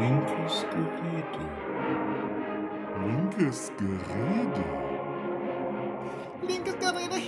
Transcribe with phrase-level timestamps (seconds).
[0.00, 1.44] Linkes Gerede.
[3.04, 4.64] Linkes Gerede.
[6.48, 7.22] Linkes Gerede.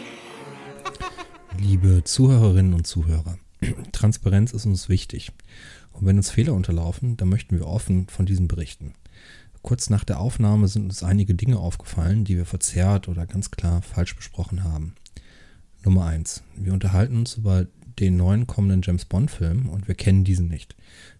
[1.58, 3.37] Liebe Zuhörerinnen und Zuhörer,
[3.93, 5.32] Transparenz ist uns wichtig.
[5.93, 8.94] Und wenn uns Fehler unterlaufen, dann möchten wir offen von diesen berichten.
[9.60, 13.82] Kurz nach der Aufnahme sind uns einige Dinge aufgefallen, die wir verzerrt oder ganz klar
[13.82, 14.94] falsch besprochen haben.
[15.84, 17.66] Nummer eins: Wir unterhalten uns über
[17.98, 20.77] den neuen kommenden James Bond-Film und wir kennen diesen nicht.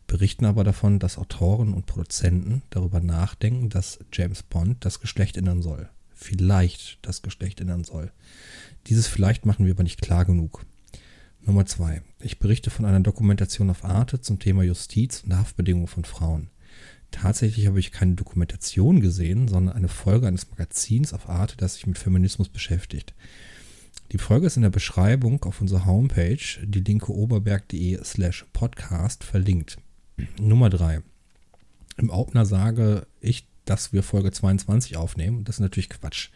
[0.07, 5.63] Berichten aber davon, dass Autoren und Produzenten darüber nachdenken, dass James Bond das Geschlecht ändern
[5.63, 5.89] soll.
[6.15, 8.13] Vielleicht das Geschlecht ändern soll.
[8.87, 10.65] Dieses vielleicht machen wir aber nicht klar genug.
[11.45, 16.05] Nummer zwei: Ich berichte von einer Dokumentation auf Arte zum Thema Justiz und Haftbedingungen von
[16.05, 16.51] Frauen.
[17.11, 21.87] Tatsächlich habe ich keine Dokumentation gesehen, sondern eine Folge eines Magazins auf Arte, das sich
[21.87, 23.15] mit Feminismus beschäftigt.
[24.13, 29.79] Die Folge ist in der Beschreibung auf unserer Homepage, die linke oberberg.de slash podcast, verlinkt.
[30.39, 31.01] Nummer 3.
[31.97, 35.45] Im Opener sage ich, dass wir Folge 22 aufnehmen.
[35.45, 36.29] Das ist natürlich Quatsch.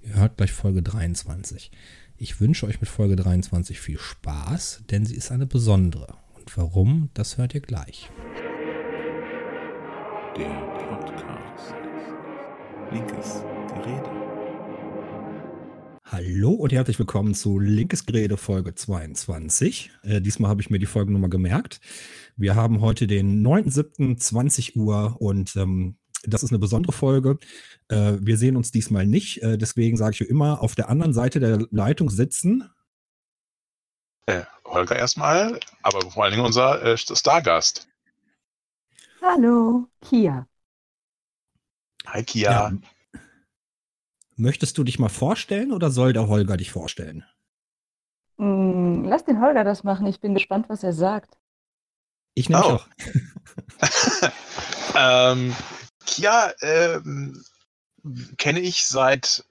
[0.00, 1.72] Ihr hört gleich Folge 23.
[2.18, 6.14] Ich wünsche euch mit Folge 23 viel Spaß, denn sie ist eine besondere.
[6.36, 8.08] Und warum, das hört ihr gleich.
[10.36, 10.46] Der
[10.88, 11.74] Podcast.
[12.92, 13.42] Linkes
[13.74, 14.17] Gerede.
[16.10, 19.90] Hallo und herzlich willkommen zu Linkes Gerede Folge 22.
[20.04, 21.82] Äh, diesmal habe ich mir die Folgennummer gemerkt.
[22.34, 27.38] Wir haben heute den 9.7.20 Uhr und ähm, das ist eine besondere Folge.
[27.88, 31.40] Äh, wir sehen uns diesmal nicht, äh, deswegen sage ich immer, auf der anderen Seite
[31.40, 32.70] der Leitung sitzen.
[34.24, 37.86] Äh, Holger erstmal, aber vor allen Dingen unser äh, Stargast.
[39.20, 40.48] Hallo, Kia.
[42.06, 42.72] Hi Kia.
[44.38, 47.24] Möchtest du dich mal vorstellen oder soll der Holger dich vorstellen?
[48.36, 50.06] Mm, lass den Holger das machen.
[50.06, 51.36] Ich bin gespannt, was er sagt.
[52.34, 52.72] Ich nehme Oh.
[52.74, 52.86] auch.
[54.96, 55.54] ähm,
[56.06, 57.44] Kia ähm,
[58.36, 59.44] kenne ich seit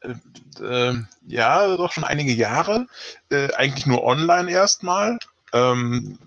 [0.00, 0.14] äh,
[0.62, 0.94] äh,
[1.26, 2.86] ja doch schon einige Jahre.
[3.30, 5.18] Äh, eigentlich nur online erstmal.
[5.54, 6.18] Ähm,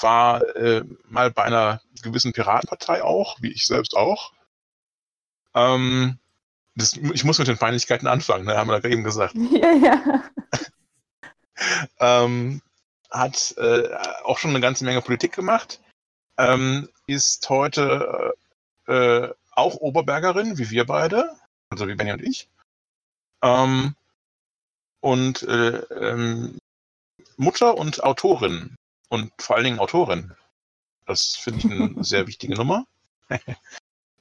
[0.00, 4.32] war äh, mal bei einer gewissen Piratenpartei auch, wie ich selbst auch.
[5.54, 6.18] Ähm,
[6.74, 9.34] das, ich muss mit den Feindlichkeiten anfangen, ne, haben wir da eben gesagt.
[9.50, 10.24] ja, ja.
[12.24, 12.62] ähm,
[13.10, 13.88] hat äh,
[14.24, 15.80] auch schon eine ganze Menge Politik gemacht,
[16.38, 18.34] ähm, ist heute
[18.88, 21.36] äh, äh, auch Oberbergerin, wie wir beide,
[21.68, 22.48] also wie Benny und ich.
[23.42, 23.94] Ähm,
[25.00, 26.58] und äh, ähm,
[27.36, 28.76] Mutter und Autorin
[29.08, 30.34] und vor allen Dingen Autorin.
[31.06, 32.86] Das finde ich eine sehr wichtige Nummer.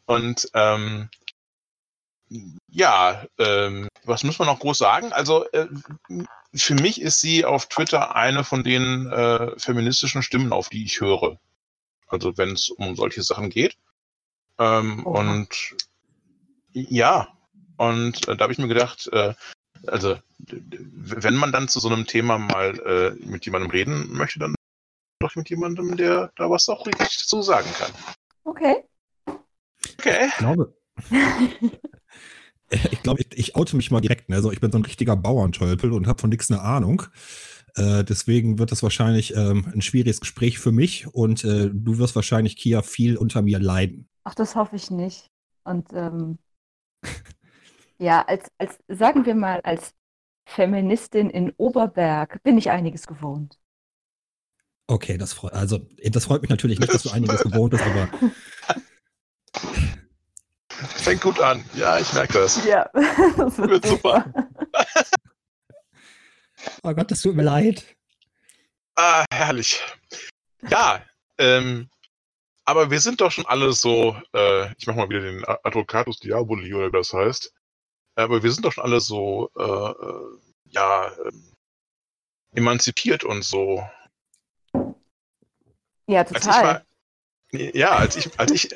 [0.06, 1.10] und ähm,
[2.68, 5.12] ja, ähm, was muss man noch groß sagen?
[5.12, 5.68] Also äh,
[6.54, 11.02] für mich ist sie auf Twitter eine von den äh, feministischen Stimmen, auf die ich
[11.02, 11.40] höre.
[12.08, 13.78] Also wenn es um solche Sachen geht.
[14.60, 15.20] Ähm, Oha.
[15.20, 15.76] und
[16.74, 17.28] ja,
[17.78, 19.34] und äh, da habe ich mir gedacht, äh,
[19.88, 24.56] also wenn man dann zu so einem Thema mal äh, mit jemandem reden möchte, dann
[25.20, 27.92] doch mit jemandem, der da was auch richtig dazu sagen kann.
[28.44, 28.84] Okay.
[29.98, 30.28] Okay.
[30.28, 30.74] Ich glaube,
[32.70, 34.30] ich, glaube ich, ich oute mich mal direkt.
[34.30, 34.36] Ne?
[34.36, 37.04] Also ich bin so ein richtiger Bauerntölpel und habe von nichts eine Ahnung.
[37.76, 42.16] Äh, deswegen wird das wahrscheinlich ähm, ein schwieriges Gespräch für mich und äh, du wirst
[42.16, 44.10] wahrscheinlich, Kia, viel unter mir leiden.
[44.24, 45.30] Ach, das hoffe ich nicht.
[45.64, 46.38] Und ähm,
[47.98, 49.94] ja, als, als, sagen wir mal, als
[50.46, 53.58] Feministin in Oberberg bin ich einiges gewohnt.
[54.88, 58.10] Okay, das freut, also, das freut mich natürlich nicht, dass du einiges gewohnt bist, aber
[60.96, 61.64] Fängt gut an.
[61.74, 62.64] Ja, ich merke das.
[62.66, 62.90] Ja,
[63.38, 64.26] das Wird super.
[66.84, 67.86] oh Gott, das tut mir leid.
[68.96, 69.82] Ah, herrlich.
[70.70, 71.04] Ja,
[71.38, 71.90] ähm,
[72.66, 76.74] aber wir sind doch schon alle so, äh, ich mach mal wieder den Advocatus Diaboli
[76.74, 77.54] oder wie das heißt.
[78.16, 81.54] Aber wir sind doch schon alle so, äh, äh, ja, ähm,
[82.54, 83.88] emanzipiert und so.
[86.08, 86.86] Ja, Als ich total.
[87.52, 88.70] Ja, als ich, als ich,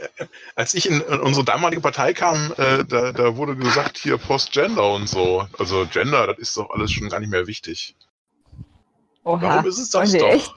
[0.56, 5.08] als ich in, unsere damalige Partei kam, äh, da, da wurde gesagt, hier Postgender und
[5.08, 5.48] so.
[5.58, 7.96] Also Gender, das ist doch alles schon gar nicht mehr wichtig.
[9.24, 9.42] Oha.
[9.42, 10.30] Warum ist es das wollen doch?
[10.30, 10.54] echt,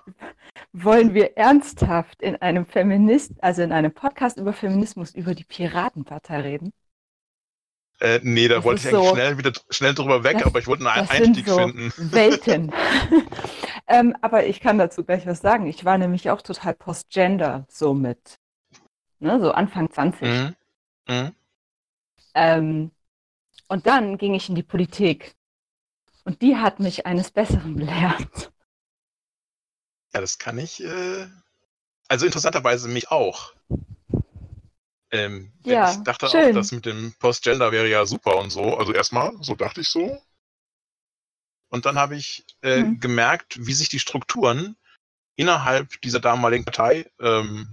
[0.72, 6.40] wollen wir ernsthaft in einem Feminist, also in einem Podcast über Feminismus über die Piratenpartei
[6.40, 6.72] reden?
[8.00, 10.58] Äh, nee, da Das wollte ich eigentlich so- schnell wieder schnell drüber weg, Das- aber
[10.60, 11.92] ich wollte einen Einstieg so finden.
[12.12, 12.72] Welten.
[13.88, 15.66] ähm, aber ich kann dazu gleich was sagen.
[15.66, 18.38] Ich war nämlich auch total postgender, so mit,
[19.18, 20.22] ne, so Anfang 20.
[20.28, 20.54] Mhm.
[21.08, 21.32] Mhm.
[22.34, 22.90] Ähm,
[23.66, 25.34] und dann ging ich in die Politik.
[26.24, 28.52] Und die hat mich eines Besseren belehrt.
[30.14, 30.82] Ja, das kann ich.
[30.84, 31.26] Äh...
[32.10, 33.52] Also interessanterweise mich auch.
[35.10, 36.50] Ähm, Ja, ich dachte schön.
[36.50, 38.76] auch, das mit dem Postgender wäre ja super und so.
[38.76, 40.22] Also erstmal, so dachte ich so.
[41.70, 43.00] Und dann habe ich äh, Mhm.
[43.00, 44.76] gemerkt, wie sich die Strukturen
[45.36, 47.68] innerhalb dieser damaligen Partei ähm,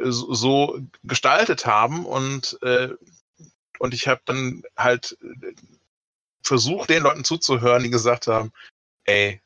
[0.00, 2.90] so- gestaltet haben und äh,
[3.80, 5.52] und ich habe dann halt äh,
[6.42, 8.52] versucht, den Leuten zuzuhören, die gesagt haben,
[9.04, 9.40] ey,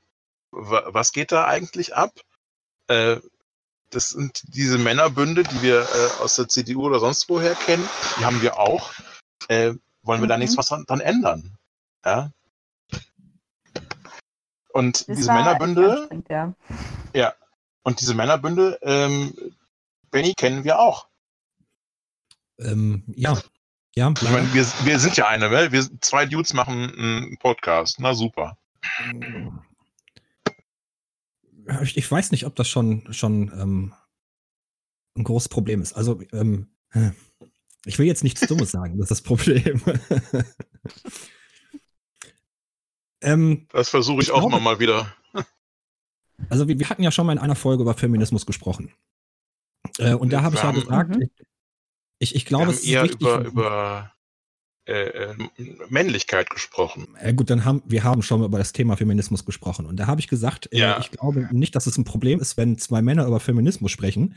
[0.51, 2.21] wa was geht da eigentlich ab?
[2.89, 3.17] Äh,
[3.91, 7.89] das sind diese Männerbünde, die wir äh, aus der CDU oder sonst woher kennen,
[8.19, 8.93] die haben wir auch.
[9.49, 10.41] Äh, wollen wir da Mhm.
[10.41, 11.57] nichts was dran, dran ändern?
[12.05, 12.31] Ja.
[14.73, 16.29] Und Das diese Männerbünde, anstrengend,
[17.15, 17.35] Ja.
[17.83, 19.35] und diese Männerbünde, ähm,
[20.11, 21.09] Benny, kennen wir auch.
[22.59, 23.39] Ähm, ja.
[23.95, 25.73] Ja, Ich meine, wir, wir sind ja eine, ne?
[25.73, 27.99] wir zwei Dudes machen einen Podcast.
[27.99, 28.57] Na super.
[31.83, 33.95] Ich, ich weiß nicht, ob das schon, schon ähm,
[35.17, 35.93] ein großes Problem ist.
[35.95, 36.69] Also, ähm,
[37.85, 39.81] ich will jetzt nichts Dummes sagen, das ist das Problem.
[43.23, 45.15] ähm, Das versuche ich, Ich auch glaube- mal, mal wieder.
[46.49, 48.93] also, wir, wir hatten ja schon mal in einer Folge über Feminismus gesprochen.
[49.99, 51.31] Äh, und da habe ich ja gesagt, Mhm.
[52.19, 53.21] ich, ich glaube, es ist eher wichtig.
[53.21, 54.13] über, über
[54.89, 55.35] äh, äh,
[55.91, 57.09] Männlichkeit gesprochen.
[57.23, 59.85] Ja, gut, dann haben wir haben schon mal über das Thema Feminismus gesprochen.
[59.85, 60.99] Und da habe ich gesagt, äh, Ja.
[60.99, 64.37] ich glaube nicht, dass es ein Problem ist, wenn zwei Männer über Feminismus sprechen,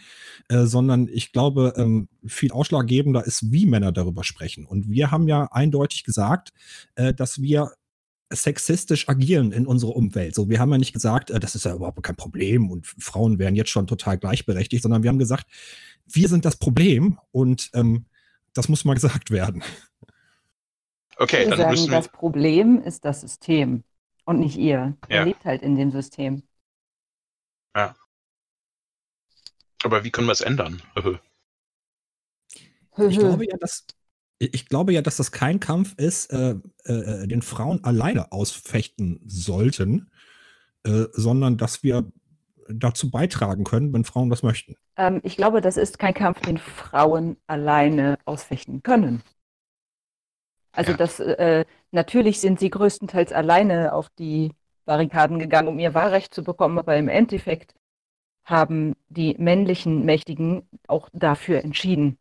[0.49, 4.65] äh, sondern ich glaube, ähm, viel ausschlaggebender ist, wie Männer darüber sprechen.
[4.65, 6.49] Und wir haben ja eindeutig gesagt,
[6.95, 7.71] äh, dass wir
[8.29, 10.35] sexistisch agieren in unserer Umwelt.
[10.35, 13.39] So, wir haben ja nicht gesagt, äh, das ist ja überhaupt kein Problem und Frauen
[13.39, 15.47] wären jetzt schon total gleichberechtigt, sondern wir haben gesagt,
[16.07, 18.05] wir sind das Problem und ähm,
[18.53, 19.63] das muss mal gesagt werden.
[21.17, 21.97] Okay, wir dann sagen, müssen wir.
[21.97, 23.83] das Problem ist das System
[24.25, 24.97] und nicht ihr.
[25.09, 25.19] Ja.
[25.19, 26.43] Ihr lebt halt in dem System.
[29.83, 30.81] Aber wie können wir es ändern?
[32.97, 33.85] Ich glaube ja, dass
[34.37, 40.11] ich glaube ja, dass das kein Kampf ist, äh, äh, den Frauen alleine ausfechten sollten,
[40.83, 42.11] äh, sondern dass wir
[42.67, 44.75] dazu beitragen können, wenn Frauen das möchten.
[44.97, 49.23] Ähm, ich glaube, das ist kein Kampf, den Frauen alleine ausfechten können.
[50.73, 50.97] Also Ja.
[50.97, 54.51] das äh, natürlich sind sie größtenteils alleine auf die
[54.85, 57.75] Barrikaden gegangen, um ihr Wahlrecht zu bekommen, aber im Endeffekt
[58.45, 62.17] haben die männlichen Mächtigen auch dafür entschieden,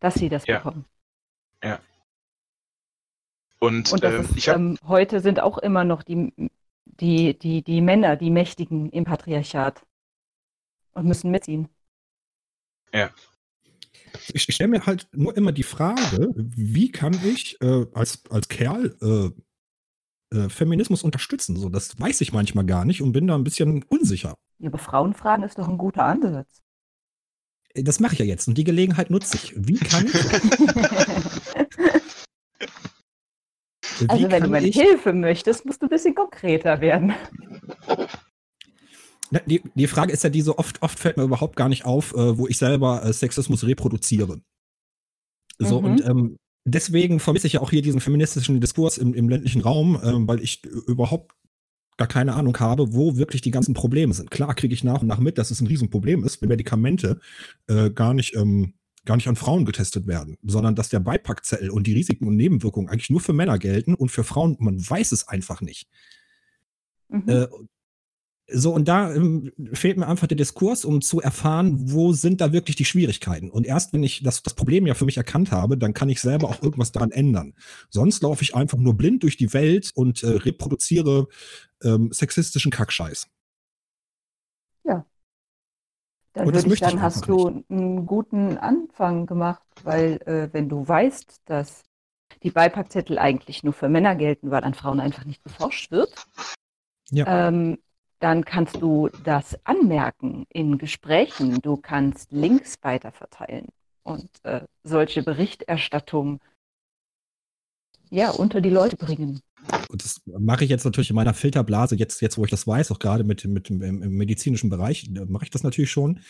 [0.00, 0.58] dass sie das Ja.
[0.58, 0.86] bekommen.
[3.60, 6.32] Und, Und das ähm, ist, habe ähm, heute sind auch immer noch die,
[6.84, 9.82] die, die, die Männer, die Mächtigen im Patriarchat
[10.92, 11.68] und müssen mitziehen.
[14.32, 18.48] Ich, ich stelle mir halt nur immer die Frage, wie kann ich äh, als, als
[18.48, 21.56] Kerl äh, äh, Feminismus unterstützen?
[21.56, 24.34] So, das weiß ich manchmal gar nicht und bin da ein bisschen unsicher.
[24.58, 26.62] Ja, aber Frauenfragen ist doch ein guter Ansatz.
[27.74, 29.52] Äh, Das mache ich ja jetzt und die Gelegenheit nutze ich.
[29.56, 30.14] Wie kann ich,
[34.00, 37.14] wie Also wenn du meine ich Hilfe möchtest, musst du ein bisschen konkreter werden.
[39.46, 42.14] Die, die Frage ist ja die, so oft, oft fällt mir überhaupt gar nicht auf,
[42.14, 44.40] äh, wo ich selber äh, Sexismus reproduziere.
[45.58, 45.86] So, Mhm.
[45.86, 50.00] und ähm, deswegen vermisse ich ja auch hier diesen feministischen Diskurs im, im ländlichen Raum,
[50.02, 51.32] ähm, weil ich überhaupt
[51.96, 54.30] gar keine Ahnung habe, wo wirklich die ganzen Probleme sind.
[54.30, 57.20] Klar kriege ich nach und nach mit, dass es ein Riesenproblem ist, wenn Medikamente
[57.68, 58.74] äh, gar nicht ähm,
[59.04, 62.88] gar nicht an Frauen getestet werden, sondern dass der Beipackzettel und die Risiken und Nebenwirkungen
[62.88, 65.88] eigentlich nur für Männer gelten und für Frauen, man weiß es einfach nicht.
[67.08, 67.28] Mhm.
[67.28, 67.46] Äh,
[68.46, 72.52] so, und da ähm, fehlt mir einfach der Diskurs, um zu erfahren, wo sind da
[72.52, 73.50] wirklich die Schwierigkeiten.
[73.50, 76.20] Und erst wenn ich das, das Problem ja für mich erkannt habe, dann kann ich
[76.20, 77.54] selber auch irgendwas daran ändern.
[77.90, 81.28] Sonst laufe ich einfach nur blind durch die Welt und äh, reproduziere
[81.82, 83.28] ähm, sexistischen Kackscheiß.
[86.34, 90.52] Dann und das würde ich möchte ich hast du einen guten Anfang gemacht, weil äh,
[90.52, 91.84] wenn du weißt, dass
[92.42, 96.12] die Beipackzettel eigentlich nur für Männer gelten, weil an Frauen einfach nicht geforscht wird,
[97.10, 97.48] Ja.
[97.48, 97.78] ähm,
[98.24, 101.60] dann kannst du das anmerken in Gesprächen.
[101.60, 103.66] Du kannst Links weiterverteilen
[104.02, 106.40] und äh, solche Berichterstattung
[108.08, 109.40] ja, unter die Leute bringen.
[109.90, 112.92] Und das mache ich jetzt natürlich in meiner Filterblase, jetzt, jetzt wo ich das weiß,
[112.92, 116.20] auch gerade mit, mit dem im, im medizinischen Bereich, da mache ich das natürlich schon.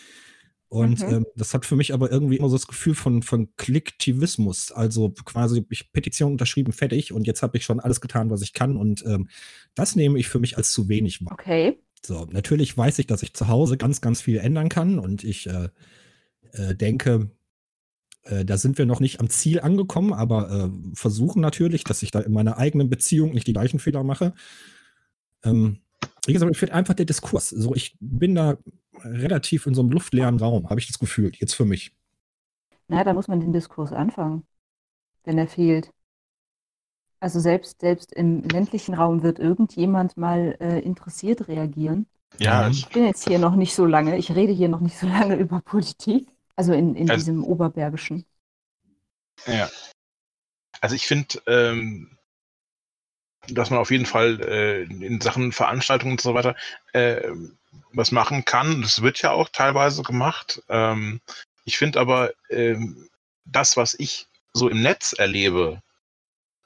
[0.68, 1.14] Und Mhm.
[1.14, 4.72] ähm, das hat für mich aber irgendwie immer so das Gefühl von, von Klicktivismus.
[4.72, 8.52] Also quasi, ich Petition unterschrieben, fertig und jetzt habe ich schon alles getan, was ich
[8.52, 8.76] kann.
[8.76, 9.28] Und ähm,
[9.76, 11.34] das nehme ich für mich als zu wenig wahr.
[11.34, 11.78] Okay.
[12.04, 15.46] So, natürlich weiß ich, dass ich zu Hause ganz, ganz viel ändern kann und ich
[15.46, 15.68] äh,
[16.52, 17.30] äh, denke,
[18.25, 22.11] äh, da sind wir noch nicht am Ziel angekommen, aber äh, versuchen natürlich, dass ich
[22.11, 24.34] da in meiner eigenen Beziehung nicht die gleichen Fehler mache.
[25.44, 25.78] Ähm,
[26.26, 27.49] wie gesagt, mir fehlt einfach der Diskurs.
[27.49, 28.58] So, ich bin da
[29.02, 31.94] relativ in so einem luftleeren Raum, habe ich das Gefühl, jetzt für mich.
[32.88, 34.44] Na, da muss man den Diskurs anfangen,
[35.25, 35.90] wenn er fehlt.
[37.25, 42.07] Also selbst, selbst im ländlichen Raum wird irgendjemand mal äh, interessiert reagieren.
[42.38, 44.99] Ja, ich, Ich bin jetzt hier noch nicht so lange, ich rede hier noch nicht
[44.99, 46.28] so lange über Politik.
[46.54, 48.26] Also in, in Also- diesem Oberbergischen.
[49.47, 49.71] ja.
[50.83, 52.19] Also ich finde, ähm,
[53.49, 56.54] dass man auf jeden Fall äh, in Sachen Veranstaltungen und so weiter
[56.93, 57.31] äh,
[57.95, 58.83] was machen kann.
[58.83, 60.62] Das wird ja auch teilweise gemacht.
[60.69, 61.23] Ähm,
[61.64, 63.09] ich finde aber ähm,
[63.47, 65.81] das, was ich so im Netz erlebe,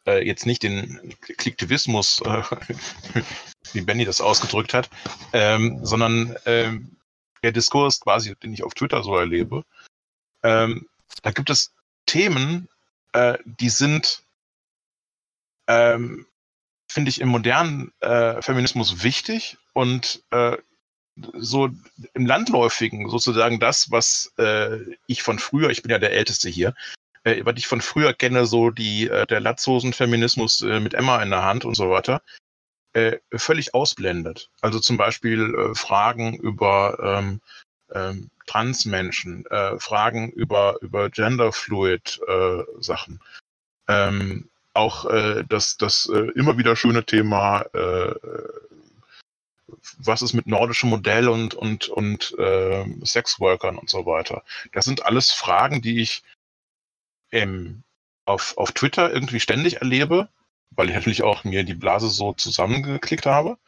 [0.08, 2.42] äh, jetzt nicht den Klicktivismus, äh,
[3.72, 4.88] wie Benny das ausgedrückt hat,
[5.32, 6.96] ähm, sondern ähm,
[7.42, 9.64] der Diskurs quasi, den ich auf Twitter so erlebe,
[10.42, 10.88] ähm,
[11.22, 11.72] da gibt es
[12.06, 12.68] Themen,
[13.12, 14.22] äh, die sind,
[15.66, 16.26] ähm,
[16.90, 20.56] finde ich, im modernen äh, Feminismus wichtig und äh,
[21.34, 21.68] so
[22.14, 26.74] im Landläufigen sozusagen das, was äh, ich von früher, ich bin ja der Älteste hier,
[27.28, 31.30] äh, was ich von früher kenne, so die äh, der Latzhosen-Feminismus äh, mit Emma in
[31.30, 32.22] der Hand und so weiter,
[32.94, 34.50] äh, völlig ausblendet.
[34.60, 37.40] Also zum Beispiel äh, Fragen über ähm,
[37.92, 43.20] ähm, Transmenschen, äh, Fragen über über Genderfluid äh.
[43.88, 48.14] Ähm, auch äh, das, das äh, immer wieder schöne Thema, äh,
[49.98, 54.42] was ist mit nordischem Modell und, und, und äh, Sexworkern und so weiter.
[54.72, 56.22] Das sind alles Fragen, die ich
[57.32, 57.82] ähm,
[58.24, 60.28] auf, auf Twitter irgendwie ständig erlebe,
[60.70, 63.58] weil ich natürlich auch mir die Blase so zusammengeklickt habe,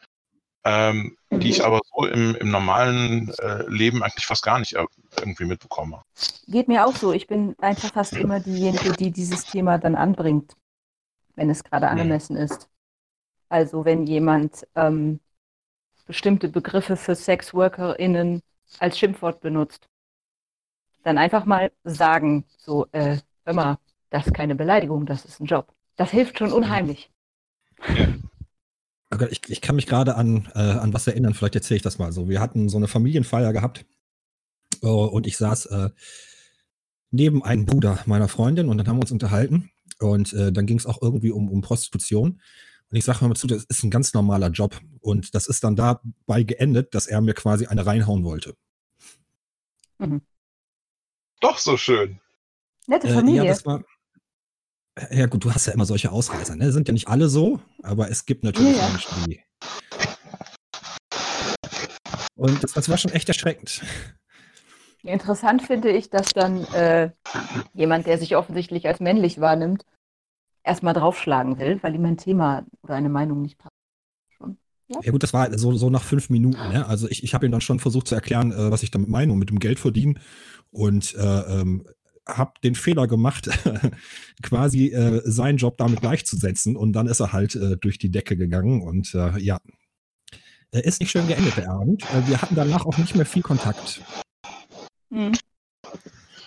[0.63, 4.85] ähm, die ich aber so im, im normalen äh, Leben eigentlich fast gar nicht äh,
[5.17, 6.03] irgendwie mitbekomme.
[6.47, 7.13] Geht mir auch so.
[7.13, 10.53] Ich bin einfach fast immer diejenige, die dieses Thema dann anbringt,
[11.35, 12.69] wenn es gerade angemessen ist.
[13.49, 15.19] Also wenn jemand ähm,
[16.05, 18.41] bestimmte Begriffe für SexworkerInnen
[18.79, 19.87] als Schimpfwort benutzt,
[21.03, 23.77] dann einfach mal sagen, so, äh, hör mal,
[24.09, 25.73] das ist keine Beleidigung, das ist ein Job.
[25.95, 27.11] Das hilft schon unheimlich.
[29.13, 31.81] Oh Gott, Ich, ich kann mich gerade an, äh, an was erinnern, vielleicht erzähle ich
[31.83, 32.29] das mal so.
[32.29, 33.85] Wir hatten so eine Familienfeier gehabt
[34.81, 35.89] äh, und ich saß äh,
[37.11, 39.69] neben einem Bruder meiner Freundin und dann haben wir uns unterhalten
[39.99, 42.41] und äh, dann ging es auch irgendwie um, um Prostitution.
[42.89, 44.79] Und ich sage mal zu, das ist ein ganz normaler Job.
[44.99, 48.55] Und das ist dann dabei geendet, dass er mir quasi eine reinhauen wollte.
[51.39, 52.19] Doch so schön.
[52.87, 53.43] Nette Äh, Familie.
[53.43, 53.83] ja, das war.
[55.09, 56.71] Ja, gut, du hast ja immer solche Ausreißer, ne?
[56.71, 58.89] Sind ja nicht alle so, aber es gibt natürlich Ja, ja.
[58.89, 59.41] Menschen, die.
[62.35, 63.81] Und das, das war schon echt erschreckend.
[65.03, 67.11] Interessant finde ich, dass dann äh,
[67.73, 69.85] jemand, der sich offensichtlich als männlich wahrnimmt,
[70.63, 73.71] erstmal draufschlagen will, weil ihm ein Thema oder eine Meinung nicht passt.
[75.03, 76.59] Ja gut, das war so, so nach fünf Minuten.
[76.69, 76.85] Ne?
[76.85, 79.31] Also ich, ich habe ihm dann schon versucht zu erklären, äh, was ich damit meine
[79.31, 80.19] und mit dem Geld verdienen.
[80.69, 81.19] Und äh,
[81.61, 81.87] ähm,
[82.37, 83.49] habe den Fehler gemacht,
[84.43, 86.75] quasi äh, seinen Job damit gleichzusetzen.
[86.75, 88.81] Und dann ist er halt äh, durch die Decke gegangen.
[88.81, 89.59] Und äh, ja,
[90.71, 92.03] er ist nicht schön geendet, der Abend.
[92.13, 94.01] Äh, wir hatten danach auch nicht mehr viel Kontakt.
[95.13, 95.33] Hm.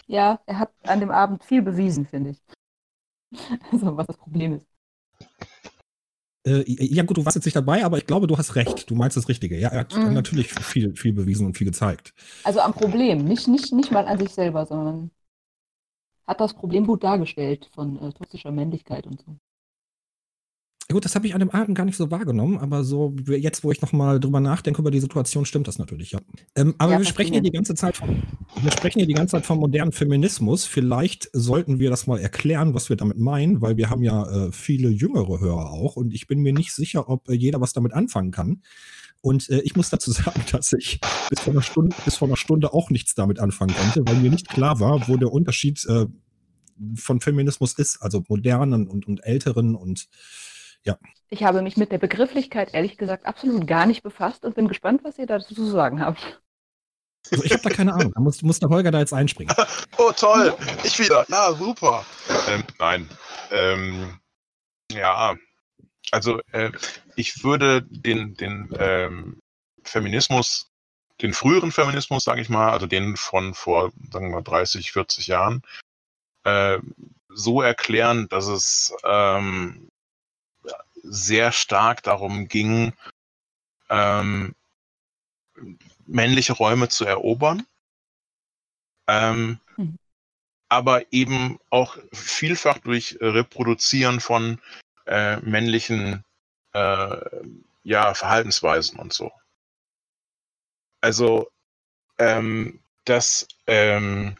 [0.07, 2.39] Ja, er hat an dem Abend viel bewiesen, finde ich.
[3.73, 4.67] Also, was das Problem ist.
[6.47, 8.91] Äh, ja gut, du warst jetzt nicht dabei, aber ich glaube, du hast recht.
[8.91, 9.59] Du meinst das Richtige.
[9.59, 10.13] Ja, er hat Mhm.
[10.13, 12.13] natürlich viel, viel bewiesen und viel gezeigt.
[12.45, 15.11] Also am Problem, nicht, nicht, nicht mal an sich selber, sondern
[16.27, 19.37] hat das Problem gut dargestellt von äh, toxischer Männlichkeit und so.
[20.93, 23.73] Gut, das habe ich an dem Abend gar nicht so wahrgenommen, aber so jetzt, wo
[23.73, 26.21] ich nochmal drüber nachdenke über die Situation, stimmt das natürlich, ja.
[26.55, 28.23] Ähm, aber Ja, wir sprechen hier die ganze Zeit von,
[28.61, 30.67] wir sprechen hier die ganze Zeit vom modernen Feminismus.
[30.67, 34.53] Vielleicht sollten wir das mal erklären, was wir damit meinen, weil wir haben ja äh,
[34.53, 37.95] viele jüngere Hörer auch und ich bin mir nicht sicher, ob äh, jeder was damit
[37.95, 38.61] anfangen kann.
[39.25, 41.01] Und äh, ich muss dazu sagen, dass ich
[41.31, 44.31] bis vor, einer Stunde, bis vor einer Stunde auch nichts damit anfangen konnte, weil mir
[44.31, 46.07] nicht klar war, wo der Unterschied äh,
[46.95, 50.09] von Feminismus ist, also modernen und, und älteren und
[51.31, 55.01] Ich habe mich mit der Begrifflichkeit ehrlich gesagt absolut gar nicht befasst und bin gespannt,
[55.05, 56.43] was ihr dazu zu sagen habt.
[57.31, 58.13] Also ich habe da keine Ahnung.
[58.15, 59.55] Da muss, muss der Holger da jetzt einspringen.
[59.97, 60.55] Oh, toll.
[60.83, 61.25] Ich wieder.
[61.31, 62.05] Ja, super.
[62.49, 63.09] Ähm, nein.
[63.51, 64.19] Ähm,
[64.93, 65.35] ja,
[66.11, 66.71] also äh,
[67.17, 69.41] ich würde den, den ähm,
[69.83, 70.71] Feminismus,
[71.21, 75.27] den früheren Feminismus, sage ich mal, also den von vor, sagen wir mal, 30, 40
[75.29, 75.63] Jahren,
[76.45, 76.79] äh,
[77.29, 79.89] so erklären, dass es ähm,
[81.03, 82.93] sehr stark darum ging,
[83.91, 84.55] ähm,
[86.07, 87.67] männliche Räume zu erobern.
[89.07, 89.99] Ähm, Mhm.
[90.69, 94.61] aber eben auch vielfach durch Reproduzieren von
[95.07, 96.25] äh, männlichen
[96.73, 97.17] äh,
[97.83, 99.31] ja, Verhaltensweisen und so.
[101.01, 101.49] Also,
[102.19, 104.37] ähm, dass ähm,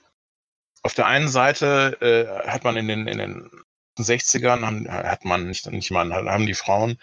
[0.83, 3.51] auf der einen Seite äh, hat man in den, in den
[3.99, 6.99] 60ern, haben, hat man nicht, nicht mal, haben die Frauen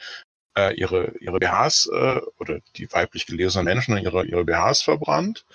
[0.58, 5.46] äh, ihre, ihre BHs äh, oder die weiblich gelesenen Menschen ihre, ihre BHs verbrannt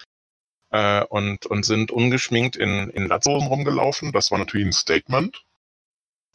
[0.70, 4.12] äh, und, und sind ungeschminkt in, in Latzhosen rumgelaufen.
[4.12, 5.44] Das war natürlich ein Statement.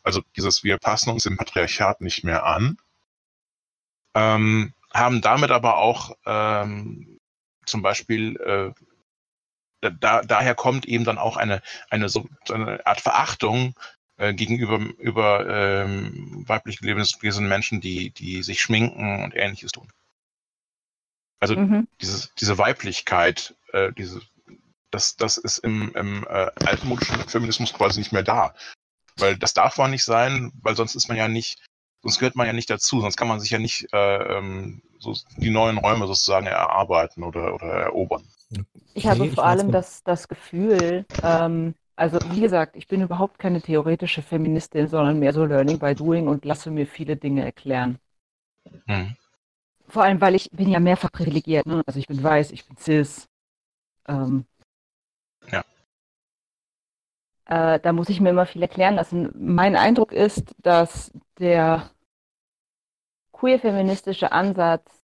[0.03, 2.77] Also dieses, wir passen uns dem Patriarchat nicht mehr an.
[4.15, 7.19] Ähm, haben damit aber auch ähm,
[7.65, 8.73] zum Beispiel äh,
[9.81, 13.73] da, daher kommt eben dann auch eine, eine, so, eine Art Verachtung
[14.17, 19.91] äh, gegenüber über, ähm, weiblich gelesenen Menschen, die, die sich schminken und ähnliches tun.
[21.39, 21.87] Also Mhm.
[21.99, 24.21] dieses, diese Weiblichkeit, äh, diese,
[24.91, 28.53] das, das ist im, im äh, altmodischen Feminismus quasi nicht mehr da.
[29.17, 31.59] Weil das darf man nicht sein, weil sonst ist man ja nicht,
[32.01, 35.15] sonst gehört man ja nicht dazu, sonst kann man sich ja nicht äh, ähm, so
[35.37, 38.23] die neuen Räume sozusagen erarbeiten oder, oder erobern.
[38.93, 43.61] Ich habe vor allem das, das Gefühl, ähm, also wie gesagt, ich bin überhaupt keine
[43.61, 47.99] theoretische Feministin, sondern mehr so Learning by Doing und lasse mir viele Dinge erklären.
[48.87, 49.15] Hm.
[49.87, 51.65] Vor allem, weil ich bin ja mehrfach privilegiert.
[51.65, 51.83] Ne?
[51.85, 53.27] Also ich bin weiß, ich bin cis.
[54.07, 54.45] Ähm,
[55.51, 55.63] Ja.
[57.51, 59.29] Äh, da muss ich mir immer viel erklären lassen.
[59.35, 61.91] Mein Eindruck ist, dass der
[63.33, 65.03] queer-feministische Ansatz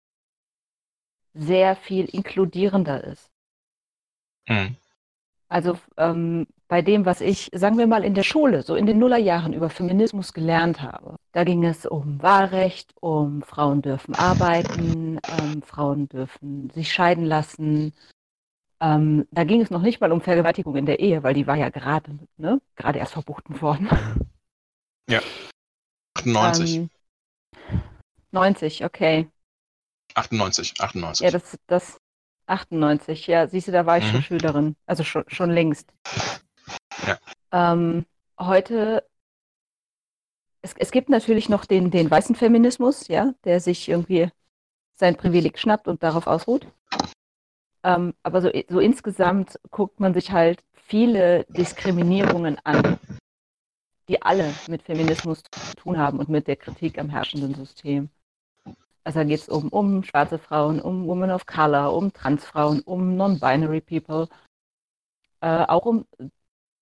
[1.35, 3.33] sehr viel inkludierender ist.
[4.47, 4.77] Hm.
[5.49, 9.01] Also ähm, bei dem, was ich, sagen wir mal, in der Schule, so in den
[9.01, 15.63] Nullerjahren über Feminismus gelernt habe, da ging es um Wahlrecht, um Frauen dürfen arbeiten, ähm,
[15.63, 17.93] Frauen dürfen sich scheiden lassen.
[18.81, 21.57] Ähm, da ging es noch nicht mal um Vergewaltigung in der Ehe, weil die war
[21.57, 23.89] ja gerade, ne, gerade erst verboten worden.
[26.17, 26.91] 98, Ähm,
[28.33, 29.29] 90, okay.
[30.15, 31.25] 98, 98.
[31.25, 32.01] Ja, das, das
[32.47, 34.25] 98, ja, siehst du, da war ich schon Mhm.
[34.25, 35.93] Schülerin, also schon, schon längst.
[37.07, 37.19] Ja.
[37.53, 38.05] Ähm,
[38.39, 39.05] heute,
[40.63, 44.29] es, es gibt natürlich noch den, den weißen Feminismus, ja, der sich irgendwie
[44.95, 46.67] sein Privileg schnappt und darauf ausruht.
[47.87, 52.99] Ähm, aber so, so insgesamt guckt man sich halt viele Diskriminierungen an,
[54.09, 58.11] die alle mit Feminismus zu tun haben und mit der Kritik am herrschenden System.
[59.05, 63.17] Also da geht es um, um schwarze Frauen, um Women of Color, um Transfrauen, um
[63.17, 64.29] Non-Binary People,
[65.41, 66.07] äh, auch um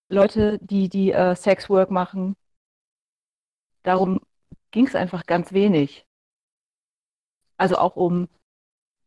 [0.09, 2.35] Leute, die, die äh, Sexwork machen.
[3.83, 4.21] Darum
[4.71, 6.07] ging es einfach ganz wenig.
[7.59, 8.29] Also auch um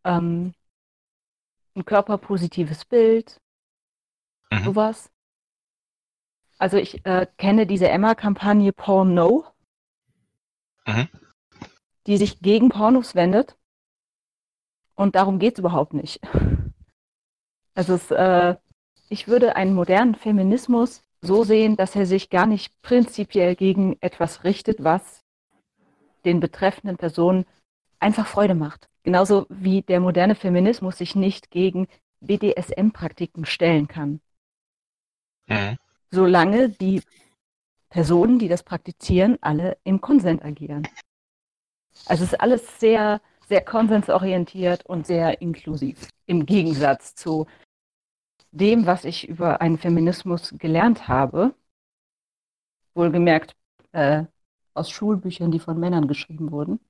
[0.03, 0.53] ähm,
[1.77, 3.39] ein körperpositives Bild,
[4.51, 4.63] Mhm.
[4.63, 5.11] sowas.
[6.57, 9.45] Also ich äh, kenne diese Emma-Kampagne Porn No,
[10.87, 11.07] Mhm.
[12.07, 13.57] die sich gegen Pornos wendet.
[14.95, 16.19] Und darum geht es überhaupt nicht.
[17.75, 18.55] Also es, äh,
[19.07, 24.43] ich würde einen modernen Feminismus so sehen, dass er sich gar nicht prinzipiell gegen etwas
[24.43, 25.23] richtet, was
[26.25, 27.45] den betreffenden Personen
[27.99, 28.89] einfach Freude macht.
[29.07, 31.87] Genauso wie der moderne Feminismus sich nicht gegen
[32.19, 34.19] BDSM-Praktiken stellen kann.
[35.47, 35.77] Mhm.
[36.11, 37.01] solange die
[37.87, 40.85] Personen, die das praktizieren, alle im Konsens agieren.
[42.05, 46.09] Also es ist alles sehr, sehr konsensorientiert und sehr inklusiv.
[46.25, 47.47] Im Gegensatz zu
[48.51, 51.55] dem, was ich über einen Feminismus gelernt habe,
[52.93, 53.55] wohlgemerkt
[53.93, 54.25] äh,
[54.73, 56.81] aus Schulbüchern, die von Männern geschrieben wurden.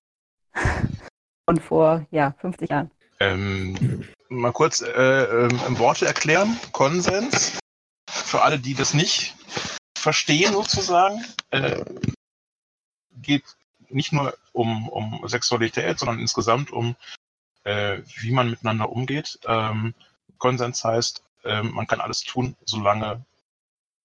[1.46, 2.90] und vor ja, 50 Jahren.
[3.20, 6.58] Ähm, mal kurz äh, im Worte erklären.
[6.72, 7.58] Konsens.
[8.08, 9.34] Für alle, die das nicht
[9.96, 11.84] verstehen, sozusagen, äh,
[13.22, 13.44] geht
[13.88, 16.96] nicht nur um, um Sexualität, sondern insgesamt um,
[17.64, 19.38] äh, wie man miteinander umgeht.
[19.46, 19.94] Ähm,
[20.38, 23.24] Konsens heißt, äh, man kann alles tun, solange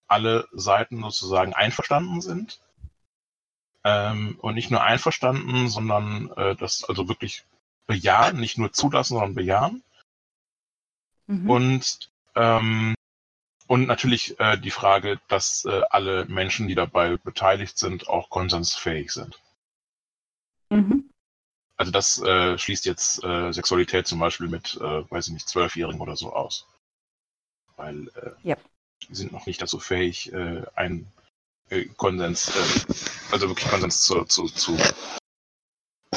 [0.08, 2.60] alle Seiten sozusagen einverstanden sind.
[3.84, 7.46] Ähm, und nicht nur einverstanden, sondern äh, das also wirklich
[7.88, 9.84] bejahen, nicht nur zulassen, sondern bejahen.
[11.28, 11.50] Mhm.
[11.50, 12.96] Und, ähm,
[13.68, 19.12] und natürlich äh, die Frage, dass äh, alle Menschen, die dabei beteiligt sind, auch konsensfähig
[19.12, 19.40] sind.
[20.70, 21.10] Mhm.
[21.78, 26.02] Also das äh, schließt jetzt äh, Sexualität zum Beispiel mit, äh, weiß ich nicht, Zwölfjährigen
[26.02, 26.68] oder so aus.
[27.78, 28.12] Weil
[28.44, 28.56] Ja.
[29.08, 31.12] die sind noch nicht dazu fähig, äh, ein
[31.72, 32.94] äh, Konsens, äh,
[33.34, 34.78] also wirklich Konsens zu, zu, zu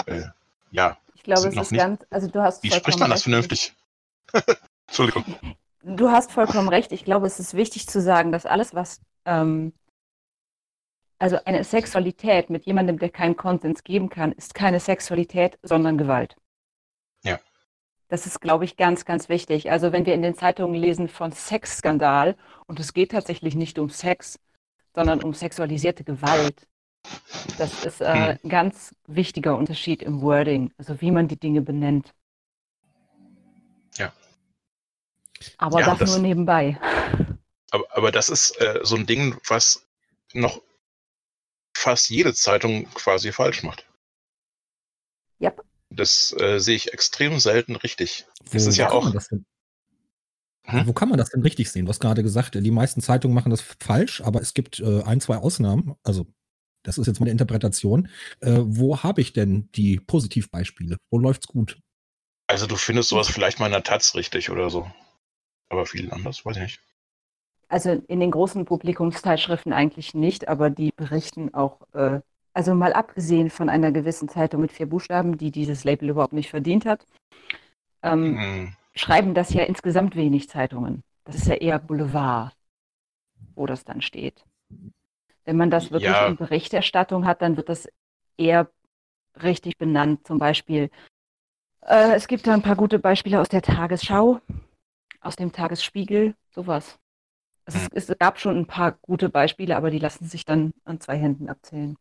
[0.07, 0.23] äh,
[0.71, 3.73] ja, Ich glaube, es ist nicht- ganz, also du hast wie spricht man das vernünftig?
[4.89, 5.25] Entschuldigung.
[5.83, 6.93] Du hast vollkommen recht.
[6.93, 9.73] Ich glaube, es ist wichtig zu sagen, dass alles, was, ähm,
[11.19, 16.37] also eine Sexualität mit jemandem, der keinen Konsens geben kann, ist keine Sexualität, sondern Gewalt.
[17.23, 17.39] Ja.
[18.09, 19.71] Das ist, glaube ich, ganz, ganz wichtig.
[19.71, 22.37] Also wenn wir in den Zeitungen lesen von Sexskandal
[22.67, 24.39] und es geht tatsächlich nicht um Sex,
[24.95, 26.67] sondern um sexualisierte Gewalt.
[27.59, 32.15] Das ist äh, ein ganz wichtiger Unterschied im Wording, also wie man die Dinge benennt.
[33.99, 34.13] Ja.
[35.59, 36.79] Aber Ja, das, das- nur nebenbei.
[37.71, 39.87] Aber, aber das ist äh, so ein Ding, was
[40.33, 40.63] noch
[41.77, 43.87] fast jede Zeitung quasi falsch macht.
[45.41, 45.63] Yep.
[45.91, 48.27] Das äh, sehe ich extrem selten richtig.
[48.45, 49.45] Wo, Es ist ja auch- das denn,
[50.67, 50.87] Hm?
[50.87, 51.85] Wo kann man das denn richtig sehen?
[51.87, 55.21] Du hast gerade gesagt, die meisten Zeitungen machen das falsch, aber es gibt äh, ein,
[55.21, 55.95] zwei Ausnahmen.
[56.03, 56.27] Also,
[56.83, 58.09] das ist jetzt meine Interpretation.
[58.41, 60.97] Äh, wo habe ich denn die Positivbeispiele?
[61.11, 61.79] Wo läuft's gut?
[62.47, 64.91] Also du findest sowas vielleicht mal in der Taz richtig oder so.
[65.71, 66.81] Aber viel anders, weiß ich nicht.
[67.69, 72.21] Also in den großen Publikumszeitschriften eigentlich nicht, aber die berichten auch, äh,
[72.53, 76.51] also mal abgesehen von einer gewissen Zeitung mit vier Buchstaben, die dieses Label überhaupt nicht
[76.51, 77.07] verdient hat,
[78.03, 78.77] ähm, Hm.
[78.95, 81.03] Schreiben das ja insgesamt wenig Zeitungen.
[81.25, 82.55] Das ist ja eher Boulevard,
[83.55, 84.45] wo das dann steht.
[85.45, 86.29] Wenn man das wirklich Ja.
[86.29, 87.89] in Berichterstattung hat, dann wird das
[88.37, 88.71] eher
[89.43, 90.27] richtig benannt.
[90.27, 90.91] Zum Beispiel,
[91.83, 94.41] äh, es gibt da ein paar gute Beispiele aus der Tagesschau,
[95.21, 96.99] aus dem Tagesspiegel, sowas.
[97.67, 97.89] Also Hm.
[97.95, 101.17] es, es gab schon ein paar gute Beispiele, aber die lassen sich dann an zwei
[101.17, 101.97] Händen abzählen.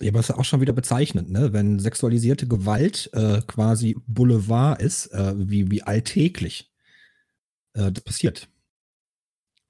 [0.00, 1.52] Ja, aber es ist auch schon wieder bezeichnend, ne?
[1.52, 6.72] wenn sexualisierte Gewalt äh, quasi Boulevard ist, äh, wie, wie alltäglich
[7.74, 8.48] äh, das passiert.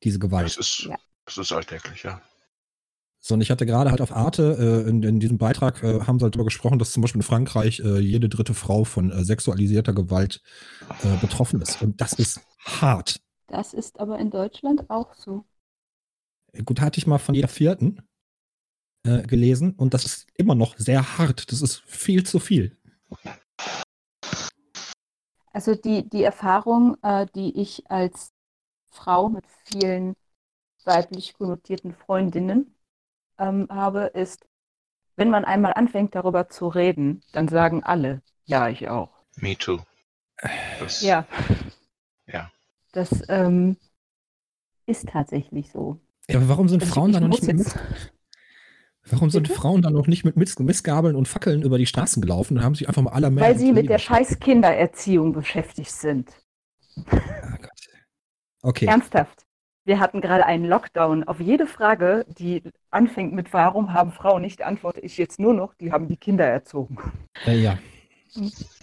[0.02, 0.46] Diese Gewalt.
[0.46, 0.88] Das ist,
[1.26, 2.22] das ist alltäglich, ja.
[3.20, 6.18] So, und ich hatte gerade halt auf Arte, äh, in, in diesem Beitrag äh, haben
[6.18, 9.24] sie halt darüber gesprochen, dass zum Beispiel in Frankreich äh, jede dritte Frau von äh,
[9.24, 10.42] sexualisierter Gewalt
[11.02, 11.80] äh, betroffen ist.
[11.80, 13.20] Und das ist hart.
[13.48, 15.44] Das ist aber in Deutschland auch so.
[16.64, 18.02] Gut, hatte ich mal von jeder vierten
[19.04, 21.52] äh, gelesen und das ist immer noch sehr hart.
[21.52, 22.76] Das ist viel zu viel.
[25.52, 28.32] Also die, die Erfahrung, äh, die ich als
[28.90, 30.14] Frau mit vielen
[30.84, 32.74] weiblich konnotierten Freundinnen
[33.38, 34.46] ähm, habe, ist,
[35.16, 39.10] wenn man einmal anfängt, darüber zu reden, dann sagen alle, ja, ich auch.
[39.36, 39.80] Me too.
[40.80, 41.26] Das, Ja.
[42.26, 42.50] Ja.
[42.92, 43.76] Das ähm,
[44.86, 46.00] ist tatsächlich so.
[46.28, 47.74] Ja, aber warum sind Also Frauen ich da noch nicht mit,
[49.10, 49.60] Warum sind Bitte?
[49.60, 52.74] Frauen dann noch nicht mit Miss Missgabeln und Fackeln über die Straßen gelaufen und haben
[52.74, 56.30] sich einfach mal aller Weil sie mit der scheiß Kindererziehung beschäftigt sind.
[57.10, 57.70] Gott.
[58.62, 58.86] Okay.
[58.86, 59.44] Ernsthaft.
[59.84, 61.24] Wir hatten gerade einen Lockdown.
[61.24, 65.74] Auf jede Frage, die anfängt mit Warum haben Frauen nicht, antworte ich jetzt nur noch,
[65.74, 66.96] die haben die Kinder erzogen.
[67.46, 67.78] Äh, ja.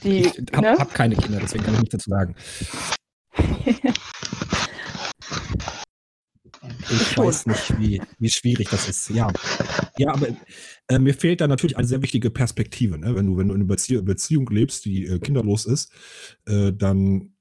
[0.04, 0.76] Die, Ich habe ne?
[0.78, 2.36] hab keine Kinder, deswegen kann ich nichts dazu sagen.
[6.92, 9.10] Ich weiß nicht, wie, wie schwierig das ist.
[9.10, 9.32] Ja,
[9.98, 10.28] ja aber
[10.88, 13.00] äh, mir fehlt da natürlich eine sehr wichtige Perspektive.
[13.00, 13.16] Ne?
[13.16, 15.92] Wenn, du, wenn du in einer Bezie Beziehung lebst, die äh, kinderlos ist,
[16.46, 17.34] äh, dann.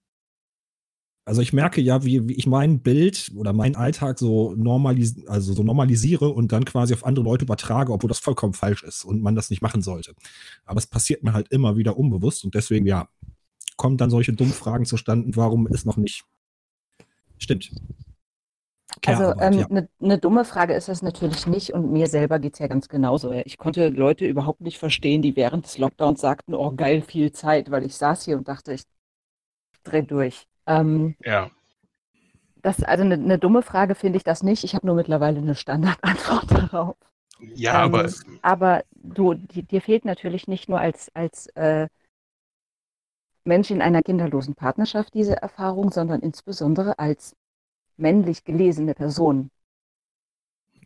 [1.26, 5.52] Also ich merke ja, wie, wie ich mein Bild oder meinen Alltag so, normalis also
[5.52, 9.22] so normalisiere und dann quasi auf andere Leute übertrage, obwohl das vollkommen falsch ist und
[9.22, 10.14] man das nicht machen sollte.
[10.64, 13.09] Aber es passiert mir halt immer wieder unbewusst und deswegen, ja,
[13.76, 16.24] kommen dann solche dummen Fragen zustande, warum es noch nicht
[17.38, 17.70] stimmt.
[19.07, 19.66] Also eine ja.
[19.68, 22.88] ne, ne dumme Frage ist das natürlich nicht und mir selber geht es ja ganz
[22.88, 23.33] genauso.
[23.33, 27.70] Ich konnte Leute überhaupt nicht verstehen, die während des Lockdowns sagten, oh geil, viel Zeit,
[27.70, 28.83] weil ich saß hier und dachte, ich
[29.85, 30.46] dreh durch.
[30.66, 31.50] Ähm, Ja.
[32.62, 34.64] das, also eine ne dumme Frage finde ich das nicht.
[34.64, 36.96] Ich habe nur mittlerweile eine Standardantwort darauf.
[37.55, 38.11] Ja, Ähm, aber
[38.42, 41.88] Aber du, die, dir fehlt natürlich nicht nur als, als äh,
[43.44, 47.37] Mensch in einer kinderlosen Partnerschaft diese Erfahrung, sondern insbesondere als
[48.00, 49.50] männlich gelesene Person.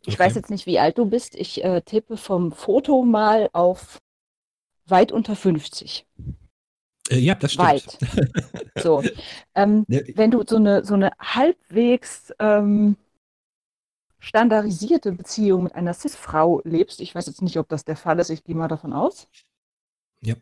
[0.07, 0.19] Ich Okay.
[0.19, 1.35] weiß jetzt nicht, wie alt du bist.
[1.35, 4.01] Ich äh, tippe vom Foto mal auf
[4.87, 6.07] weit unter 50.
[7.11, 7.69] Äh, ja, das stimmt.
[7.69, 7.99] Weit.
[8.77, 9.03] So.
[9.55, 12.97] Ähm, Ne, wenn du so eine, so eine halbwegs ähm,
[14.19, 18.31] standardisierte Beziehung mit einer Cis-Frau lebst, ich weiß jetzt nicht, ob das der Fall ist,
[18.31, 19.29] ich gehe mal davon aus.
[20.23, 20.35] Ja.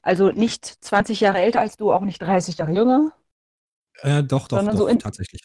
[0.00, 3.12] Also nicht 20 Jahre älter als du, auch nicht 30 Jahre jünger.
[4.02, 5.42] Äh, doch, doch, doch, so in- tatsächlich.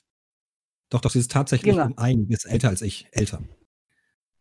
[0.89, 1.84] Doch, doch, sie ist tatsächlich Jünger.
[1.84, 3.08] um einiges älter als ich.
[3.12, 3.41] Älter.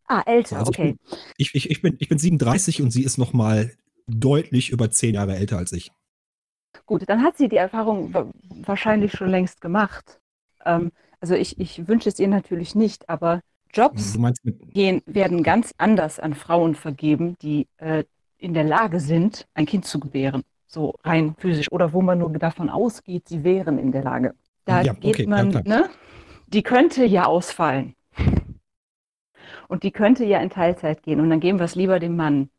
[0.09, 0.97] Ah, älter, Also okay.
[1.39, 3.73] Ich, ich, ich, bin, ich bin 37 und sie ist noch mal
[4.09, 5.93] deutlich über 10 Jahre älter als ich.
[6.87, 8.31] Gut, dann hat sie die Erfahrung wa-
[8.65, 10.21] wahrscheinlich schon längst gemacht.
[10.65, 13.41] Ähm, also ich, ich wünsche es ihr natürlich nicht, aber
[13.73, 14.21] Jobs
[14.73, 18.05] gehen, werden ganz anders an Frauen vergeben, die äh,
[18.39, 20.43] in der Lage sind, ein Kind zu gebären.
[20.67, 21.71] So rein physisch.
[21.73, 24.35] Oder wo man nur davon ausgeht, sie wären in der Lage.
[24.65, 25.65] Da Ja, geht okay, ja, man, klar.
[25.65, 25.89] ne?
[26.49, 27.95] Die könnte ja ausfallen.
[29.69, 31.21] Und die könnte ja in Teilzeit gehen.
[31.21, 32.51] Und dann geben wir es lieber dem Mann.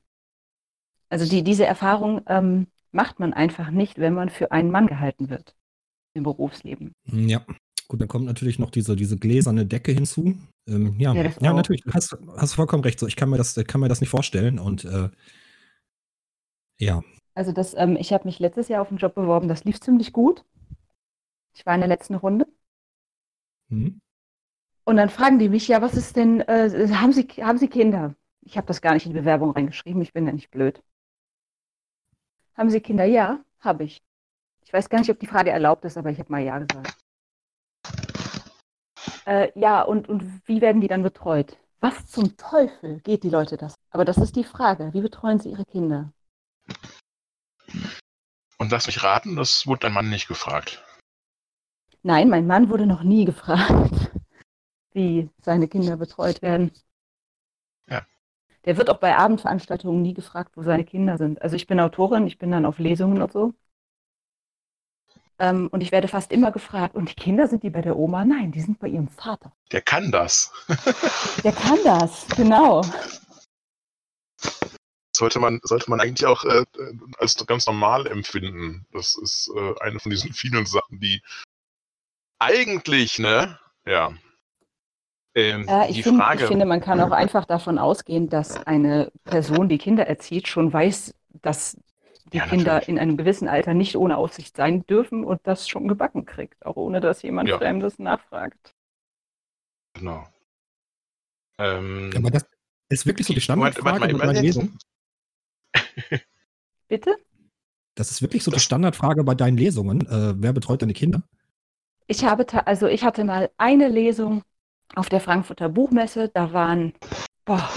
[1.10, 5.30] Also die, diese Erfahrung ähm, macht man einfach nicht, wenn man für einen Mann gehalten
[5.30, 5.56] wird
[6.13, 6.93] im Berufsleben.
[7.06, 7.45] Ja,
[7.88, 10.36] gut, dann kommt natürlich noch diese, diese gläserne Decke hinzu.
[10.67, 13.00] Ähm, ja, Ja, ja, natürlich, du hast, hast vollkommen recht.
[13.00, 14.60] So, ich kann mir das, kann mir das nicht vorstellen.
[14.60, 15.10] Und äh,
[16.80, 17.04] ja,
[17.36, 20.12] Also das, ähm, ich habe mich letztes Jahr auf einen Job beworben, das lief ziemlich
[20.12, 20.43] gut.
[21.54, 22.47] Ich war in der letzten Runde.
[23.69, 24.01] Hm.
[24.84, 28.15] Und dann fragen die mich, ja, was ist denn, äh, haben Sie, haben Sie Kinder?
[28.41, 30.82] Ich habe das gar nicht in die Bewerbung reingeschrieben, ich bin ja nicht blöd.
[32.56, 33.03] Haben Sie Kinder?
[33.03, 34.01] Ja, habe ich.
[34.63, 36.97] Ich weiß gar nicht, ob die Frage erlaubt ist, aber ich habe mal Ja gesagt.
[39.25, 41.58] Äh, ja, und, und wie werden die dann betreut?
[41.82, 43.75] Was zum Teufel geht die Leute das?
[43.91, 44.93] Aber das ist die Frage.
[44.93, 46.12] Wie betreuen sie ihre Kinder?
[48.58, 50.84] Und lass mich raten, das wurde dein Mann nicht gefragt.
[52.08, 53.91] Nein, mein Mann wurde noch nie gefragt,
[54.93, 56.72] wie seine Kinder betreut werden.
[57.89, 58.06] Ja.
[58.63, 61.41] Der wird auch bei Abendveranstaltungen nie gefragt, wo seine Kinder sind.
[61.41, 63.54] Also ich bin Autorin, ich bin dann auf Lesungen und so.
[65.38, 68.24] Ähm, und ich werde fast immer gefragt, und die Kinder sind die bei der Oma?
[68.24, 69.52] Nein, die sind bei ihrem Vater.
[69.74, 70.54] Der kann das.
[71.43, 72.84] Der kann das, genau.
[75.13, 76.63] Sollte man, sollte man eigentlich auch äh,
[77.17, 78.86] als ganz normal empfinden.
[78.93, 81.22] Das ist äh, eine von diesen vielen Sachen, die
[82.39, 83.58] eigentlich, ne?
[83.86, 84.13] Ja.
[85.36, 86.41] Ähm, Äh, ich, die find, Frage.
[86.43, 90.71] ich finde, man kann auch einfach davon ausgehen, dass eine Person, die Kinder erzieht, schon
[90.73, 91.78] weiß, dass
[92.34, 92.89] die Ja, Kinder natürlich.
[92.89, 96.76] in einem gewissen Alter nicht ohne Aufsicht sein dürfen und das schon gebacken kriegt, auch
[96.76, 97.58] ohne dass jemand Ja.
[97.58, 98.73] Fremdes nachfragt.
[99.93, 100.28] Genau.
[101.60, 102.45] Ähm, aber das
[102.89, 104.78] ist wirklich so die Standardfrage warte bei deinen jetzt- Lesungen.
[106.88, 107.15] Bitte?
[107.95, 110.02] Das ist wirklich so die Standardfrage bei deinen Lesungen.
[110.08, 111.23] Äh, wer betreut deine Kinder?
[112.08, 114.43] Ich habe, also ich hatte mal eine Lesung
[114.96, 116.93] auf der Frankfurter Buchmesse, da waren
[117.46, 117.70] boah,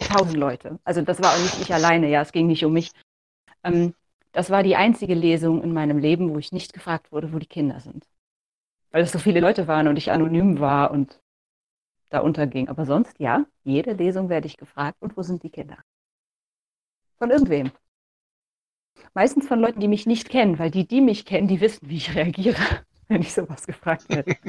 [0.00, 0.78] tausend Leute.
[0.84, 2.90] Also das war auch nicht ich alleine, ja, es ging nicht um mich.
[3.62, 3.94] Ähm,
[4.32, 7.46] das war die einzige Lesung in meinem Leben, wo ich nicht gefragt wurde, wo die
[7.46, 8.06] Kinder sind.
[8.90, 11.20] Weil es so viele Leute waren und ich anonym war und
[12.08, 12.68] da unterging.
[12.68, 15.76] Aber sonst, ja, jede Lesung werde ich gefragt, und wo sind die Kinder?
[17.18, 17.70] Von irgendwem.
[19.12, 21.96] Meistens von Leuten, die mich nicht kennen, weil die, die mich kennen, die wissen, wie
[21.96, 22.62] ich reagiere,
[23.08, 24.36] wenn ich sowas gefragt werde.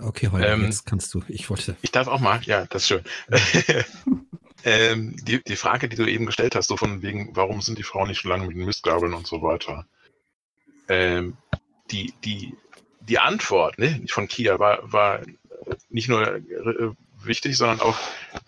[0.00, 1.22] Okay, Holger, Ähm, jetzt kannst du.
[1.28, 1.76] Ich wollte.
[1.82, 3.04] Ich darf auch mal, ja, das ist schön.
[4.64, 7.82] ähm, die, die Frage, die du eben gestellt hast, so von wegen, warum sind die
[7.82, 9.86] Frauen nicht schon lange mit den Mistgabeln und so weiter.
[10.88, 11.36] Ähm,
[11.90, 12.56] die, die,
[13.00, 15.20] die Antwort ne, von Kia war, war
[15.90, 16.90] nicht nur äh,
[17.22, 17.98] wichtig, sondern auch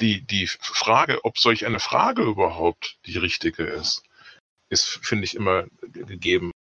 [0.01, 4.03] die, die Frage, ob solch eine Frage überhaupt die richtige ist,
[4.71, 6.54] ist, finde ich, immer gegeben.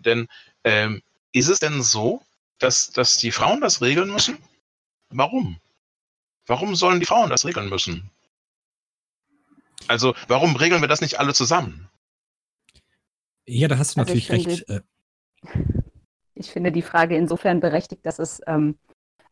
[0.00, 0.28] Denn
[0.64, 2.22] ähm, ist es denn so,
[2.58, 4.38] dass, dass die Frauen das regeln müssen?
[5.10, 5.60] Warum?
[6.46, 8.10] Warum sollen die Frauen das regeln müssen?
[9.88, 11.88] Also, warum regeln wir das nicht alle zusammen?
[13.46, 14.68] Ja, da hast du Also ich natürlich recht.
[14.68, 14.80] Äh,
[16.38, 18.76] Ich finde die Frage insofern berechtigt, dass es ähm,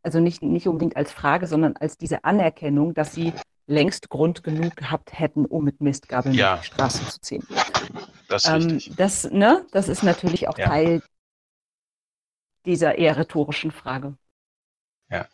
[0.02, 3.32] also nicht, nicht unbedingt als Frage, sondern als diese Anerkennung, dass sie
[3.66, 6.54] längst Grund genug gehabt hätten, um mit Mistgabeln Ja.
[6.54, 7.46] auf die Straße zu ziehen.
[8.28, 10.66] Das ist Ähm, das, ne, das ist natürlich auch Ja.
[10.66, 11.02] Teil
[12.64, 14.16] dieser eher rhetorischen Frage.
[15.10, 15.28] Ja.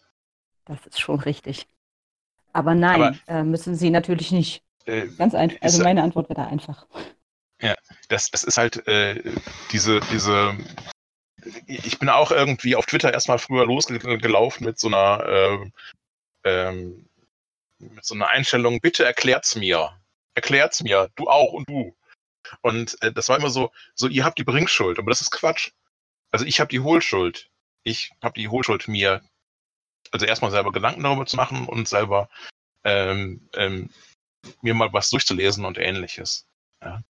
[0.64, 1.66] Das ist schon richtig.
[2.52, 4.62] Aber nein, äh, müssen sie natürlich nicht.
[4.84, 5.58] Äh, Ganz einfach.
[5.60, 6.86] Also meine Antwort wäre da einfach.
[8.08, 9.22] das, das ist halt äh,
[9.70, 10.56] diese, diese.
[11.66, 15.70] Ich bin auch irgendwie auf Twitter erstmal früher losgelaufen mit so einer, äh,
[16.44, 17.08] ähm,
[17.78, 19.90] mit so einer Einstellung, bitte erklärt's mir.
[20.34, 21.94] Erklärt's mir, du auch und du.
[22.60, 25.70] Und äh, das war immer so, so, ihr habt die Bringschuld, aber das ist Quatsch.
[26.30, 27.50] Also ich habe die Hohlschuld.
[27.82, 29.22] Ich habe die Hohlschuld mir,
[30.10, 32.28] also erstmal selber Gedanken darüber zu machen und selber
[32.84, 33.90] ähm, ähm,
[34.62, 36.46] mir mal was durchzulesen und ähnliches.
[36.82, 37.02] Ja.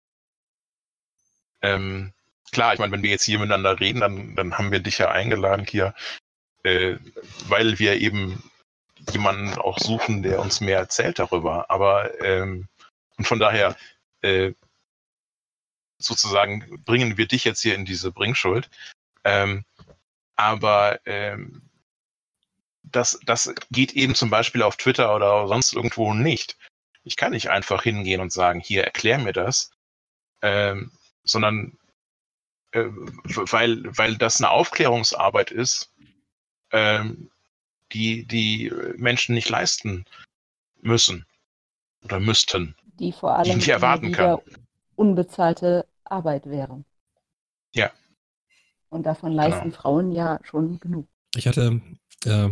[1.62, 2.14] Ähm,
[2.52, 5.12] klar, ich meine, wenn wir jetzt hier miteinander reden, dann, dann haben wir dich ja
[5.12, 5.94] eingeladen hier,
[6.64, 6.98] äh,
[7.48, 8.44] weil wir eben
[9.12, 11.70] jemanden auch suchen, der uns mehr erzählt darüber.
[11.70, 12.68] Aber ähm,
[13.18, 13.76] und von daher
[14.22, 14.54] äh,
[16.00, 18.70] sozusagen bringen wir dich jetzt hier in diese Bringschuld.
[19.24, 19.66] Ähm,
[20.36, 21.62] aber ähm,
[22.84, 26.58] das, das geht eben zum Beispiel auf Twitter oder sonst irgendwo nicht.
[27.04, 29.72] Ich kann nicht einfach hingehen und sagen, hier, erklär mir das,
[30.42, 30.92] ähm,
[31.24, 31.78] sondern
[32.72, 35.92] äh, weil, weil das eine Aufklärungsarbeit ist,
[36.72, 37.30] ähm,
[37.92, 40.06] die die Menschen nicht leisten
[40.82, 41.26] müssen
[42.04, 42.76] oder müssten.
[43.00, 44.42] Die vor allem nicht erwarten wieder
[44.96, 46.84] unbezahlte Arbeit wäre.
[47.74, 47.92] Ja.
[48.90, 49.76] Und davon leisten Genau.
[49.76, 51.08] Frauen ja schon genug.
[51.36, 51.82] Ich hatte
[52.26, 52.50] äh,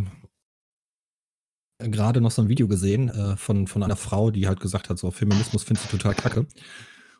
[1.78, 4.98] gerade noch so ein Video gesehen äh, von, von einer Frau, die halt gesagt hat,
[4.98, 6.46] so Feminismus findet sie total kacke.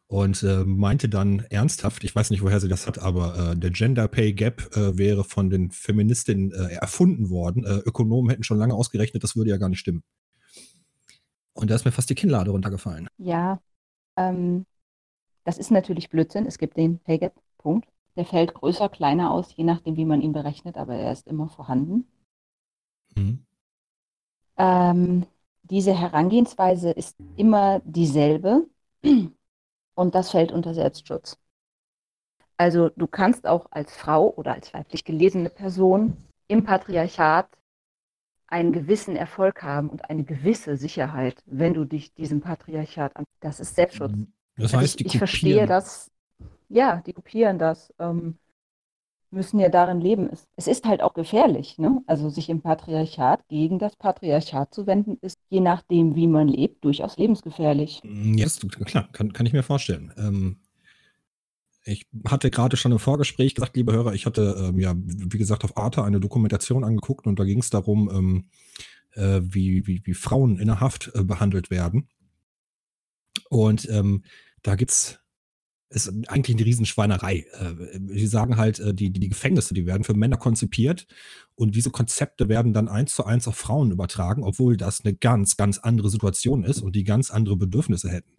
[0.07, 3.71] und äh, meinte dann ernsthaft, ich weiß nicht, woher sie das hat, aber äh, der
[3.71, 7.65] Gender Pay Gap äh, wäre von den Feministinnen äh, erfunden worden.
[7.65, 10.03] Äh, Ökonomen hätten schon lange ausgerechnet, das würde ja gar nicht stimmen.
[11.53, 13.09] Und da ist mir fast die Kinnlade runtergefallen.
[13.19, 13.61] Ja,
[14.17, 14.65] ähm,
[15.49, 16.45] das ist natürlich Blödsinn.
[16.45, 17.89] Es gibt den Pay Gap, Punkt.
[18.17, 21.49] Der fällt größer, kleiner aus, je nachdem, wie man ihn berechnet, aber er ist immer
[21.49, 22.07] vorhanden.
[23.17, 23.47] Mhm.
[24.59, 25.27] Ähm,
[25.63, 28.67] diese Herangehensweise ist immer dieselbe
[29.95, 31.39] und das fällt unter Selbstschutz.
[32.59, 36.15] Also du kannst auch als Frau oder als weiblich gelesene Person
[36.47, 37.49] im Patriarchat
[38.49, 43.25] einen gewissen Erfolg haben und eine gewisse Sicherheit, wenn du dich diesem Patriarchat an.
[43.41, 44.13] Das ist Selbstschutz.
[44.59, 46.11] Das Also heißt, die ich, ich verstehe kopieren- das.
[46.69, 48.37] Ja, die kopieren das, ähm,
[49.31, 50.29] müssen ja darin leben.
[50.31, 52.03] Es, es ist halt auch gefährlich, ne?
[52.07, 56.85] Also sich im Patriarchat gegen das Patriarchat zu wenden, ist je nachdem, wie man lebt,
[56.85, 58.03] durchaus lebensgefährlich.
[58.05, 60.13] Ja, das, klar, kann, kann ich mir vorstellen.
[60.19, 60.59] Ähm,
[61.85, 65.65] ich hatte gerade schon im Vorgespräch gesagt, liebe Hörer, ich hatte ähm, ja, wie gesagt,
[65.65, 68.45] auf Arte eine Dokumentation angeguckt und da ging es darum, ähm,
[69.13, 72.09] äh, wie, wie, wie Frauen in der Haft äh, behandelt werden.
[73.49, 74.25] Und ähm,
[74.63, 75.19] da gibt's
[75.91, 77.47] ist eigentlich eine Riesenschweinerei.
[77.53, 81.07] Äh, die sagen halt, äh, die, die, Gefängnisse, die werden für Männer konzipiert
[81.55, 85.57] und diese Konzepte werden dann eins zu eins auf Frauen übertragen, obwohl das eine ganz,
[85.57, 88.33] ganz andere Situation ist und die ganz andere Bedürfnisse hätten.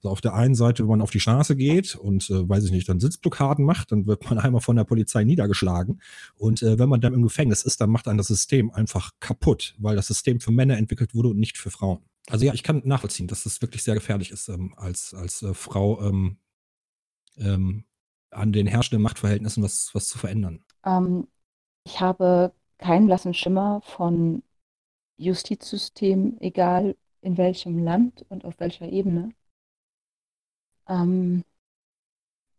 [0.00, 2.70] So auf der einen Seite, wenn man auf die Straße geht und, äh, weiß ich
[2.70, 6.00] nicht, dann Sitzblockaden macht, dann wird man einmal von der Polizei niedergeschlagen.
[6.36, 9.96] Und wenn man dann im Gefängnis ist, dann macht einen das System einfach kaputt, weil
[9.96, 12.00] das System für Männer entwickelt wurde und nicht für Frauen.
[12.30, 15.54] Also ja, ich kann nachvollziehen, dass das wirklich sehr gefährlich ist, ähm, als, als äh,
[15.54, 16.38] Frau ähm,
[17.36, 17.84] ähm,
[18.30, 20.64] an den herrschenden Machtverhältnissen was, was zu verändern.
[20.84, 21.28] Ähm,
[21.84, 24.42] ich habe keinen blassen Schimmer von
[25.16, 29.30] Justizsystem, egal in welchem Land und auf welcher Ebene.
[30.88, 31.44] Ähm,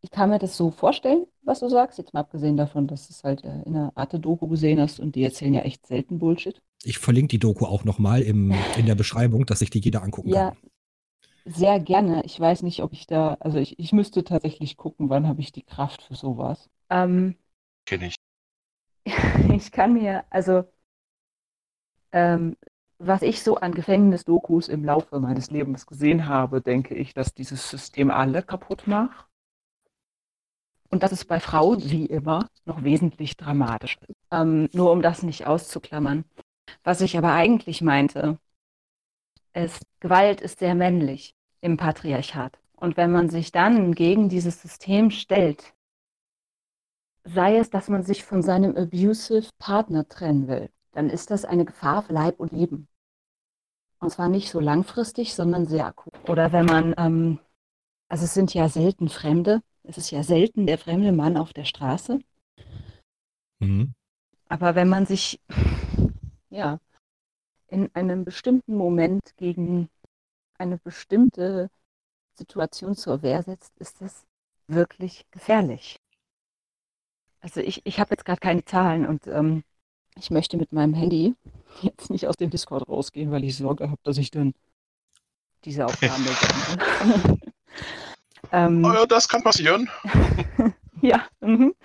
[0.01, 3.13] ich kann mir das so vorstellen, was du sagst, jetzt mal abgesehen davon, dass du
[3.13, 6.19] es halt äh, in einer Art Doku gesehen hast und die erzählen ja echt selten
[6.19, 6.61] Bullshit.
[6.83, 8.53] Ich verlinke die Doku auch nochmal in
[8.85, 10.57] der Beschreibung, dass sich die jeder angucken Ja, kann.
[11.45, 12.23] sehr gerne.
[12.25, 15.51] Ich weiß nicht, ob ich da, also ich, ich müsste tatsächlich gucken, wann habe ich
[15.51, 16.69] die Kraft für sowas.
[16.89, 17.35] Ähm,
[17.85, 18.15] Kenne ich.
[19.53, 20.63] ich kann mir, also
[22.13, 22.55] ähm,
[22.99, 27.69] was ich so an Gefängnisdokus im Laufe meines Lebens gesehen habe, denke ich, dass dieses
[27.69, 29.27] System alle kaputt macht.
[30.89, 34.15] Und dass es bei Frauen, wie immer, noch wesentlich dramatischer ist.
[34.31, 36.23] Ähm, nur um das nicht auszuklammern.
[36.83, 38.39] Was ich aber eigentlich meinte,
[39.53, 42.59] ist, Gewalt ist sehr männlich im Patriarchat.
[42.75, 45.73] Und wenn man sich dann gegen dieses System stellt,
[47.23, 51.65] sei es, dass man sich von seinem abusive Partner trennen will, dann ist das eine
[51.65, 52.87] Gefahr für Leib und Leben.
[53.99, 56.13] Und zwar nicht so langfristig, sondern sehr akut.
[56.29, 57.39] Oder wenn man, ähm,
[58.09, 61.65] also es sind ja selten Fremde, es ist ja selten der fremde Mann auf der
[61.65, 62.19] Straße,
[63.61, 63.93] Mhm.
[64.49, 65.39] aber wenn man sich,
[66.53, 66.79] ja,
[67.67, 69.89] in einem bestimmten Moment gegen
[70.57, 71.69] eine bestimmte
[72.35, 74.25] Situation zur Wehr setzt, ist das
[74.67, 75.97] wirklich gefährlich.
[77.41, 79.63] Also ich, ich habe jetzt gerade keine Zahlen und ähm,
[80.15, 81.35] ich möchte mit meinem Handy
[81.81, 84.53] jetzt nicht aus dem Discord rausgehen, weil ich Sorge habe, dass ich dann
[85.65, 86.23] diese Aufnahme
[87.01, 87.39] beende.
[88.51, 89.89] ähm, Oh ja, das kann passieren.
[91.03, 91.75] ja, mhm.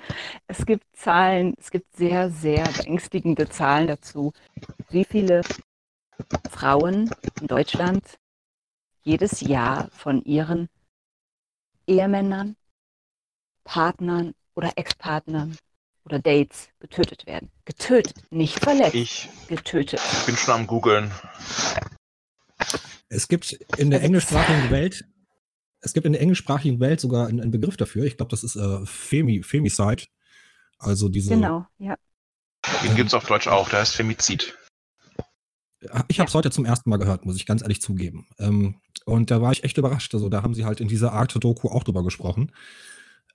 [0.46, 4.32] es gibt Zahlen, es gibt sehr, sehr beängstigende Zahlen dazu,
[4.90, 5.42] wie viele
[6.48, 8.04] Frauen in Deutschland
[9.02, 10.68] jedes Jahr von ihren
[11.86, 12.56] Ehemännern,
[13.64, 15.56] Partnern oder Ex-Partnern
[16.04, 17.50] oder Dates getötet werden.
[17.64, 20.00] Getötet, nicht verletzt, Ich getötet.
[20.26, 21.10] bin schon am googeln.
[23.08, 25.04] Es gibt in der englischsprachigen Welt,
[25.80, 28.04] es gibt in der englischsprachigen Welt sogar einen, einen Begriff dafür.
[28.04, 30.04] Ich glaube, das ist äh, Femi, Femicide.
[30.78, 31.30] Also diese.
[31.30, 31.96] Genau, ja.
[32.82, 34.56] Den gibt es auf Deutsch auch, der heißt Femizid.
[36.08, 38.26] Ich habe es heute zum ersten Mal gehört, muss ich ganz ehrlich zugeben.
[38.38, 40.12] Ähm, und da war ich echt überrascht.
[40.12, 42.52] Also da haben sie halt in dieser Art Doku auch drüber gesprochen,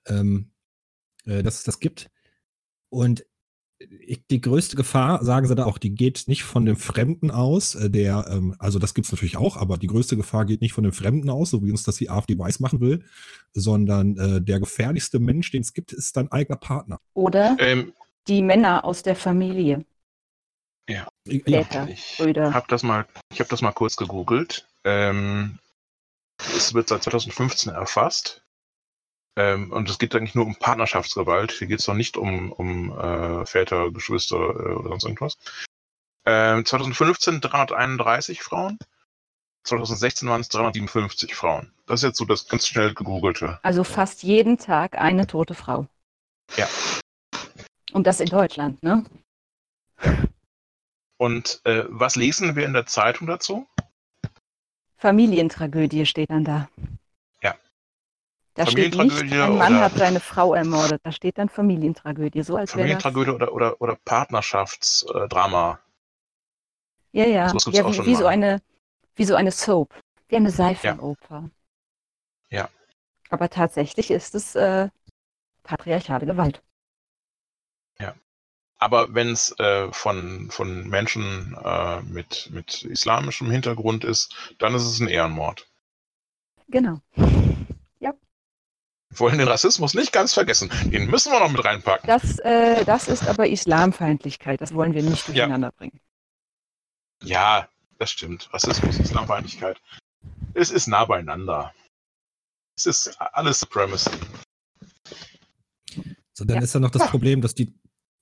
[0.06, 0.50] ähm,
[1.24, 2.10] äh, dass es das gibt.
[2.90, 3.24] Und
[4.00, 7.74] ich, die größte Gefahr, sagen sie da auch, die geht nicht von dem Fremden aus,
[7.74, 10.72] äh, der, ähm, also das gibt es natürlich auch, aber die größte Gefahr geht nicht
[10.72, 13.04] von dem Fremden aus, so wie uns das die AfD weiß machen will,
[13.52, 16.98] sondern äh, der gefährlichste Mensch, den es gibt, ist dein eigener Partner.
[17.14, 17.92] Oder Ähm,
[18.28, 19.84] die Männer aus der Familie.
[20.88, 24.66] Ja, Väter, ich habe das mal, ich habe das mal kurz gegoogelt.
[24.84, 25.58] Ähm,
[26.38, 28.43] es wird seit 2015 erfasst.
[29.36, 31.52] Ähm, und es geht eigentlich nur um Partnerschaftsgewalt.
[31.52, 35.38] Hier geht es noch nicht um, um äh, Väter, Geschwister äh, oder sonst irgendwas.
[36.24, 38.78] Ähm, 2015 331 Frauen.
[39.64, 41.72] 2016 waren es 357 Frauen.
[41.86, 43.58] Das ist jetzt so das ganz schnell gegoogelte.
[43.62, 45.86] Also fast jeden Tag eine tote Frau.
[46.56, 46.68] Ja.
[47.92, 49.04] Und das in Deutschland, ne?
[51.16, 53.66] Und äh, was lesen wir in der Zeitung dazu?
[54.96, 56.68] Familientragödie steht dann da.
[58.56, 58.64] Ja.
[58.64, 61.00] Da steht nicht, ein Mann hat seine Frau ermordet.
[61.04, 62.42] Da steht dann Familientragödie.
[62.42, 62.72] So als.
[62.72, 65.80] Familientragödie oder, oder, oder Partnerschaftsdrama.
[67.12, 67.48] Ja, ja.
[67.48, 68.60] Sowas gibt's ja wie, wie, so eine,
[69.16, 69.94] wie so eine Soap.
[70.28, 71.50] Wie eine Seifenoper.
[72.50, 72.68] Ja.
[73.30, 74.88] Aber tatsächlich ist es äh,
[75.64, 76.62] patriarchale Gewalt.
[78.84, 84.84] Aber wenn es äh, von, von Menschen äh, mit, mit islamischem Hintergrund ist, dann ist
[84.84, 85.66] es ein Ehrenmord.
[86.68, 87.00] Genau.
[89.14, 90.70] Wir wollen den Rassismus nicht ganz vergessen.
[90.86, 92.06] Den müssen wir noch mit reinpacken.
[92.08, 94.60] Das, äh, das ist aber Islamfeindlichkeit.
[94.60, 95.34] Das wollen wir nicht Ja.
[95.34, 96.00] durcheinander bringen.
[97.22, 98.52] Ja, das stimmt.
[98.52, 99.80] Rassismus, Islamfeindlichkeit.
[100.54, 101.72] Es ist nah beieinander.
[102.76, 104.10] Es ist alles Supremacy.
[106.32, 106.62] So, dann Ja.
[106.62, 107.72] ist ja noch das Problem, dass die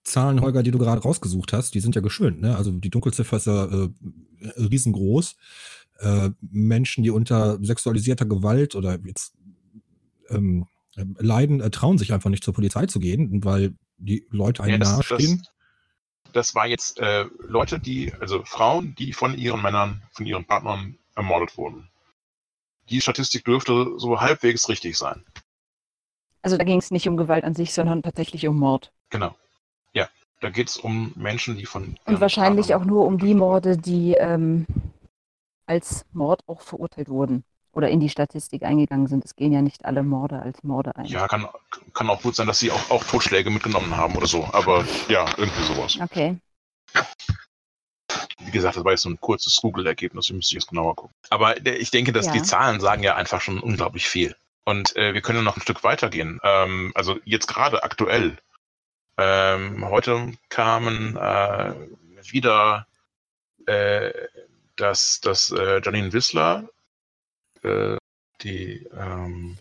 [0.04, 2.40] Zahlen, Holger, die du gerade rausgesucht hast, die sind ja geschönt.
[2.42, 2.54] Ne?
[2.56, 3.88] Also die Dunkelziffer ist ja äh,
[4.58, 5.36] riesengroß.
[6.00, 9.32] Äh, Menschen, die unter sexualisierter Gewalt oder jetzt
[10.28, 10.64] ähm, äh,
[10.96, 14.78] leiden, äh, trauen sich einfach nicht zur Polizei zu gehen, weil die Leute einem Ja,
[14.78, 15.38] das, nahestehen.
[16.24, 20.44] das, das war jetzt äh, Leute, die, also Frauen, die von ihren Männern, von ihren
[20.44, 21.88] Partnern ermordet wurden.
[22.90, 25.24] Die Statistik dürfte so halbwegs richtig sein.
[26.42, 28.92] Also da ging es nicht um Gewalt an sich, sondern tatsächlich um Mord.
[29.10, 29.36] Genau.
[29.94, 30.08] Ja,
[30.40, 31.96] da geht es um Menschen, die von.
[32.04, 34.66] Und wahrscheinlich Partnern auch nur um die Morde, die ähm,
[35.66, 39.24] als Mord auch verurteilt wurden oder in die Statistik eingegangen sind.
[39.24, 41.06] Es gehen ja nicht alle Morde als Morde ein.
[41.06, 41.48] Ja, kann,
[41.94, 44.48] kann auch gut sein, dass sie auch, auch Totschläge mitgenommen haben oder so.
[44.52, 45.98] Aber ja, irgendwie sowas.
[46.00, 46.36] Okay.
[48.40, 51.14] Wie gesagt, das war jetzt so ein kurzes Google-Ergebnis, ich müsste jetzt genauer gucken.
[51.30, 52.32] Aber ich denke, dass Ja.
[52.32, 54.36] die Zahlen sagen ja einfach schon unglaublich viel.
[54.64, 56.38] Und äh, wir können ja noch ein Stück weitergehen.
[56.42, 58.36] Ähm, also jetzt gerade aktuell.
[59.18, 61.74] Ähm, heute kamen äh,
[62.30, 62.86] wieder,
[63.66, 64.10] äh,
[64.76, 66.68] dass, dass äh, Janine Wissler,
[67.62, 67.96] äh,
[68.42, 69.58] die ähm,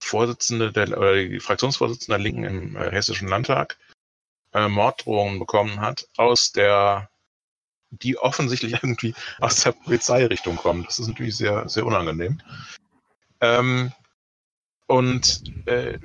[0.00, 3.76] Vorsitzende der, oder die Fraktionsvorsitzende der Linken im äh, Hessischen Landtag,
[4.52, 7.10] äh, Morddrohungen bekommen hat aus der
[7.90, 10.84] die offensichtlich irgendwie aus der Polizeirichtung kommen.
[10.84, 12.40] Das ist natürlich sehr, sehr unangenehm.
[13.40, 13.92] Ähm,
[14.86, 15.98] und äh,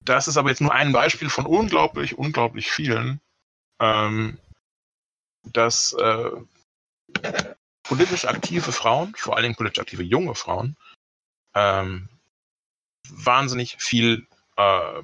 [0.00, 3.20] das ist aber jetzt nur ein Beispiel von unglaublich, unglaublich vielen,
[3.80, 4.38] ähm,
[5.44, 6.30] dass äh,
[7.84, 10.76] politisch aktive Frauen, vor allen Dingen politisch aktive junge Frauen,
[11.54, 12.08] ähm,
[13.08, 14.26] wahnsinnig viel
[14.56, 15.02] äh,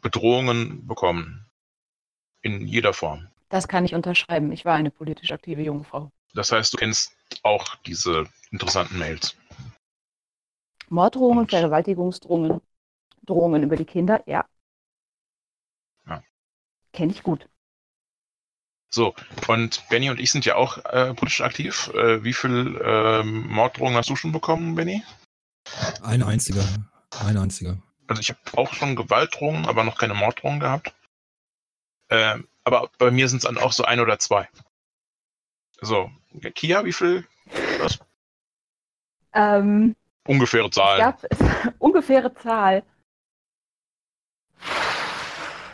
[0.00, 1.40] Bedrohungen bekommen.
[2.42, 3.28] In jeder Form.
[3.48, 4.52] Das kann ich unterschreiben.
[4.52, 6.12] Ich war eine politisch aktive junge Frau.
[6.34, 9.34] Das heißt, du kennst auch diese interessanten Mails.
[10.90, 12.60] Morddrohungen, Und- Vergewaltigungsdrohungen,
[13.22, 14.44] Drohungen über die Kinder, ja.
[16.06, 16.22] Ja.
[16.92, 17.48] Kenne ich gut.
[18.94, 19.12] So,
[19.48, 21.90] und Benny und ich sind ja auch äh, politisch aktiv.
[21.94, 25.02] Äh, wie viel ähm, Morddrohungen hast du schon bekommen, Benny?
[26.04, 26.64] Eine einzige.
[27.26, 27.82] Eine einzige.
[28.06, 30.94] Also ich habe auch schon Gewaltdrohungen, aber noch keine Morddrohungen gehabt.
[32.08, 34.48] Ähm, aber bei mir sind es dann auch so ein oder zwei.
[35.80, 36.08] So,
[36.54, 37.26] Kia, wie viel?
[39.32, 41.00] Ähm, Ungefähre es Zahlen.
[41.00, 41.20] gab
[41.80, 42.84] ungefähre Zahl.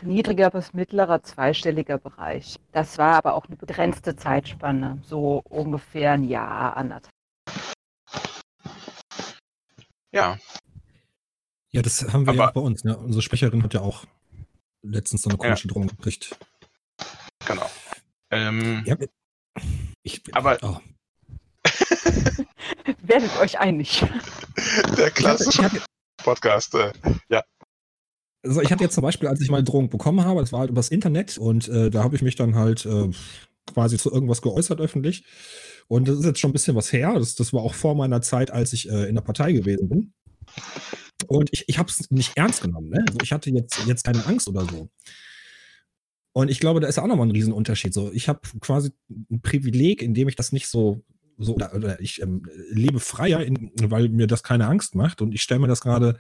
[0.03, 2.57] Niedriger bis mittlerer zweistelliger Bereich.
[2.73, 4.99] Das war aber auch eine begrenzte Zeitspanne.
[5.07, 7.13] So ungefähr ein Jahr, anderthalb.
[10.13, 10.39] Ja,
[11.73, 12.83] Ja, das haben wir ja Aber- auch bei uns.
[12.83, 12.97] Ne?
[12.99, 14.05] Unsere Sprecherin hat ja auch
[14.83, 16.37] letztens so eine komische Drohung gekriegt.
[17.47, 17.71] genau.
[18.33, 18.97] Ähm, Ja,
[20.03, 20.79] ich, Aber- oh.
[23.03, 24.01] Werdet euch einig.
[24.01, 25.71] Der ich, hatte, ich, klassische
[26.25, 26.75] Podcast.
[26.75, 26.93] Äh,
[28.43, 30.71] also ich hatte jetzt zum Beispiel, als ich mal Drohung bekommen habe, das war halt
[30.71, 33.11] übers Internet und äh, da habe ich mich dann halt äh,
[33.67, 35.25] quasi zu irgendwas geäußert öffentlich.
[35.89, 37.15] Und das ist jetzt schon ein bisschen was her.
[37.19, 40.13] Das, das war auch vor meiner Zeit, als ich äh, in der Partei gewesen bin.
[41.27, 42.91] Und ich, ich habe es nicht ernst genommen.
[42.91, 43.05] Ne?
[43.07, 44.89] Also ich hatte jetzt, jetzt keine Angst oder so.
[46.33, 47.93] Und ich glaube, da ist auch nochmal ein Riesenunterschied.
[47.93, 48.91] So, ich habe quasi
[49.31, 51.03] ein Privileg, indem ich das nicht so,
[51.39, 55.23] so oder, oder ich ähm, lebe freier, in, weil mir das keine Angst macht.
[55.23, 56.19] Und ich stelle mir das gerade,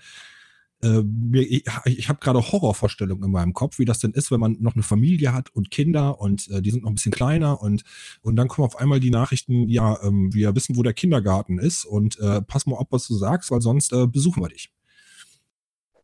[0.82, 4.40] äh, mir, ich, ich habe gerade Horrorvorstellungen in meinem Kopf, wie das denn ist, wenn
[4.40, 7.60] man noch eine Familie hat und Kinder und äh, die sind noch ein bisschen kleiner
[7.60, 7.84] und,
[8.22, 11.84] und dann kommen auf einmal die Nachrichten, ja, ähm, wir wissen, wo der Kindergarten ist
[11.84, 14.70] und äh, pass mal auf, was du sagst, weil sonst äh, besuchen wir dich.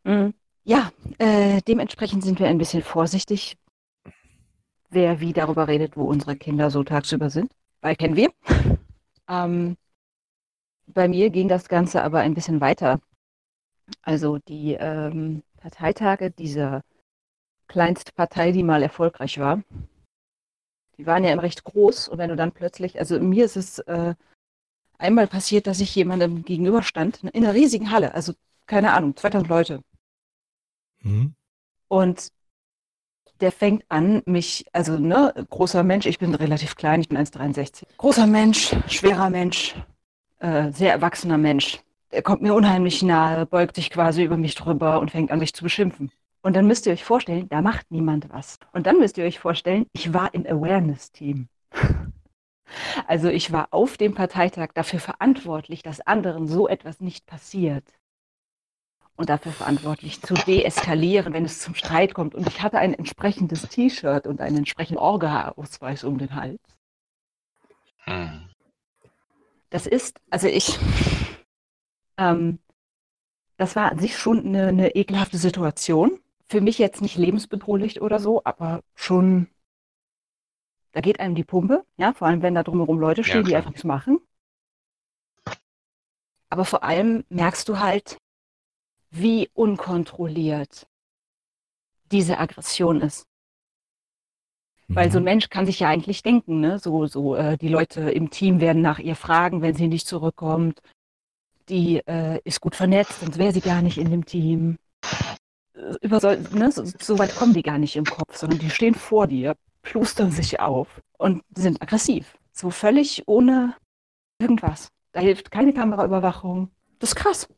[0.04, 0.34] Mhm.
[0.64, 3.56] Ja, äh, dementsprechend sind wir ein bisschen vorsichtig,
[4.90, 7.52] wer wie darüber redet, wo unsere Kinder so tagsüber sind.
[7.80, 8.30] Weil kennen wir.
[9.28, 9.76] Ähm,
[10.86, 13.00] bei mir ging das Ganze aber ein bisschen weiter.
[14.03, 16.82] Also die ähm, Parteitage dieser
[17.68, 19.62] Kleinstpartei, die mal erfolgreich war,
[20.99, 23.78] die waren ja immer recht groß und wenn du dann plötzlich, also mir ist es
[23.80, 24.14] äh,
[24.99, 28.32] einmal passiert, dass ich jemandem gegenüberstand in einer riesigen Halle, also
[28.66, 29.80] keine Ahnung, 2000 Leute.
[31.01, 31.34] Mhm.
[31.89, 32.32] Und
[33.41, 37.84] der fängt an, mich, also ne, großer Mensch, ich bin relativ klein, ich bin 1,63.
[37.99, 39.74] Großer Mensch, schwerer Mensch,
[40.39, 41.80] äh, sehr erwachsener Mensch.
[42.16, 45.52] Er kommt mir unheimlich nahe, beugt sich quasi über mich drüber und fängt an, mich
[45.52, 46.10] zu beschimpfen.
[46.40, 48.58] Und dann müsst ihr euch vorstellen, da macht niemand was.
[48.72, 51.48] Und dann müsst ihr euch vorstellen, ich war im Awareness-Team.
[53.06, 57.84] Also ich war auf dem Parteitag dafür verantwortlich, dass anderen so etwas nicht passiert.
[59.14, 62.34] Und dafür verantwortlich zu deeskalieren, wenn es zum Streit kommt.
[62.34, 66.58] Und ich hatte ein entsprechendes T-Shirt und einen entsprechenden Orga-Ausweis um den Hals.
[68.04, 68.48] Hm.
[69.70, 70.76] Das ist, also ich,
[72.18, 72.58] ähm,
[73.58, 76.20] das war an sich schon eine, eine ekelhafte Situation.
[76.48, 79.48] Für mich jetzt nicht lebensbedrohlich oder so, aber schon,
[80.90, 83.50] da geht einem die Pumpe, ja, vor allem wenn da drumherum Leute Ja, stehen, die
[83.50, 83.58] klar.
[83.58, 84.18] einfach nichts machen.
[86.50, 88.18] Aber vor allem merkst du halt,
[89.10, 90.86] wie unkontrolliert
[92.10, 93.26] diese Aggression ist.
[94.88, 95.24] Weil so ein Mhm.
[95.24, 96.78] Mensch kann sich ja eigentlich denken, ne?
[96.78, 100.80] So, so äh, die Leute im Team werden nach ihr fragen, wenn sie nicht zurückkommt.
[101.68, 104.76] Die äh, ist gut vernetzt, sonst wäre sie gar nicht in dem Team.
[105.74, 106.70] Äh, Über so, ne?
[106.70, 110.30] so, so weit kommen die gar nicht im Kopf, sondern die stehen vor dir, plustern
[110.30, 112.38] sich auf und sind aggressiv.
[112.52, 113.74] So völlig ohne
[114.38, 114.90] irgendwas.
[115.12, 116.70] Da hilft keine Kameraüberwachung.
[116.98, 117.48] Das ist krass.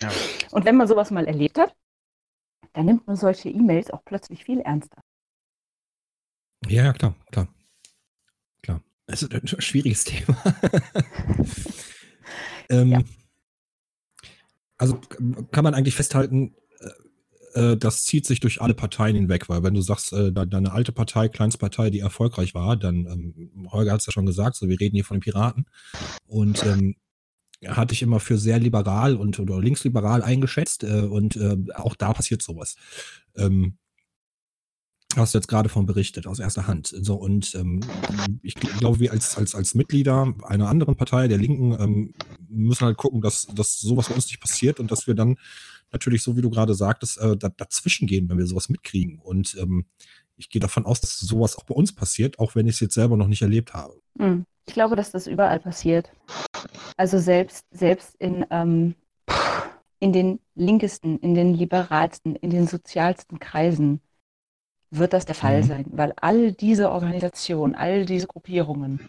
[0.00, 0.10] Ja.
[0.50, 1.74] Und wenn man sowas mal erlebt hat,
[2.72, 5.00] dann nimmt man solche E-Mails auch plötzlich viel ernster.
[6.66, 7.48] Ja, ja, klar, klar.
[8.62, 8.80] Klar.
[9.06, 10.36] Es ist ein schwieriges Thema.
[12.68, 13.02] Ähm, Ja.
[14.76, 14.98] Also
[15.52, 16.54] kann man eigentlich festhalten,
[17.54, 20.46] äh, äh, das zieht sich durch alle Parteien hinweg, weil wenn du sagst, äh, de-
[20.46, 24.56] deine alte Partei, Kleinstpartei, die erfolgreich war, dann, ähm, Holger hat es ja schon gesagt,
[24.56, 25.66] so wir reden hier von den Piraten.
[26.26, 26.96] Und ähm,
[27.66, 32.12] hatte ich immer für sehr liberal und oder linksliberal eingeschätzt äh, und äh, auch da
[32.12, 32.76] passiert sowas.
[33.36, 33.78] Ähm,
[35.16, 36.88] hast du jetzt gerade von berichtet, aus erster Hand.
[36.88, 37.80] So, und ähm,
[38.42, 42.14] ich gl- glaube, wir als, als, als Mitglieder einer anderen Partei, der Linken, ähm,
[42.48, 45.36] müssen halt gucken, dass, dass sowas bei uns nicht passiert und dass wir dann
[45.92, 49.18] natürlich, so wie du gerade sagtest, äh, da, dazwischen gehen, wenn wir sowas mitkriegen.
[49.18, 49.86] Und ähm,
[50.36, 52.94] ich gehe davon aus, dass sowas auch bei uns passiert, auch wenn ich es jetzt
[52.94, 53.94] selber noch nicht erlebt habe.
[54.18, 54.44] Hm.
[54.66, 56.10] Ich glaube, dass das überall passiert.
[56.96, 58.94] Also selbst, selbst in, ähm,
[60.00, 64.00] in den linkesten, in den liberalsten, in den sozialsten Kreisen
[64.96, 65.66] wird das der Fall Mhm.
[65.66, 69.08] sein, weil all diese Organisationen, all diese Gruppierungen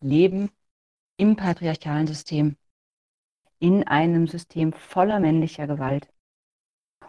[0.00, 0.50] leben
[1.16, 2.56] im patriarchalen System,
[3.58, 6.08] in einem System voller männlicher Gewalt.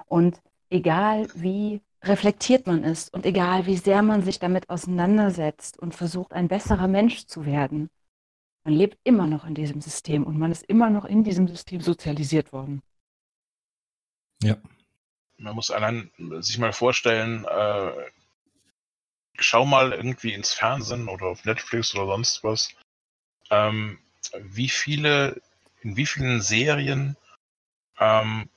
[0.08, 5.96] Und egal wie reflektiert man ist und egal wie sehr man sich damit auseinandersetzt und
[5.96, 7.90] versucht, ein besserer Mensch zu werden,
[8.64, 11.82] man lebt immer noch in diesem System und man ist immer noch in diesem System
[11.82, 12.82] sozialisiert worden.
[14.44, 14.58] Ja.
[15.42, 17.92] Man muss allein sich mal vorstellen, äh,
[19.40, 22.70] schau mal irgendwie ins Fernsehen oder auf Netflix oder sonst was,
[23.50, 23.98] ähm,
[24.40, 25.42] wie viele,
[25.82, 27.18] in wie vielen Serien
[28.00, 28.50] ähm,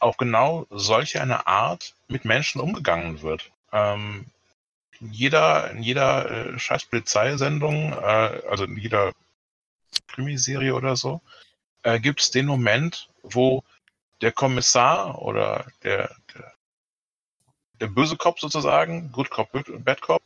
[0.00, 3.52] auch genau solche eine Art mit Menschen umgegangen wird.
[3.72, 4.26] Ähm,
[5.00, 9.12] in jeder, in jeder äh, scheiß Polizeisendung, äh, also in jeder
[10.08, 11.20] Krimiserie oder so,
[11.84, 13.62] äh, gibt es den Moment, wo
[14.20, 16.54] der Kommissar oder der, der,
[17.80, 19.50] der böse Cop sozusagen, Good Cop,
[19.84, 20.22] Bad Cop,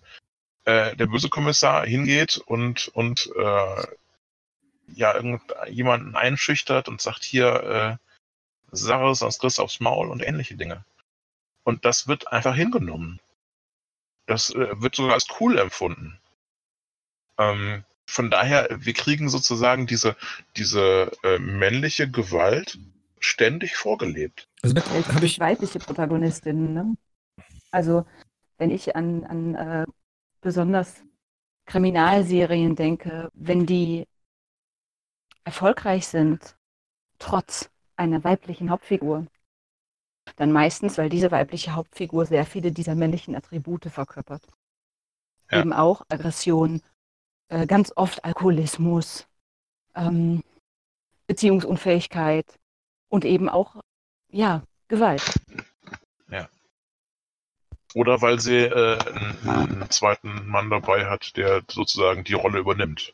[0.65, 3.85] äh, der böse Kommissar hingeht und, und äh,
[4.95, 10.85] ja, irgendjemanden einschüchtert und sagt hier, äh, Sache, sonst kriegst aufs Maul und ähnliche Dinge.
[11.65, 13.21] Und das wird einfach hingenommen.
[14.27, 16.19] Das äh, wird sogar als cool empfunden.
[17.39, 20.17] Ähm, von daher, wir kriegen sozusagen diese,
[20.57, 22.79] diese äh, männliche Gewalt
[23.21, 24.49] ständig vorgelebt.
[24.63, 26.73] Also habe ich, weibliche Protagonistinnen.
[26.73, 26.97] Ne?
[27.71, 28.05] Also
[28.59, 29.87] wenn ich an, an äh,
[30.41, 31.03] besonders
[31.67, 34.07] Kriminalserien denke, wenn die
[35.45, 36.57] erfolgreich sind,
[37.19, 39.27] trotz einer weiblichen Hauptfigur,
[40.37, 44.43] dann meistens, weil diese weibliche Hauptfigur sehr viele dieser männlichen Attribute verkörpert.
[45.51, 45.61] Ja.
[45.61, 46.83] Eben auch Aggression,
[47.49, 49.27] äh, ganz oft Alkoholismus,
[49.95, 50.43] ähm,
[51.27, 52.60] Beziehungsunfähigkeit
[53.11, 53.77] und eben auch,
[54.31, 55.23] ja, Gewalt.
[57.93, 63.13] Oder weil sie äh, einen, einen zweiten Mann dabei hat, der sozusagen die Rolle übernimmt.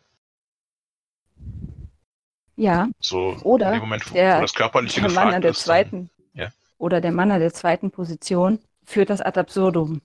[2.56, 5.40] Ja, So Oder in dem Moment, wo, der- wo das Körperliche der gefragt Mann an
[5.40, 5.58] der ist.
[5.60, 6.52] dann- zweiten Ja.
[6.76, 10.02] oder der Mann an der zweiten Position führt das ad absurdum.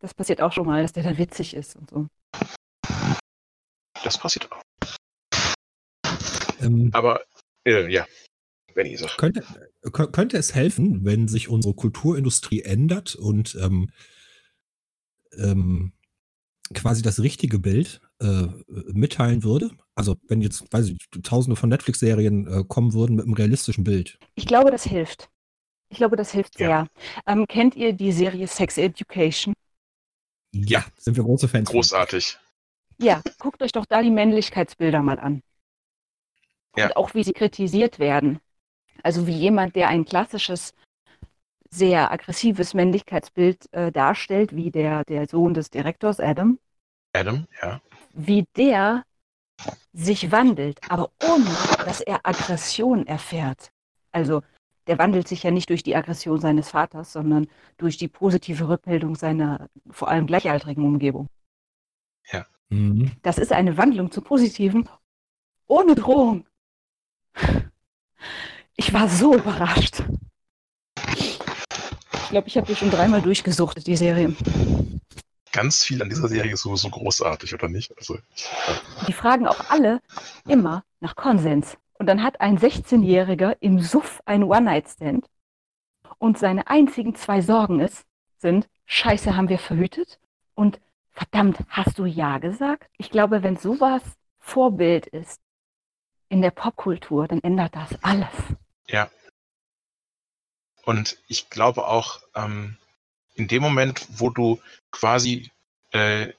[0.00, 2.06] Das passiert auch schon mal, dass der dann witzig ist und so.
[4.02, 4.60] Das passiert auch.
[6.60, 7.22] Ähm, Aber,
[7.66, 8.06] äh, ja,
[8.74, 9.18] Benny sagt.
[9.18, 9.44] könnte,
[9.84, 13.90] kö- könnte es helfen, wenn sich unsere Kulturindustrie ändert und ähm,
[15.38, 15.92] ähm,
[16.72, 18.46] quasi das richtige Bild äh,
[18.92, 19.70] mitteilen würde?
[19.94, 24.18] Also wenn jetzt, weiß ich, tausende von Netflix-Serien äh, kommen würden mit einem realistischen Bild.
[24.34, 25.30] Ich glaube, das hilft.
[25.90, 26.68] Ich glaube, das hilft sehr.
[26.68, 26.86] Ja.
[27.26, 29.54] Ähm, kennt ihr die Serie Sex Education?
[30.52, 31.68] Ja, sind wir große Fans.
[31.68, 31.76] von.
[31.76, 32.38] Großartig.
[32.98, 35.42] Ja, guckt euch doch da die Männlichkeitsbilder mal an.
[36.76, 36.86] Ja.
[36.86, 38.40] Und auch wie sie kritisiert werden.
[39.02, 40.74] Also wie jemand, der ein klassisches,
[41.70, 46.58] sehr aggressives Männlichkeitsbild äh, darstellt, wie der, der Sohn des Direktors Adam,
[47.12, 47.80] Adam, ja.
[48.12, 49.04] wie der
[49.92, 51.50] sich wandelt, aber ohne
[51.84, 53.70] dass er Aggression erfährt.
[54.12, 54.42] Also
[54.86, 59.16] der wandelt sich ja nicht durch die Aggression seines Vaters, sondern durch die positive Rückmeldung
[59.16, 61.28] seiner vor allem gleichaltrigen Umgebung.
[62.74, 63.12] Mhm.
[63.22, 64.88] Das ist eine Wandlung zum Positiven
[65.66, 66.46] ohne Drohung.
[68.76, 70.02] Ich war so überrascht.
[71.16, 71.38] Ich
[72.30, 74.34] glaube, ich habe die schon dreimal durchgesuchtet, die Serie.
[75.52, 77.96] Ganz viel an dieser Serie ist sowieso großartig, oder nicht?
[77.96, 78.18] Also,
[79.06, 80.00] Die fragen auch alle
[80.48, 81.76] immer nach Konsens.
[81.98, 85.26] Und dann hat ein 16-Jähriger im Suff einen One-Night-Stand
[86.18, 88.04] und seine einzigen zwei Sorgen ist,
[88.38, 90.18] sind, scheiße, haben wir verhütet?
[90.54, 90.80] Und
[91.12, 92.90] verdammt, hast du Ja gesagt?
[92.98, 94.02] Ich glaube, wenn sowas
[94.40, 95.40] Vorbild ist
[96.28, 98.26] in der Popkultur, dann ändert das alles.
[98.94, 99.10] Ja.
[100.84, 102.76] Und ich glaube auch, ähm,
[103.34, 104.60] in dem Moment, wo du
[104.92, 105.50] quasi
[105.90, 106.32] äh,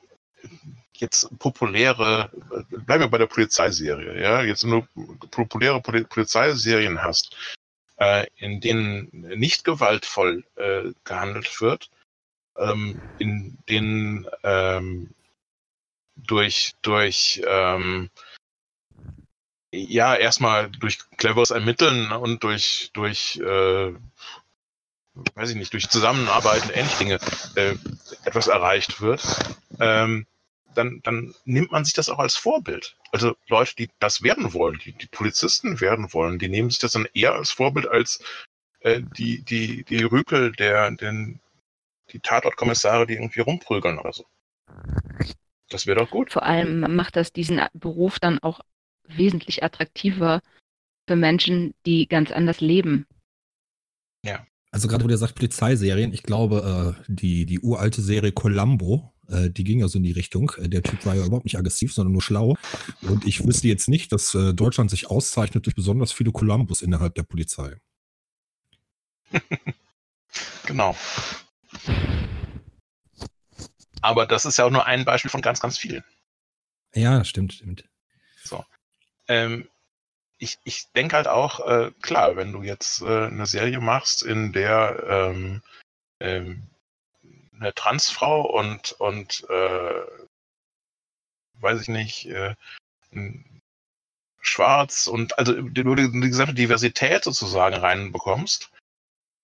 [0.94, 4.88] jetzt populäre, äh, bleiben wir bei der Polizeiserie, ja, jetzt nur
[5.32, 7.36] populäre Poli Polizeiserien hast,
[7.98, 11.90] äh, in denen nicht gewaltvoll äh, gehandelt wird,
[12.58, 15.14] ähm, in denen ähm,
[16.16, 18.10] durch, durch ähm,
[19.76, 23.94] ja, erstmal durch cleveres Ermitteln und durch, durch äh,
[25.36, 27.20] weiß ich nicht, durch Zusammenarbeit und ähnliche Dinge
[27.56, 27.76] äh,
[28.26, 29.24] etwas erreicht wird,
[29.80, 30.26] ähm,
[30.74, 32.98] dann, dann nimmt man sich das auch als Vorbild.
[33.12, 36.92] Also Leute, die das werden wollen, die, die Polizisten werden wollen, die nehmen sich das
[36.92, 38.22] dann eher als Vorbild als
[38.82, 41.40] äh, die, die, die Rüpel der, den,
[42.12, 44.26] die Tatortkommissare, die irgendwie rumprügeln oder so.
[45.70, 46.32] Das wäre doch gut.
[46.32, 48.60] Vor allem macht das diesen Beruf dann auch
[49.08, 50.42] wesentlich attraktiver
[51.08, 53.06] für Menschen, die ganz anders leben.
[54.76, 59.50] Also gerade wo der sagt Polizeiserien, ich glaube, äh, die, die uralte Serie Columbo, äh,
[59.50, 60.52] die ging ja so in die Richtung.
[60.58, 62.58] Äh, Der Typ war ja überhaupt nicht aggressiv, sondern nur schlau.
[63.02, 67.24] Und ich wüsste jetzt nicht, dass Deutschland sich auszeichnet durch besonders viele Columbus innerhalb der
[67.24, 67.78] Polizei.
[70.66, 70.94] Genau.
[74.02, 76.04] Aber das ist ja auch nur ein Beispiel von ganz, ganz vielen.
[76.94, 77.86] Ja, stimmt, stimmt.
[79.28, 79.68] Ähm,
[80.38, 84.52] ich, ich denke halt auch, äh, klar, wenn du jetzt äh, eine Serie machst, in
[84.52, 85.62] der ähm,
[86.20, 86.68] ähm,
[87.60, 90.02] eine Transfrau und, und äh,
[91.60, 92.56] weiß ich nicht, äh,
[94.42, 98.72] schwarz und also du die, die gesamte Diversität sozusagen reinbekommst,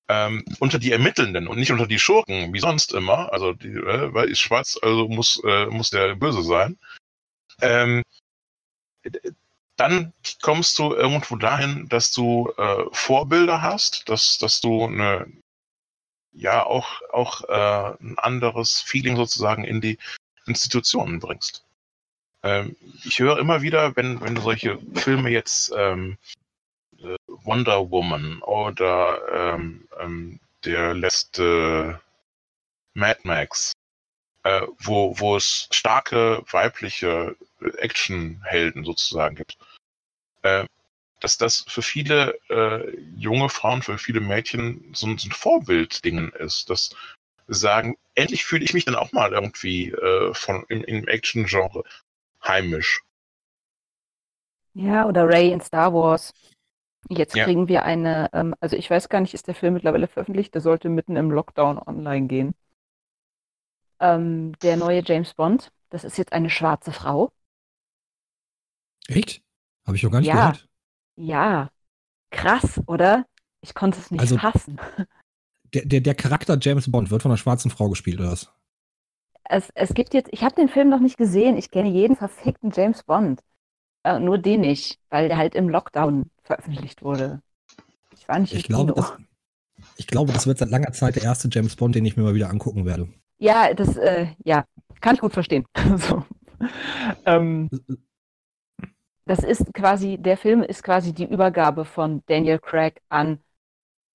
[0.09, 4.13] ähm, unter die Ermittelnden und nicht unter die Schurken, wie sonst immer, also die, äh,
[4.13, 6.77] weil ist schwarz, also muss, äh, muss der böse sein.
[7.61, 8.03] Ähm,
[9.81, 10.13] dann
[10.43, 15.25] kommst du irgendwo dahin, dass du äh, Vorbilder hast, dass, dass du eine,
[16.33, 19.97] ja auch, auch äh, ein anderes Feeling sozusagen in die
[20.45, 21.65] Institutionen bringst.
[22.43, 26.19] Ähm, ich höre immer wieder, wenn, wenn solche Filme jetzt ähm,
[26.99, 31.99] äh, Wonder Woman oder ähm, ähm, der letzte
[32.93, 33.73] Mad Max,
[34.43, 37.35] äh, wo, wo es starke weibliche
[37.77, 39.57] Actionhelden sozusagen gibt,
[40.43, 40.65] äh,
[41.21, 46.31] dass das für viele äh, junge Frauen, für viele Mädchen so ein, so ein Vorbilddingen
[46.33, 46.91] ist, dass
[47.47, 51.83] sagen, endlich fühle ich mich dann auch mal irgendwie äh, von im, im Action-Genre
[52.45, 53.01] heimisch.
[54.73, 56.33] Ja, oder Ray in Star Wars.
[57.09, 57.45] Jetzt Ja.
[57.45, 60.53] kriegen wir eine, ähm, also ich weiß gar nicht, ist der Film mittlerweile veröffentlicht?
[60.55, 62.55] Der sollte mitten im Lockdown online gehen.
[64.01, 67.31] Ähm, der neue James Bond, das ist jetzt eine schwarze Frau.
[69.07, 69.43] Echt?
[69.91, 70.35] Habe ich noch gar nicht Ja.
[70.51, 70.69] gehört.
[71.17, 71.69] Ja,
[72.31, 73.25] krass, oder?
[73.59, 74.79] Ich konnte es nicht Also- fassen.
[75.73, 78.49] Der, der, der Charakter James Bond wird von einer schwarzen Frau gespielt, oder was?
[79.43, 82.71] Es, es gibt jetzt, ich habe den Film noch nicht gesehen, ich kenne jeden verfickten
[82.73, 83.41] James Bond.
[84.03, 87.41] Äh, nur den nicht, weil der halt im Lockdown veröffentlicht wurde.
[88.17, 89.11] Ich war nicht Ich glaube, das,
[89.97, 92.33] ich glaube, das wird seit langer Zeit der erste James Bond, den ich mir mal
[92.35, 93.09] wieder angucken werde.
[93.39, 94.63] Ja, das, äh, ja,
[95.01, 95.65] kann ich gut verstehen.
[95.97, 96.23] so.
[97.25, 97.69] ähm,
[99.31, 103.41] das ist quasi, der Film ist quasi die Übergabe von Daniel Craig an,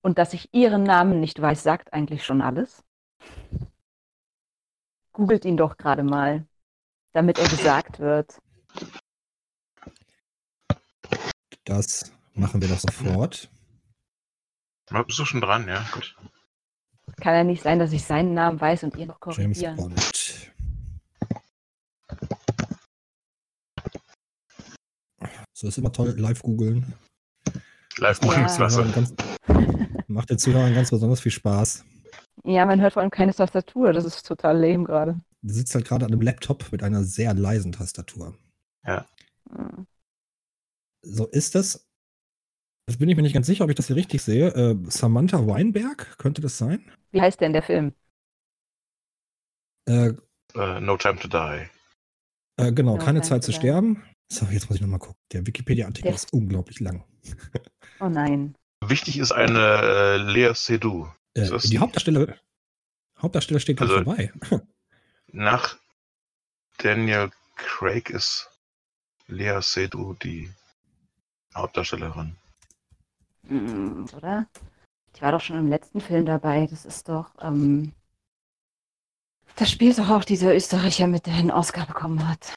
[0.03, 2.83] und dass ich ihren Namen nicht weiß, sagt eigentlich schon alles.
[5.13, 6.45] Googelt ihn doch gerade mal,
[7.13, 8.39] damit er gesagt wird.
[11.63, 13.49] Das machen wir doch sofort.
[14.91, 15.83] Ja, Bist du schon dran, ja?
[15.93, 16.15] Gut.
[17.19, 19.75] Kann ja nicht sein, dass ich seinen Namen weiß und ihr noch James korrigieren.
[19.77, 20.16] Bond.
[25.57, 26.93] So ist immer toll, live googeln.
[27.97, 28.27] Live Ja.
[28.27, 29.13] googeln Macht ist ganz-
[30.07, 31.83] Macht den Zuhörern ganz besonders viel Spaß.
[32.43, 33.91] Ja, man hört vor allem keine Tastatur.
[33.91, 35.19] Das ist total lame gerade.
[35.41, 38.37] Du sitzt halt gerade an einem Laptop mit einer sehr leisen Tastatur.
[38.85, 39.87] Hm.
[41.01, 41.87] So ist das.
[42.87, 44.49] Jetzt bin ich mir nicht ganz sicher, ob ich das hier richtig sehe.
[44.53, 46.85] Äh, Samantha Weinberg, könnte das sein?
[47.09, 47.95] Wie heißt denn der Film?
[49.89, 50.13] Äh,
[50.53, 51.67] Äh, no Time to Die.
[52.61, 53.57] äh, genau, No keine Zeit to zu Die.
[53.57, 54.03] sterben.
[54.29, 55.15] So, jetzt muss ich nochmal gucken.
[55.31, 57.03] Der Wikipedia-Artikel ist unglaublich lang.
[57.99, 58.55] Oh nein.
[58.85, 61.07] Wichtig ist eine äh, Lea Seydoux.
[61.33, 61.79] Äh, die die?
[61.79, 62.35] Hauptdarsteller,
[63.19, 64.31] Hauptdarsteller steht gerade Also- vorbei.
[65.31, 65.77] Nach
[66.77, 68.49] Daniel Craig ist
[69.27, 70.49] Lea Seydoux die
[71.55, 72.35] Hauptdarstellerin.
[73.43, 74.47] Mm, Oder?
[75.15, 76.67] Die war doch schon im letzten Film dabei.
[76.67, 77.31] Das ist doch.
[77.41, 77.93] Ähm,
[79.55, 82.53] das spielt doch auch dieser Österreicher, mit der einen Oscar bekommen hat.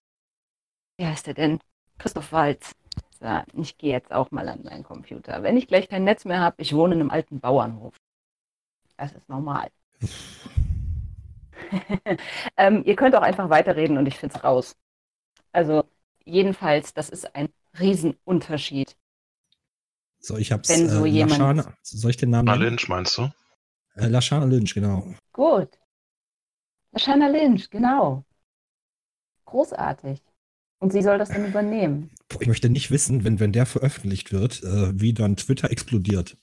[1.01, 1.61] Wie heißt der denn?
[1.96, 2.74] Christoph Waltz.
[3.20, 5.42] So, ich gehe jetzt auch mal an meinen Computer.
[5.42, 7.96] Wenn ich gleich kein Netz mehr habe, ich wohne in einem alten Bauernhof.
[8.98, 9.70] Das ist normal.
[12.59, 14.76] ähm, ihr könnt auch einfach weiterreden und ich finde es raus.
[15.53, 15.84] Also,
[16.26, 17.48] jedenfalls, das ist ein
[17.78, 18.94] Riesenunterschied.
[20.18, 20.68] So, ich hab's.
[20.68, 22.72] Wenn so äh, jemand- Lashana, soll ich den Namen Na, nennen?
[22.72, 23.30] Lynch meinst du?
[23.94, 25.14] Äh, Lashana Lynch, genau.
[25.32, 25.78] Gut.
[26.92, 28.22] Lashana Lynch, genau.
[29.46, 30.20] Großartig.
[30.81, 32.11] Und sie soll das dann übernehmen.
[32.41, 36.37] Ich möchte nicht wissen, wenn, wenn der veröffentlicht wird, äh, wie dann Twitter explodiert.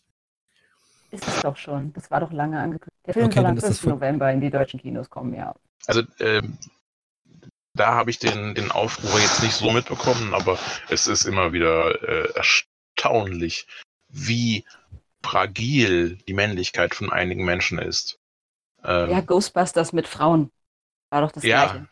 [1.10, 1.92] Ist es doch schon.
[1.94, 3.06] Das war doch lange angekündigt.
[3.06, 3.82] Der Film Okay, soll am ist das 5.
[3.82, 5.56] von- November in die deutschen Kinos kommen, ja.
[5.88, 6.58] Also, ähm,
[7.74, 10.60] da habe ich den, den Aufruhr jetzt nicht so mitbekommen, aber
[10.90, 13.68] es ist immer wieder äh, erstaunlich,
[14.10, 14.66] wie
[15.24, 18.20] fragil die Männlichkeit von einigen Menschen ist.
[18.84, 20.52] Ähm, Ja, Ghostbusters mit Frauen.
[21.10, 21.66] War doch das Ja.
[21.66, 21.88] Gleiche.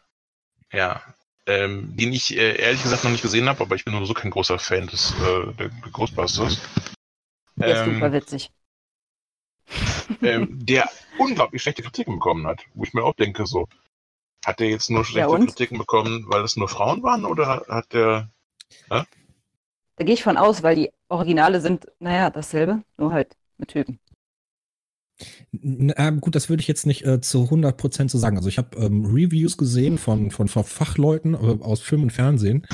[0.72, 1.02] Ja,
[1.48, 4.32] ähm, den ich äh, ehrlich gesagt noch nicht gesehen habe, aber ich bin sowieso kein
[4.32, 6.60] großer Fan des äh, der Ghostbusters.
[7.58, 8.52] Der ist Ähm, super witzig.
[10.22, 13.68] ähm, der unglaublich schlechte Kritiken bekommen hat, wo ich mir auch denke, so,
[14.46, 15.48] hat der jetzt nur schlechte und?
[15.48, 18.30] Kritiken bekommen, weil es nur Frauen waren, oder hat der
[19.98, 24.00] Da gehe ich von aus, weil die Originale sind, naja, dasselbe, nur halt mit Typen.
[25.54, 28.38] N- Ähm, gut, das würde ich jetzt nicht äh, zu 100% so sagen.
[28.38, 32.66] Also ich habe ähm, Reviews gesehen von, von, Fachleuten äh, aus Film und Fernsehen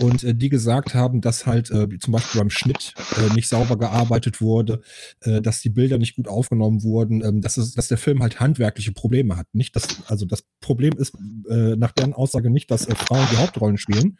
[0.00, 3.78] und äh, die gesagt haben, dass halt äh, zum Beispiel beim Schnitt äh, nicht sauber
[3.78, 4.80] gearbeitet wurde,
[5.20, 8.40] äh, dass die Bilder nicht gut aufgenommen wurden, ähm, dass, es, dass der Film halt
[8.40, 9.46] handwerkliche Probleme hat.
[9.52, 11.14] Nicht, dass, also das Problem ist
[11.48, 14.18] äh, nach deren Aussage nicht, dass äh, Frauen die Hauptrollen spielen.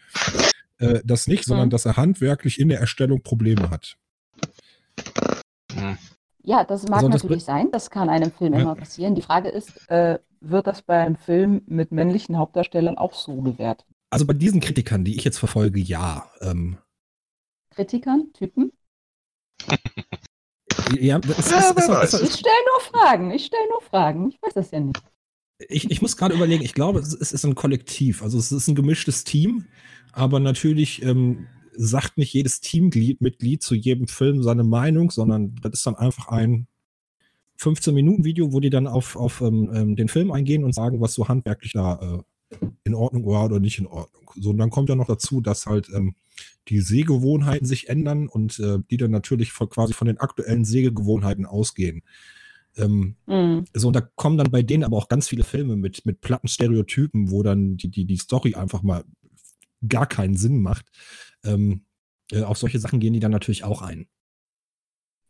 [0.78, 1.70] Äh, das nicht, sondern Mhm.
[1.70, 3.96] dass er handwerklich in der Erstellung Probleme hat.
[6.43, 7.70] Ja, das mag Also das natürlich sein.
[7.70, 8.61] Das kann einem Film Ja.
[8.61, 9.14] immer passieren.
[9.14, 13.86] Die Frage ist, äh, wird das beim Film mit männlichen Hauptdarstellern auch so bewertet?
[14.11, 16.30] Also bei diesen Kritikern, die ich jetzt verfolge, ja.
[16.41, 16.78] Ähm,
[17.70, 18.72] Kritikern, Typen?
[20.99, 22.14] ja, das ist, Ja, ist, weiß.
[22.14, 23.30] ist, Ich stelle nur Fragen.
[23.30, 24.28] Ich stelle nur Fragen.
[24.30, 25.03] Ich weiß das ja nicht.
[25.68, 28.22] ich, ich muss gerade überlegen, ich glaube, es ist, es ist ein Kollektiv.
[28.22, 29.66] Also es ist ein gemischtes Team,
[30.12, 31.47] aber natürlich ähm,
[31.81, 36.66] sagt nicht jedes Teammitglied zu jedem Film seine Meinung, sondern das ist dann einfach ein
[37.61, 41.29] 15-Minuten-Video, wo die dann auf, auf ähm, ähm, den Film eingehen und sagen, was so
[41.29, 44.31] handwerklich da äh, in Ordnung war oder nicht in Ordnung.
[44.37, 46.14] So, und dann kommt ja noch dazu, dass halt ähm,
[46.68, 51.47] die Sehgewohnheiten sich ändern und äh, die dann natürlich von, quasi von den aktuellen Sehgewohnheiten
[51.47, 52.03] ausgehen.
[52.76, 53.64] Ähm, Hm.
[53.72, 56.49] so, und da kommen dann bei denen aber auch ganz viele Filme mit, mit platten
[56.49, 59.05] Stereotypen, wo dann die, die, die Story einfach mal
[59.87, 60.87] gar keinen Sinn macht.
[61.45, 61.84] Ähm,
[62.32, 64.09] äh, auf solche Sachen gehen die dann natürlich auch ein.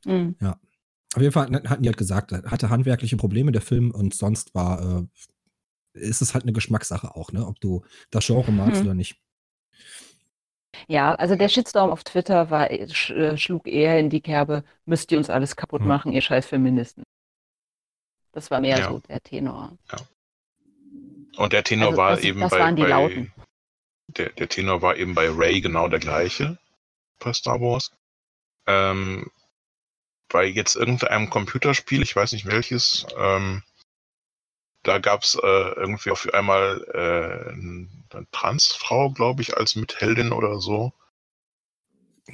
[0.05, 0.37] Hm.
[1.15, 4.55] Auf jeden Fall hatten die halt gesagt, er hatte handwerkliche Probleme der Film und sonst
[4.55, 5.01] war,
[5.95, 7.47] äh, ist es halt eine Geschmackssache auch, ne?
[7.47, 8.87] Ob du das Genre magst Hm.
[8.87, 9.21] oder nicht.
[10.87, 15.11] Ja, also der Shitstorm auf Twitter war, sch, äh, schlug eher in die Kerbe, müsst
[15.11, 15.89] ihr uns alles kaputt Hm.
[15.89, 17.03] machen, ihr scheiß Feministen.
[18.33, 18.91] Das war mehr Ja.
[18.91, 19.77] so der Tenor.
[21.37, 23.33] Und der Tenor Also war das- eben das bei, waren die bei, Lauten.
[24.09, 26.59] Der, der Tenor war eben bei Ray genau der gleiche
[27.19, 27.91] bei Star Wars.
[28.67, 29.31] Ähm,
[30.29, 33.63] bei jetzt irgendeinem Computerspiel, ich weiß nicht welches, ähm,
[34.83, 40.61] da gab es äh, irgendwie auf einmal äh, eine Transfrau, glaube ich, als Mitheldin oder
[40.61, 40.93] so.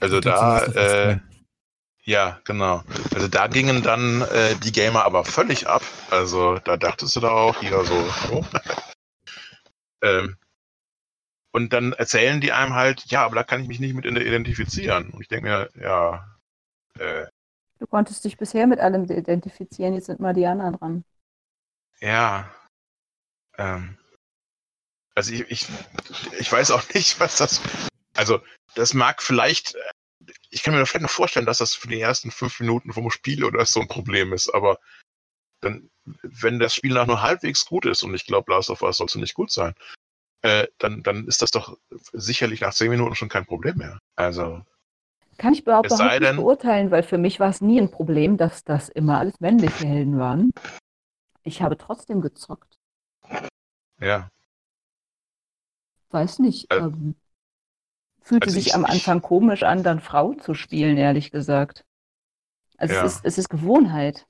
[0.01, 1.19] Also da, äh,
[2.03, 2.83] ja, genau.
[3.15, 5.83] Also da gingen dann äh, die Gamer aber völlig ab.
[6.11, 8.45] Also da dachtest du da auch hier so, oh.
[10.03, 10.37] ähm,
[11.55, 15.11] und dann erzählen die einem halt, ja, aber da kann ich mich nicht mit identifizieren.
[15.11, 16.37] Und ich denke mir, ja,
[16.99, 17.29] äh,
[17.79, 21.05] Du konntest dich bisher mit allem identifizieren, jetzt sind mal die anderen dran.
[22.01, 22.53] ja,
[23.57, 23.97] ähm,
[25.15, 25.67] also ich, ich,
[26.41, 27.61] ich weiß auch nicht, was das,
[28.17, 28.41] also
[28.75, 29.77] das mag vielleicht,
[30.51, 33.45] ich kann mir vielleicht noch vorstellen, dass das für die ersten fünf Minuten vom Spiel
[33.45, 34.81] oder so ein Problem ist, aber
[35.61, 38.97] dann, wenn das Spiel nach nur halbwegs gut ist, und ich glaube, Last of Us
[38.97, 39.75] sollte nicht gut sein,
[40.45, 41.77] äh, dann, dann ist das doch
[42.13, 43.99] sicherlich nach zehn Minuten schon kein Problem mehr.
[44.15, 44.61] Also,
[45.39, 48.63] Kann ich überhaupt nicht denn- beurteilen, weil für mich war es nie ein Problem, dass
[48.63, 50.51] das immer alles männliche Helden waren.
[51.43, 52.77] Ich habe trotzdem gezockt.
[54.01, 54.29] ja.
[56.11, 56.71] Weiß nicht.
[56.71, 57.17] Äh, ähm,
[58.23, 61.85] fühlte also sich ich- am Anfang komisch an, dann Frau zu spielen, ehrlich gesagt.
[62.77, 63.05] Also Ja.
[63.05, 64.27] es, ist, es ist Gewohnheit.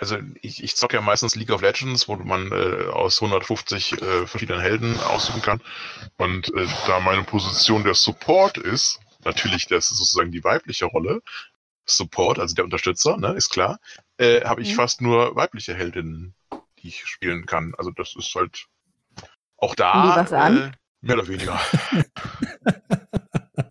[0.00, 4.26] Also ich, ich zocke ja meistens League of Legends, wo man äh, aus 150 äh,
[4.26, 5.60] verschiedenen Helden aussuchen kann.
[6.16, 11.20] Und äh, da meine Position der Support ist, natürlich das ist sozusagen die weibliche Rolle,
[11.84, 13.78] Support, also der Unterstützer, ne, ist klar,
[14.16, 14.76] äh, habe ich Mhm.
[14.76, 16.34] fast nur weibliche Heldinnen,
[16.78, 17.74] die ich spielen kann.
[17.76, 18.66] Also das ist halt
[19.58, 20.14] auch da?
[20.56, 20.70] Äh,
[21.02, 21.60] mehr oder weniger.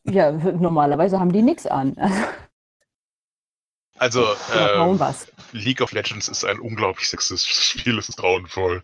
[0.05, 1.95] Ja, normalerweise haben die nichts an.
[3.99, 4.99] Also ähm.
[5.51, 8.83] League of Legends ist ein unglaublich sexistisches Spiel, es ist grauenvoll.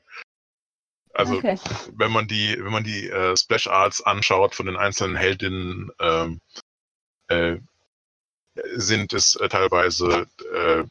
[1.13, 1.57] Also okay.
[1.93, 6.41] wenn man die, wenn man die äh, Splash Arts anschaut von den einzelnen Heldinnen, ähm,
[7.30, 7.57] äh,
[8.76, 10.84] sind es äh, teilweise äh,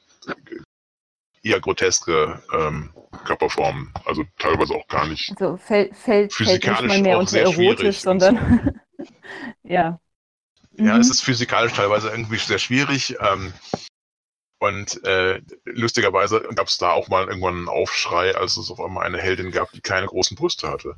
[1.42, 2.94] eher groteske ähm,
[3.26, 5.30] Körperformen, also teilweise auch gar nicht.
[5.32, 8.80] Also fällt, fällt, fällt nicht Physikalisch mal mehr unter erotisch, sondern
[9.62, 10.00] ja.
[10.76, 11.00] Ja, Mhm.
[11.00, 13.16] es ist physikalisch teilweise irgendwie sehr schwierig.
[13.20, 13.52] Ähm,
[14.68, 19.04] und äh, lustigerweise gab es da auch mal irgendwann einen Aufschrei, als es auf einmal
[19.06, 20.96] eine Heldin gab, die keine großen Brüste hatte.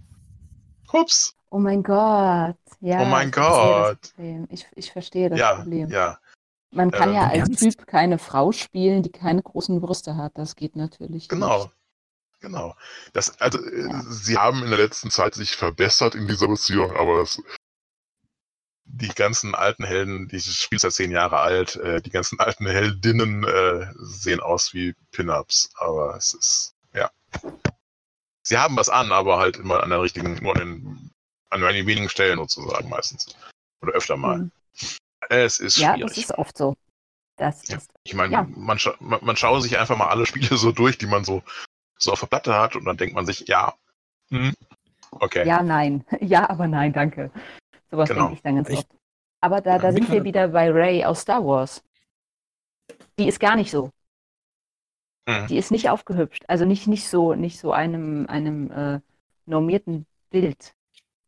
[0.92, 1.34] Hups!
[1.50, 2.56] Oh mein Gott.
[2.80, 4.00] Ja, Oh mein ich verstehe Gott.
[4.14, 4.48] Problem.
[4.50, 5.88] Ich, ich verstehe das ja, Problem.
[5.90, 6.18] ja.
[6.72, 7.60] Man kann Ähm, ja als Ernst?
[7.60, 10.32] Typ keine Frau spielen, die keine großen Brüste hat.
[10.36, 11.64] Das geht natürlich Genau.
[11.64, 11.70] nicht.
[12.40, 12.74] Genau.
[13.12, 17.20] Das, also, äh, sie haben in der letzten Zeit sich verbessert in dieser Beziehung, aber
[17.20, 17.40] das,
[18.86, 22.66] die ganzen alten Helden, dieses Spiel ist ja zehn Jahre alt, äh, die ganzen alten
[22.66, 27.10] Heldinnen äh, sehen aus wie Pin-Ups, aber es ist, ja.
[28.42, 31.10] Sie haben was an, aber halt immer an der richtigen, nur an, den,
[31.50, 33.34] an einigen wenigen Stellen sozusagen meistens.
[33.82, 34.38] Oder öfter mal.
[34.38, 34.50] Hm.
[35.28, 36.08] Es ist Ja, schwierig.
[36.14, 36.76] das ist oft so.
[37.36, 37.76] Das Ja.
[37.76, 38.46] ist, Ich meine, Ja.
[38.48, 41.42] man, scha man, man schaue sich einfach mal alle Spiele so durch, die man so,
[41.98, 43.74] so auf der Platte hat und dann denkt man sich, ja,
[44.30, 44.54] hm,
[45.10, 45.46] okay.
[45.46, 46.04] ja, nein.
[46.20, 47.32] Ja, aber nein, danke.
[47.90, 48.22] Sowas Genau.
[48.22, 48.88] denke ich dann ganz Ich- oft.
[49.40, 51.82] Aber da, da Ja, sind wir wieder bei Ray aus Star Wars.
[53.18, 53.90] Die ist gar nicht so.
[55.28, 55.46] Mhm.
[55.48, 56.44] Die ist nicht aufgehübscht.
[56.48, 59.00] Also nicht, nicht so, nicht so einem, einem äh,
[59.44, 60.74] normierten Bild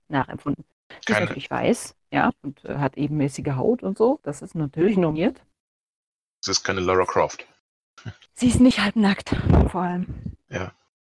[0.08, 0.64] nachempfunden.
[1.06, 4.20] Sie ist natürlich weiß, ja, und äh, hat ebenmäßige Haut und so.
[4.22, 5.42] Das ist natürlich normiert.
[6.42, 7.46] Es ist keine Lara Croft.
[8.34, 9.30] Sie ist nicht halbnackt,
[9.70, 10.36] vor allem.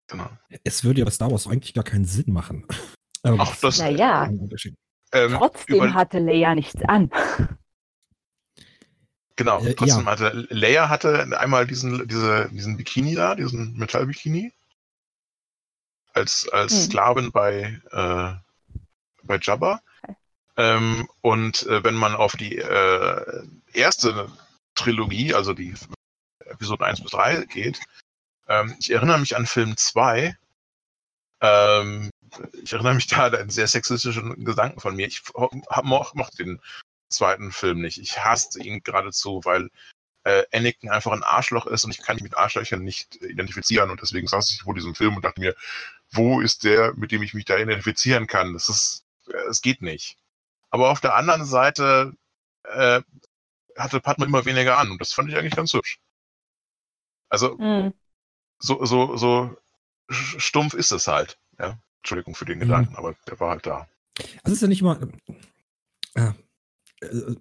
[0.07, 0.27] Genau.
[0.63, 2.65] Es würde ja bei Star Wars eigentlich gar keinen Sinn machen.
[3.21, 4.75] Aber Ach, das- Naja, ein Unterschied.
[5.11, 7.09] Ähm, trotzdem hatte Leia nichts an.
[9.35, 10.11] Genau, Äh, trotzdem ja.
[10.11, 14.53] hatte Leia hatte einmal diesen, diese, diesen Bikini da, diesen Metallbikini.
[16.13, 16.79] Als, als Hm.
[16.81, 18.33] Sklavin bei, äh,
[19.23, 19.81] bei Jabba.
[20.03, 20.15] Okay.
[20.57, 24.29] Ähm, und äh, wenn man auf die äh, erste
[24.75, 25.73] Trilogie, also die
[26.45, 27.79] Episoden 1 bis 3 geht,
[28.49, 30.35] ähm, ich erinnere mich an Film 2.
[31.41, 32.09] Ähm,
[32.63, 35.07] ich erinnere mich da an einen sehr sexistischen Gedanken von mir.
[35.07, 35.23] Ich
[35.83, 36.61] mochte den
[37.09, 37.97] zweiten Film nicht.
[37.97, 39.69] Ich hasste ihn geradezu, weil
[40.23, 44.01] äh, Anakin einfach ein Arschloch ist und ich kann mich mit Arschlöchern nicht identifizieren und
[44.01, 45.55] deswegen saß ich vor diesem Film und dachte mir,
[46.11, 48.53] wo ist der, mit dem ich mich da identifizieren kann?
[48.53, 50.17] Das ist, äh, es geht nicht.
[50.69, 52.13] Aber auf der anderen Seite
[52.63, 53.01] äh,
[53.77, 55.99] hatte Padme immer weniger an und das fand ich eigentlich ganz hübsch.
[57.29, 57.93] Also Hm.
[58.59, 59.57] so, so, so
[60.09, 61.39] stumpf ist es halt.
[61.59, 62.61] Ja, Entschuldigung für den Mhm.
[62.63, 63.87] Gedanken, aber der war halt da.
[64.43, 64.99] Also es ist ja nicht immer.
[66.15, 66.31] Äh,
[67.01, 67.35] äh,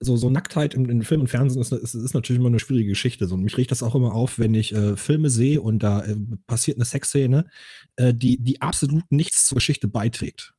[0.00, 2.90] so, so Nacktheit im, in Film und Fernsehen ist, ist, ist natürlich immer eine schwierige
[2.90, 3.26] Geschichte.
[3.26, 6.04] So, und mich riecht das auch immer auf, wenn ich äh, Filme sehe und da
[6.04, 6.16] äh,
[6.46, 7.48] passiert eine Sexszene,
[7.96, 10.54] äh, die, die absolut nichts zur Geschichte beiträgt.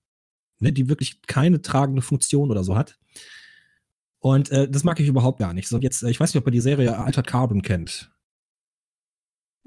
[0.59, 2.97] ne, die wirklich keine tragende Funktion oder so hat.
[4.19, 5.67] Und äh, das mag ich überhaupt gar nicht.
[5.67, 8.11] So jetzt, äh, ich weiß nicht, ob ihr die Serie Altered Carbon kennt.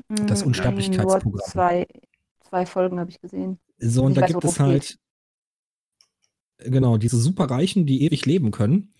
[0.08, 1.86] Das Mm, Unsterblichkeitsprogramm.
[2.48, 3.58] Zwei, Folgen habe ich gesehen.
[3.78, 4.98] So, und Ich da weiß, gibt es halt,
[6.58, 8.94] genau, diese Superreichen, die ewig leben können.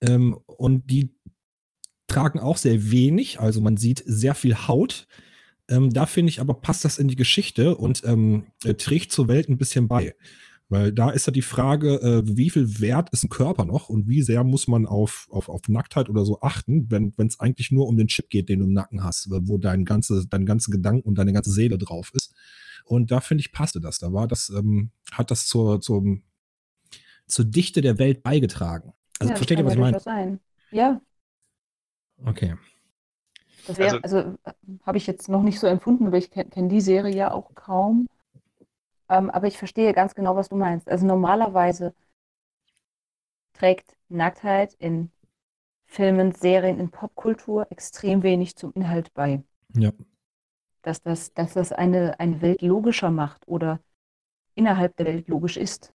[0.00, 1.16] Ähm, und die
[2.06, 5.06] tragen auch sehr wenig, also man sieht sehr viel Haut.
[5.68, 9.28] Ähm, da finde ich aber, passt das in die Geschichte und ähm, äh, trägt zur
[9.28, 10.14] Welt ein bisschen bei.
[10.68, 14.08] Weil da ist ja die Frage, äh, wie viel Wert ist ein Körper noch und
[14.08, 17.86] wie sehr muss man auf, auf, auf Nacktheit oder so achten, wenn es eigentlich nur
[17.86, 21.06] um den Chip geht, den du im Nacken hast, wo dein ganze, dein ganze Gedanken
[21.06, 22.34] und deine ganze Seele drauf ist.
[22.86, 23.98] Und da finde ich, passte das.
[23.98, 26.22] Da war das, ähm, hat das zur, zum,
[27.26, 28.92] zur Dichte der Welt beigetragen.
[29.18, 30.00] Also Ja, versteht ihr, was ich meine?
[30.00, 30.40] Sein.
[30.70, 31.00] Ja,
[32.26, 32.54] Okay.
[33.66, 34.52] das wäre, also, äh,
[34.84, 37.54] habe ich jetzt noch nicht so empfunden, aber ich kenne kenn die Serie ja auch
[37.54, 38.06] kaum.
[39.08, 40.88] Ähm, aber ich verstehe ganz genau, was du meinst.
[40.88, 41.94] Also normalerweise
[43.54, 45.10] trägt Nacktheit in
[45.86, 49.42] Filmen, Serien, in Popkultur extrem wenig zum Inhalt bei.
[49.74, 49.92] Ja.
[50.86, 53.80] Dass das, dass das eine, eine Welt logischer macht oder
[54.54, 55.92] innerhalb der Welt logisch ist.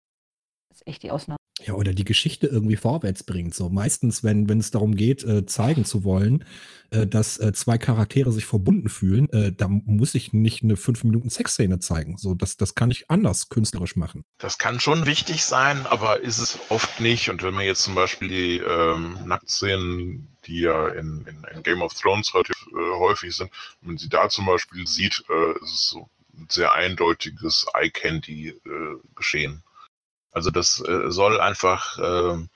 [0.77, 1.37] Ist echt die Ausnahme.
[1.65, 3.55] Ja, oder die Geschichte irgendwie vorwärts bringt.
[3.55, 6.45] So meistens, wenn, wenn es darum geht, äh, zeigen zu wollen,
[6.91, 11.03] äh, dass äh, zwei Charaktere sich verbunden fühlen, äh, da muss ich nicht eine fünf
[11.03, 12.17] Minuten Sexszene zeigen.
[12.17, 14.23] So, das, das kann ich anders künstlerisch machen.
[14.37, 17.31] Das kann schon wichtig sein, aber ist es oft nicht.
[17.31, 21.81] Und wenn man jetzt zum Beispiel die ähm, Nacktszenen, die ja in, in, in Game
[21.81, 23.49] of Thrones relativ äh, häufig sind,
[23.81, 26.07] wenn man sie da zum Beispiel sieht, äh, ist es so
[26.37, 29.63] ein sehr eindeutiges Eye-Candy-Geschehen.
[30.37, 32.49] Also das äh, soll einfach ähm,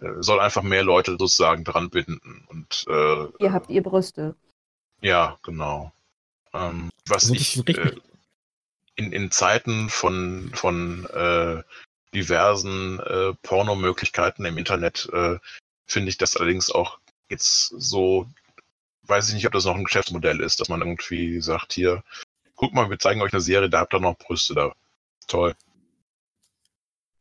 [0.00, 2.46] äh, soll einfach mehr Leute sozusagen dran binden.
[2.48, 4.34] Und äh, Ihr habt ihr Brüste.
[5.02, 5.92] ja, genau.
[6.52, 7.96] Ähm, was Also ich äh,
[8.96, 11.62] in, in Zeiten von, von äh,
[12.14, 15.38] diversen äh, Pornomöglichkeiten im Internet äh,
[15.86, 16.98] finde ich das allerdings auch
[17.28, 18.26] jetzt so,
[19.04, 22.02] weiß ich nicht, ob das noch ein Geschäftsmodell ist, dass man irgendwie sagt, hier,
[22.56, 24.72] guck mal, wir zeigen euch eine Serie, da habt ihr noch Brüste da.
[25.28, 25.54] Toll.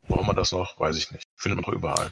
[0.09, 0.77] Braucht man das noch?
[0.79, 1.23] Weiß ich nicht.
[1.37, 2.11] Findet man doch überall.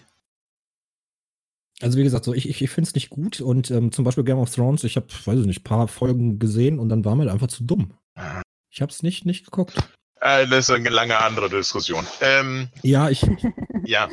[1.82, 4.24] Also wie gesagt, so ich, ich, ich finde es nicht gut und ähm, zum Beispiel
[4.24, 7.32] Game of Thrones, ich habe, weiß ich nicht, paar Folgen gesehen und dann war mir
[7.32, 7.93] einfach zu dumm.
[8.72, 9.78] Ich habe es nicht, nicht geguckt.
[10.22, 12.06] Äh, das ist eine lange andere Diskussion.
[12.22, 13.22] Ähm, Ja, ich
[13.86, 14.10] ja,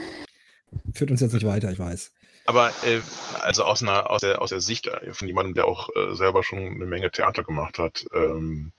[0.93, 2.13] führt uns jetzt nicht weiter, ich weiß.
[2.45, 3.01] aber äh,
[3.41, 6.43] also aus einer aus der aus der Sicht äh, von jemandem, der auch äh, selber
[6.43, 8.73] schon eine Menge Theater gemacht hat, ähm,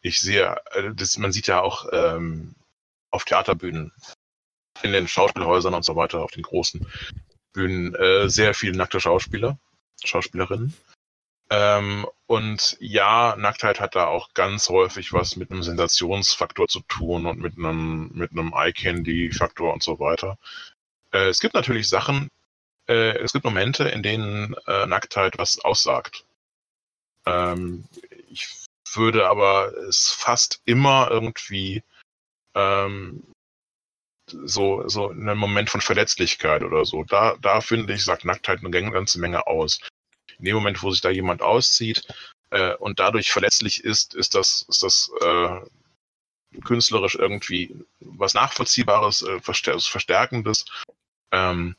[0.00, 2.54] ich sehe, äh, das, man sieht ja auch ähm,
[3.10, 3.92] auf Theaterbühnen,
[4.82, 6.86] in den Schauspielhäusern und so weiter, auf den großen
[7.52, 9.58] Bühnen äh, sehr viele nackte Schauspieler,
[10.02, 10.74] Schauspielerinnen.
[11.50, 17.26] Ähm, und ja, Nacktheit hat da auch ganz häufig was mit einem Sensationsfaktor zu tun
[17.26, 20.38] und mit einem, mit einem Eye-Candy-Faktor und so weiter.
[21.12, 22.28] Äh, es gibt natürlich Sachen,
[22.88, 26.24] äh, es gibt Momente, in denen äh, Nacktheit was aussagt.
[27.26, 27.84] Ähm,
[28.30, 28.48] ich
[28.94, 31.82] würde aber es fast immer irgendwie
[32.54, 33.22] ähm,
[34.30, 37.04] so, so in einem Moment von Verletzlichkeit oder so.
[37.04, 39.80] Da, da finde ich, sagt Nacktheit eine ganze Menge aus.
[40.38, 42.06] In dem Moment, wo sich da jemand auszieht
[42.50, 49.40] äh, und dadurch verletzlich ist, ist das, ist das äh, künstlerisch irgendwie was Nachvollziehbares, äh,
[49.40, 50.64] Verstär Verstärkendes.
[51.30, 51.76] Ähm,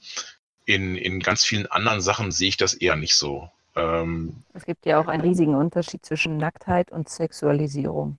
[0.66, 3.50] in, in ganz vielen anderen Sachen sehe ich das eher nicht so.
[3.76, 8.18] Ähm, Es gibt ja auch einen riesigen Unterschied zwischen Nacktheit und Sexualisierung.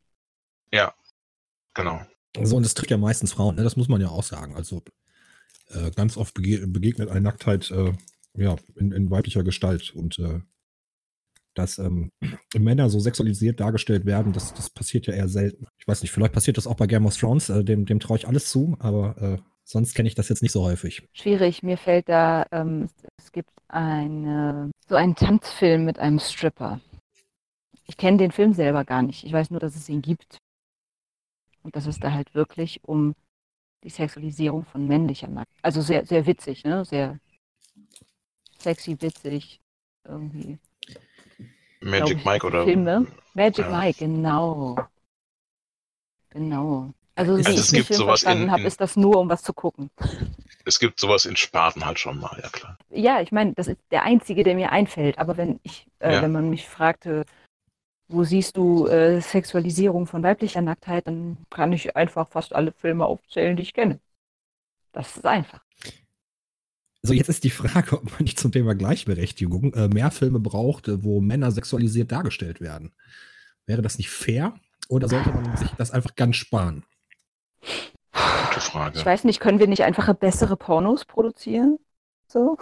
[1.74, 2.06] genau.
[2.42, 3.62] So, und das trifft ja meistens Frauen, ne?
[3.62, 4.54] das muss man ja auch sagen.
[4.54, 4.82] Also
[5.70, 7.92] äh, ganz oft bege begegnet eine Nacktheit äh,
[8.36, 9.94] ja, in, in weiblicher Gestalt.
[9.94, 10.40] Und äh,
[11.54, 12.12] dass ähm,
[12.56, 15.66] Männer so sexualisiert dargestellt werden, das, das passiert ja eher selten.
[15.78, 18.18] Ich weiß nicht, vielleicht passiert das auch bei Game of Thrones, äh, dem, dem traue
[18.18, 21.08] ich alles zu, aber äh, sonst kenne ich das jetzt nicht so häufig.
[21.12, 26.80] Schwierig, mir fällt da, ähm, es gibt eine, so einen Tanzfilm mit einem Stripper.
[27.88, 29.24] Ich kenne den Film selber gar nicht.
[29.24, 30.38] Ich weiß nur, dass es ihn gibt.
[31.66, 33.16] Und dass es da halt wirklich um
[33.82, 35.50] die Sexualisierung von männlicher Nackt.
[35.62, 36.84] Also sehr, sehr witzig, ne?
[36.84, 37.18] Sehr
[38.56, 39.60] sexy, witzig.
[40.06, 40.58] Irgendwie.
[41.80, 42.62] Magic ich, Mike oder.
[42.62, 43.08] Filme.
[43.34, 43.76] Magic Ja.
[43.80, 44.76] Mike, genau.
[46.30, 46.92] Genau.
[47.16, 49.18] Also, so Also wie es ich den gibt Film sowas verstanden habe, ist das nur,
[49.18, 49.90] um was zu gucken.
[50.64, 52.78] Es gibt sowas in Sparten halt schon mal, ja klar.
[52.90, 55.18] Ja, ich meine, das ist der einzige, der mir einfällt.
[55.18, 56.22] Aber wenn ich, äh, Ja.
[56.22, 57.24] wenn man mich fragte,
[58.08, 63.06] wo siehst du äh, Sexualisierung von weiblicher Nacktheit, dann kann ich einfach fast alle Filme
[63.06, 64.00] aufzählen, die ich kenne.
[64.92, 65.60] Das ist einfach.
[67.02, 70.88] Also jetzt ist die Frage, ob man nicht zum Thema Gleichberechtigung äh, mehr Filme braucht,
[70.88, 72.92] äh, wo Männer sexualisiert dargestellt werden.
[73.66, 74.54] Wäre das nicht fair?
[74.88, 76.84] Oder sollte man sich das einfach ganz sparen?
[78.56, 78.98] gute Frage.
[78.98, 81.78] Ich weiß nicht, können wir nicht einfach bessere Pornos produzieren?
[82.26, 82.58] So?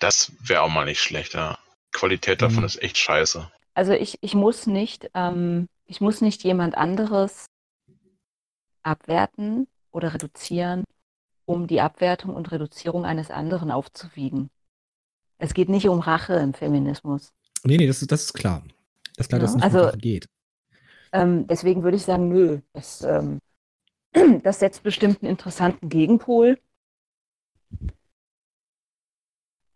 [0.00, 1.58] Das wäre auch mal nicht schlecht, ja.
[1.92, 2.64] Qualität davon Mhm.
[2.66, 3.50] ist echt scheiße.
[3.74, 7.46] Also ich, ich muss nicht, ähm, ich muss nicht jemand anderes
[8.82, 10.84] abwerten oder reduzieren,
[11.46, 14.50] um die Abwertung und Reduzierung eines anderen aufzuwiegen.
[15.38, 17.32] Es geht nicht um Rache im Feminismus.
[17.64, 18.62] Nee, nee, das ist, das ist klar.
[19.16, 20.26] Das ist klar, Ja, dass es nicht also- um Rache geht.
[21.12, 23.40] Ähm, deswegen würde ich sagen, nö, das, ähm,
[24.44, 26.58] das setzt bestimmt einen interessanten Gegenpol.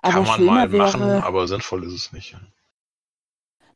[0.05, 2.37] Aber Kann man mal wäre, machen, aber sinnvoll ist es nicht.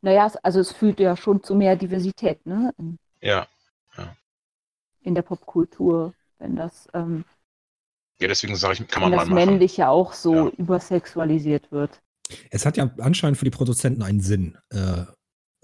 [0.03, 2.75] naja, es- also es führt ja schon zu mehr Diversität, ne?
[2.79, 3.47] In, Ja.
[5.01, 7.25] in der Popkultur, wenn das, ähm,
[8.21, 9.35] Ja, deswegen sage ich, kann man mal das machen.
[9.47, 10.49] Männliche auch so Ja.
[10.59, 12.01] übersexualisiert wird.
[12.51, 15.05] Es hat ja anscheinend für die Produzenten einen Sinn, äh,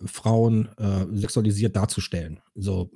[0.07, 2.41] Frauen äh, sexualisiert darzustellen.
[2.55, 2.91] So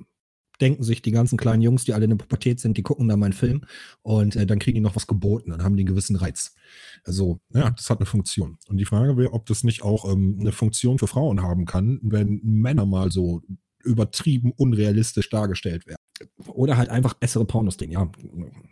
[0.61, 3.19] denken sich die ganzen kleinen Jungs, die alle in der Pubertät sind, die gucken dann
[3.19, 3.61] meinen Film
[4.01, 6.55] und äh, dann kriegen die noch was geboten, dann haben die einen gewissen Reiz.
[7.03, 8.57] Also, ja, das hat eine Funktion.
[8.67, 11.99] Und die Frage wäre, ob das nicht auch ähm, eine Funktion für Frauen haben kann,
[12.03, 13.41] wenn Männer mal so
[13.83, 15.97] übertrieben unrealistisch dargestellt werden.
[16.47, 17.91] Oder halt einfach bessere Pornos drehen.
[17.91, 18.11] Ja,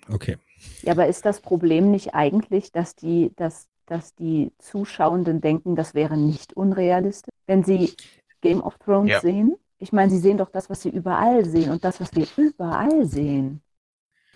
[0.10, 0.38] okay.
[0.82, 5.94] Ja, aber ist das Problem nicht eigentlich, dass die, dass, dass die Zuschauenden denken, das
[5.94, 7.34] wäre nicht unrealistisch?
[7.46, 7.94] Wenn sie
[8.42, 9.22] Game of Thrones Ja.
[9.22, 11.72] sehen, ich meine, sie sehen doch das, was sie überall sehen.
[11.72, 13.62] Und das, was wir überall sehen,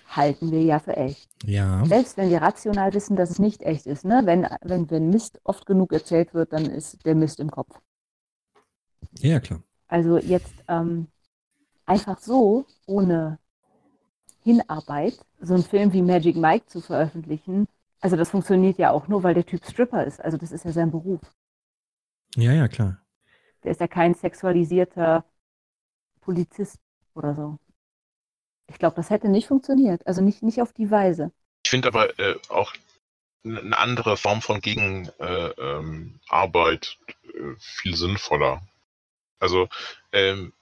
[0.08, 1.30] halten wir ja für echt.
[1.44, 1.84] Ja.
[1.86, 4.06] Selbst wenn wir rational wissen, dass es nicht echt ist.
[4.06, 4.22] Ne?
[4.26, 7.80] Wenn, wenn, wenn Mist oft genug erzählt wird, dann ist der Mist im Kopf.
[9.20, 9.64] Ja, klar.
[9.88, 11.08] Also jetzt ähm,
[11.86, 13.40] einfach so, ohne
[14.44, 17.68] Hinarbeit, so einen Film wie Magic Mike zu veröffentlichen,
[18.00, 20.20] also das funktioniert ja auch nur, weil der Typ Stripper ist.
[20.20, 21.22] Also das ist ja sein Beruf.
[22.36, 22.98] Ja, ja, klar.
[23.64, 25.24] Der ist ja kein sexualisierter
[26.22, 26.80] Polizist
[27.14, 27.58] oder so.
[28.68, 30.08] Ich glaube, das hätte nicht funktioniert.
[30.08, 31.32] Also nicht, nicht auf die Weise.
[31.64, 32.74] Ich finde aber äh, auch
[33.44, 36.20] eine andere Form von Gegenarbeit äh, ähm,
[37.34, 38.62] äh, viel sinnvoller.
[39.40, 39.68] Also
[40.12, 40.54] ähm,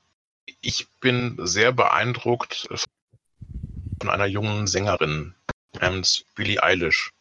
[0.61, 2.67] ich bin sehr beeindruckt
[3.99, 5.35] von einer jungen Sängerin
[5.79, 7.11] namens Billie Eilish.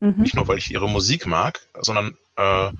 [0.00, 0.22] Mhm.
[0.22, 2.70] Nicht nur, weil ich ihre Musik mag, sondern äh,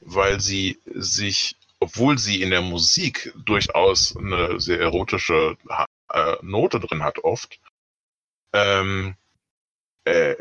[0.00, 5.56] weil sie sich, obwohl sie in der Musik durchaus eine sehr erotische
[6.12, 7.58] äh, Note drin hat, oft,
[8.52, 9.16] ähm,
[10.04, 10.36] äh,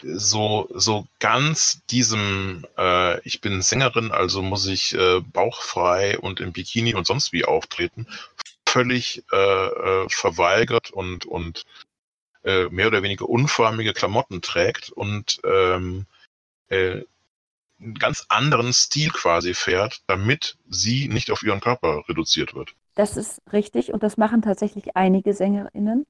[0.00, 6.52] so, so ganz diesem, äh, ich bin Sängerin, also muss ich äh, bauchfrei und im
[6.52, 8.06] Bikini und sonst wie auftreten,
[8.68, 11.64] völlig äh, äh, verweigert und, und
[12.44, 16.06] äh, mehr oder weniger unförmige Klamotten trägt und ähm,
[16.68, 17.02] äh,
[17.80, 22.74] einen ganz anderen Stil quasi fährt, damit sie nicht auf ihren Körper reduziert wird.
[22.94, 26.06] Das ist richtig und das machen tatsächlich einige SängerInnen.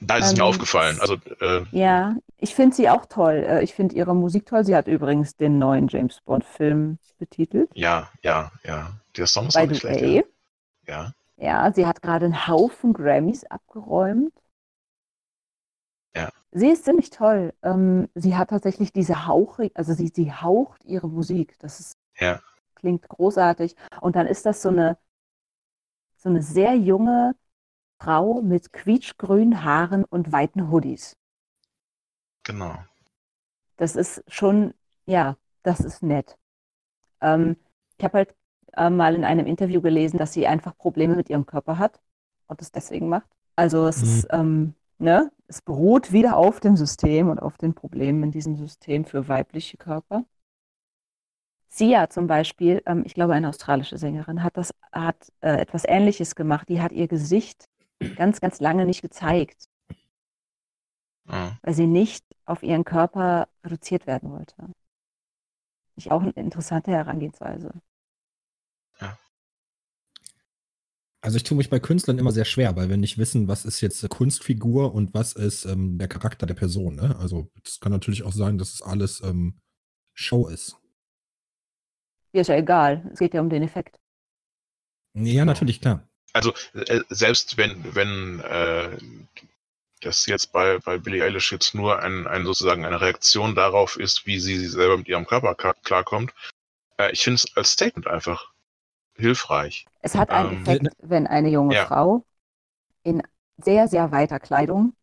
[0.00, 1.00] Da ist es mir Ähm, aufgefallen.
[1.00, 3.44] Also äh, Ja, ich finde sie auch toll.
[3.46, 4.64] Äh, Ich finde ihre Musik toll.
[4.64, 7.70] Sie hat übrigens den neuen James Bond-Film betitelt.
[7.74, 9.00] ja, ja, ja.
[9.16, 10.02] Der Song ist By auch nicht schlecht.
[10.02, 10.24] way.
[10.86, 11.14] Ja.
[11.36, 14.32] Ja, sie hat gerade einen Haufen Grammys abgeräumt.
[16.52, 17.54] Sie ist ziemlich toll.
[17.62, 21.56] Ähm, sie hat tatsächlich diese Hauche, also sie, sie haucht ihre Musik.
[21.60, 22.40] Das ist, Ja.
[22.76, 23.76] klingt großartig.
[24.00, 24.98] Und dann ist das so eine,
[26.16, 27.34] so eine sehr junge
[28.00, 31.16] Frau mit quietschgrünen Haaren und weiten Hoodies.
[32.44, 32.74] Genau.
[33.76, 34.74] Das ist schon,
[35.06, 36.36] ja, das ist nett.
[37.20, 37.56] Ähm,
[37.98, 38.36] ich habe halt
[38.74, 42.00] äh, mal in einem Interview gelesen, dass sie einfach Probleme mit ihrem Körper hat
[42.48, 43.28] und es deswegen macht.
[43.56, 44.04] Also es Mhm.
[44.04, 48.56] ist, ähm, ne, es beruht wieder auf dem System und auf den Problemen in diesem
[48.56, 50.24] System für weibliche Körper.
[51.68, 56.36] Sia zum Beispiel, ähm, ich glaube eine australische Sängerin, hat das, hat äh, etwas Ähnliches
[56.36, 56.68] gemacht.
[56.68, 57.64] Die hat ihr Gesicht
[58.16, 59.66] ganz, ganz lange nicht gezeigt
[61.24, 61.58] Ja.
[61.62, 64.54] weil sie nicht auf ihren Körper reduziert werden wollte.
[65.96, 67.72] Ich auch eine interessante Herangehensweise.
[71.22, 73.80] Also ich tue mich bei Künstlern immer sehr schwer, weil wir nicht wissen, was ist
[73.82, 76.96] jetzt Kunstfigur und was ist ähm, der Charakter der Person.
[76.96, 77.16] Ne?
[77.18, 79.60] Also es kann natürlich auch sein, dass es alles ähm,
[80.14, 80.76] Show ist.
[82.32, 83.98] Mir ist ja egal, es geht ja um den Effekt.
[85.14, 86.08] Ja, natürlich, klar.
[86.32, 88.96] Also äh, selbst wenn, wenn äh,
[90.00, 94.26] das jetzt bei, bei Billie Eilish jetzt nur ein, ein sozusagen eine Reaktion darauf ist,
[94.26, 96.32] wie sie selber mit ihrem Körper klar, klarkommt,
[96.98, 98.49] äh, ich finde es als Statement einfach
[99.20, 99.86] hilfreich.
[100.00, 101.76] Es hat einen Ähm, Effekt, wenn eine junge ja.
[101.76, 102.24] Frau
[103.04, 103.22] in
[103.58, 104.94] sehr, sehr weiter Kleidung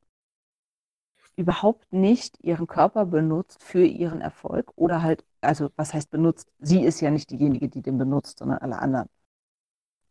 [1.37, 6.49] überhaupt nicht ihren Körper benutzt für ihren Erfolg oder halt, also was heißt benutzt?
[6.59, 9.07] Sie ist ja nicht diejenige, die den benutzt, sondern alle anderen.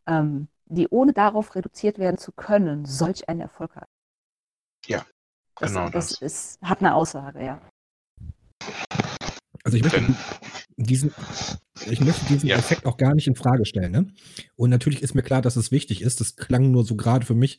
[0.09, 3.89] Ähm, die ohne darauf reduziert werden zu können, solch einen Erfolg hat.
[4.87, 5.07] Ja,
[5.59, 6.21] Das, genau das das.
[6.21, 7.61] ist, hat eine Aussage, ja.
[9.67, 10.15] Also ich möchte
[10.77, 11.13] diesen,
[11.91, 12.57] ich möchte diesen Ja.
[12.57, 13.91] Effekt auch gar nicht in Frage stellen.
[13.91, 14.07] Ne?
[14.55, 16.21] Und natürlich ist mir klar, dass es wichtig ist.
[16.21, 17.59] Das klang nur so gerade für mich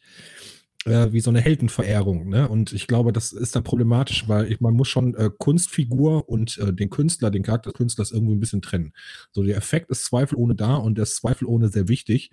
[0.85, 2.29] äh, wie so eine Heldenverehrung.
[2.29, 2.47] Ne?
[2.47, 6.57] Und ich glaube, das ist dann problematisch, weil ich, man muss schon äh, Kunstfigur und
[6.59, 8.93] äh, den Künstler, den Charakter des Künstlers irgendwie ein bisschen trennen.
[9.33, 12.31] So, der Effekt ist zweifelohne da und der ist zweifelohne sehr wichtig,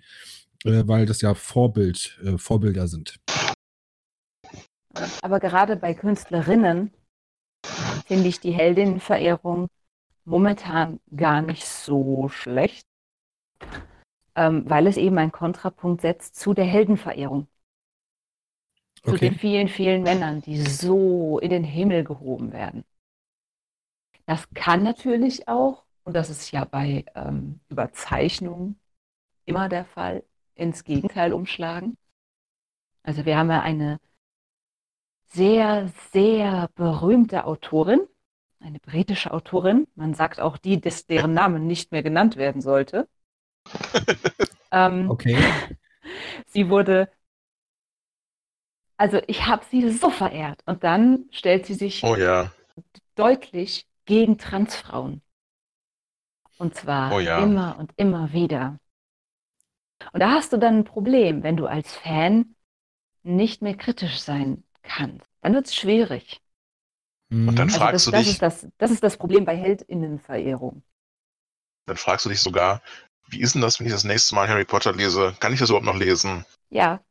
[0.63, 3.19] äh, weil das ja Vorbild, äh, Vorbilder sind.
[5.21, 6.91] Aber gerade bei Künstlerinnen
[8.05, 9.67] finde ich die Heldinnenverehrung
[10.25, 12.87] momentan gar nicht so schlecht,
[14.35, 17.47] ähm, weil es eben einen Kontrapunkt setzt zu der Heldenverehrung.
[19.03, 19.29] Zu Okay.
[19.29, 22.83] den vielen, vielen Männern, die so in den Himmel gehoben werden.
[24.25, 28.79] Das kann natürlich auch, und das ist ja bei ähm, Überzeichnungen
[29.45, 30.23] immer der Fall,
[30.55, 31.97] ins Gegenteil umschlagen.
[33.03, 33.99] Also wir haben ja eine
[35.35, 38.01] sehr, sehr berühmte Autorin,
[38.59, 39.87] eine britische Autorin.
[39.95, 43.07] Man sagt auch die, des, deren Name nicht mehr genannt werden sollte.
[44.71, 45.37] ähm, Okay.
[46.47, 47.09] Sie wurde,
[48.97, 50.61] also ich habe sie so verehrt.
[50.65, 52.51] Und dann stellt sie sich Oh ja.
[53.15, 55.21] deutlich gegen Transfrauen.
[56.57, 57.39] Und zwar Oh ja.
[57.43, 58.77] immer und immer wieder.
[60.13, 62.55] Und da hast du dann ein Problem, wenn du als Fan
[63.23, 65.27] nicht mehr kritisch sein kannst.
[65.41, 66.41] Dann wird es schwierig.
[67.31, 69.55] Und dann Also fragst das, du das, dich- ist das, das ist das Problem bei
[69.55, 70.83] Heldinnenverehrung.
[71.87, 72.81] Dann fragst du dich sogar,
[73.27, 75.35] wie ist denn das, wenn ich das nächste Mal Harry Potter lese?
[75.39, 76.45] Kann ich das überhaupt noch lesen?
[76.69, 77.03] Ja.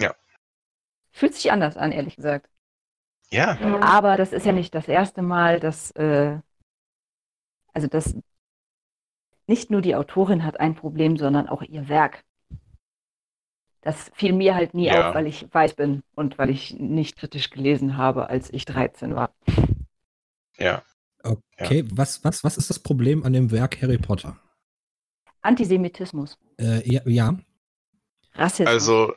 [0.00, 0.14] Ja.
[1.10, 2.48] Fühlt sich anders an, ehrlich gesagt.
[3.30, 3.58] Ja.
[3.80, 6.38] Aber das ist ja nicht das erste Mal, dass, äh,
[7.74, 8.16] also das,
[9.48, 12.24] nicht nur die Autorin hat ein Problem, sondern auch ihr Werk.
[13.86, 15.10] Das fiel mir halt nie Ja.
[15.10, 19.14] auf, weil ich weiß bin und weil ich nicht kritisch gelesen habe, als ich 13
[19.14, 19.32] war.
[20.58, 20.82] Ja.
[21.22, 24.40] Okay, was, was, was ist das Problem an dem Werk Harry Potter?
[25.42, 27.38] Antisemitismus, Äh, ja, ja,
[28.34, 28.66] Rassismus.
[28.68, 29.14] Also,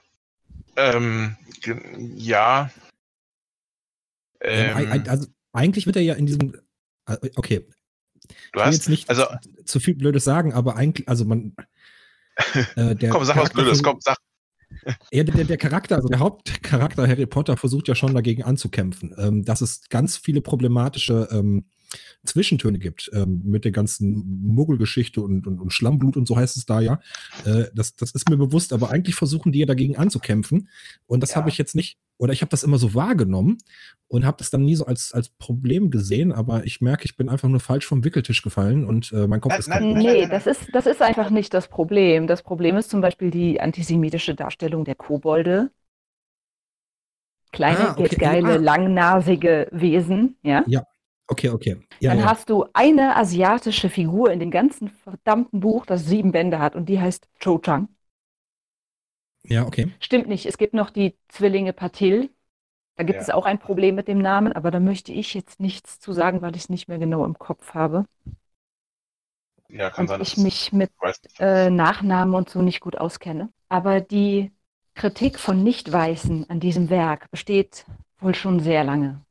[0.75, 1.35] ähm,
[2.15, 2.69] ja.
[4.41, 6.53] Ähm, Ähm, also eigentlich wird er ja in diesem.
[7.07, 7.65] äh, Okay, du
[8.29, 9.25] ich will hast, jetzt nicht also,
[9.65, 11.55] zu, viel Blödes sagen, aber eigentlich, also man.
[12.77, 14.17] Äh, der komm, sag was Charakter Blödes, versucht- komm, sag.
[15.11, 19.43] Ja, der, der Charakter, also der Hauptcharakter Harry Potter versucht ja schon dagegen anzukämpfen, ähm,
[19.43, 21.65] dass es ganz viele problematische ähm,
[22.25, 26.65] Zwischentöne gibt ähm, mit der ganzen Muggelgeschichte und, und, und Schlammblut und so heißt es
[26.65, 26.99] da ja.
[27.45, 30.69] Äh, das, das ist mir bewusst, aber eigentlich versuchen die ja dagegen anzukämpfen
[31.07, 31.35] und das Ja.
[31.37, 33.57] habe ich jetzt nicht, oder ich habe das immer so wahrgenommen
[34.07, 37.29] und habe das dann nie so als, als Problem gesehen, aber ich merke, ich bin
[37.29, 40.03] einfach nur falsch vom Wickeltisch gefallen und äh, mein Kopf Nein, ist nein, kaputt.
[40.03, 40.13] nein.
[40.15, 42.27] Nee, das ist, das ist einfach nicht das Problem.
[42.27, 45.71] Das Problem ist zum Beispiel die antisemitische Darstellung der Kobolde.
[47.51, 48.15] Kleine, Ah, okay.
[48.15, 48.55] geile, Ah.
[48.57, 50.63] langnasige Wesen, ja.
[51.31, 51.75] Okay, okay.
[51.99, 52.25] Ja, Dann ja.
[52.25, 56.87] hast du eine asiatische Figur in dem ganzen verdammten Buch, das sieben Bände hat, und
[56.89, 57.87] die heißt Cho Chang.
[59.43, 59.89] ja, okay.
[59.99, 60.45] Stimmt nicht.
[60.45, 62.29] Es gibt noch die Zwillinge Patil.
[62.97, 63.23] Da gibt Ja.
[63.23, 66.41] es auch ein Problem mit dem Namen, aber da möchte ich jetzt nichts zu sagen,
[66.43, 68.05] weil ich es nicht mehr genau im Kopf habe.
[69.69, 70.91] Ja, kann Und sein, ich mich mit
[71.39, 73.51] äh, Nachnamen und so nicht gut auskenne.
[73.69, 74.51] Aber die
[74.95, 77.85] Kritik von Nicht-Weißen an diesem Werk besteht
[78.19, 79.21] wohl schon sehr lange.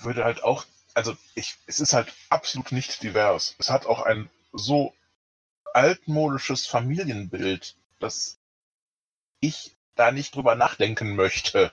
[0.00, 0.64] Würde halt auch,
[0.94, 3.54] also ich, es ist halt absolut nicht divers.
[3.58, 4.94] Es hat auch ein so
[5.74, 8.38] altmodisches Familienbild, dass
[9.40, 11.72] ich da nicht drüber nachdenken möchte.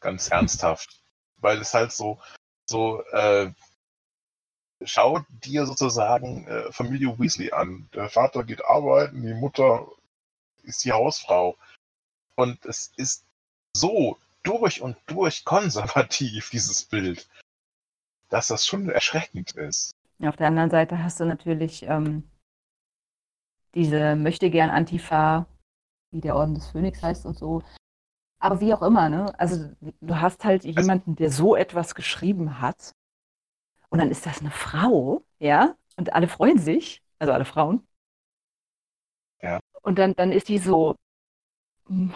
[0.00, 1.00] Ganz ernsthaft.
[1.38, 2.20] Weil es halt so,
[2.66, 3.52] so, äh,
[4.84, 7.88] schau dir sozusagen äh, Familie Weasley an.
[7.94, 9.86] Der Vater geht arbeiten, die Mutter
[10.62, 11.56] ist die Hausfrau.
[12.34, 13.24] Und es ist
[13.72, 17.28] so durch und durch konservativ, dieses Bild,
[18.28, 19.92] dass das schon erschreckend ist.
[20.22, 22.30] Auf der anderen Seite hast du natürlich ähm,
[23.74, 25.46] diese möchte gern Antifa,
[26.10, 27.62] wie der Orden des Phönix heißt und so.
[28.38, 29.38] Aber wie auch immer, ne?
[29.38, 29.70] Also
[30.00, 32.92] du hast halt jemanden, der so etwas geschrieben hat.
[33.90, 35.76] Und dann ist das eine Frau, ja?
[35.96, 37.86] Und alle freuen sich, also alle Frauen.
[39.42, 39.60] Ja.
[39.82, 40.96] Und dann, dann ist die so,
[41.88, 42.10] mm,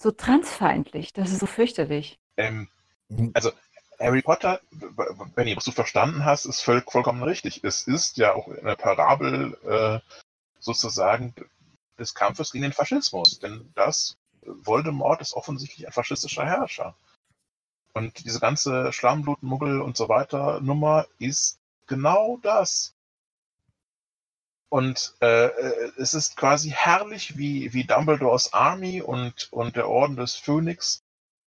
[0.00, 1.12] so transfeindlich.
[1.12, 2.18] Das ist so fürchterlich.
[2.36, 2.68] Ähm,
[3.34, 3.52] also
[3.98, 7.62] Harry Potter, w- w- Benny, was du verstanden hast, ist voll, vollkommen richtig.
[7.64, 10.00] Es ist ja auch eine Parabel äh,
[10.58, 11.34] sozusagen
[11.98, 13.38] des Kampfes gegen den Faschismus.
[13.40, 16.94] Denn das Voldemort ist offensichtlich ein faschistischer Herrscher.
[17.92, 22.94] Und diese ganze Schlammblutmuggel und so weiter Nummer ist genau das.
[24.70, 30.14] Und äh, äh, es ist quasi herrlich, wie, wie Dumbledores Army und, und der Orden
[30.14, 31.02] des Phönix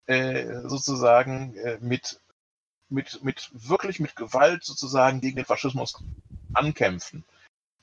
[0.07, 2.19] äh, sozusagen äh, mit,
[2.89, 6.03] mit, mit wirklich mit Gewalt sozusagen gegen den Faschismus
[6.53, 7.23] ankämpfen.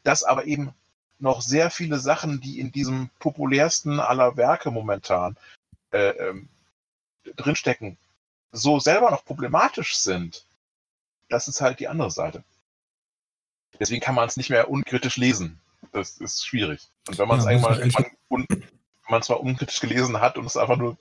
[0.03, 0.75] Dass aber eben
[1.21, 5.37] noch sehr viele Sachen, die in diesem populärsten aller Werke momentan
[5.93, 6.49] äh, ähm,
[7.37, 7.97] drinstecken,
[8.51, 10.45] so selber noch problematisch sind,
[11.29, 12.43] das ist halt die andere Seite.
[13.79, 15.61] Deswegen kann man es nicht mehr unkritisch lesen.
[15.93, 16.89] Das ist schwierig.
[17.09, 17.79] Und wenn man es Ja, einmal
[19.09, 20.99] man mal unkritisch gelesen hat und es einfach nur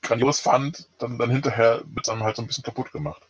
[0.00, 3.22] grandios fand, dann, dann hinterher wird es einem halt so ein bisschen kaputt gemacht.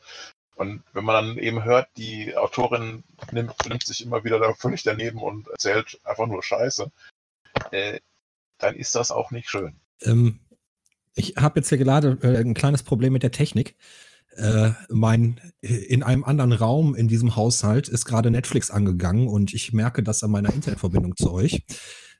[0.54, 4.82] Und wenn man dann eben hört, die Autorin nimmt, nimmt sich immer wieder da völlig
[4.82, 6.90] daneben und erzählt einfach nur Scheiße,
[7.70, 8.00] äh,
[8.58, 9.80] dann ist das auch nicht schön.
[10.02, 10.40] Ähm,
[11.14, 13.76] ich habe jetzt hier gerade äh, ein kleines Problem mit der Technik.
[14.36, 19.72] Äh, mein, in einem anderen Raum in diesem Haushalt ist gerade Netflix angegangen und ich
[19.72, 21.64] merke das an meiner Internetverbindung zu euch.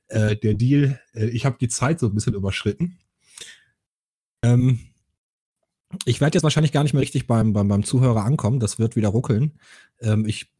[0.08, 2.98] Äh, der Deal, äh, ich habe die Zeit so ein bisschen überschritten.
[4.42, 4.80] Ähm,
[6.04, 8.60] ich werde jetzt wahrscheinlich gar nicht mehr richtig beim, beim, beim Zuhörer ankommen.
[8.60, 9.58] Das wird wieder ruckeln.
[10.00, 10.52] Ähm, ich,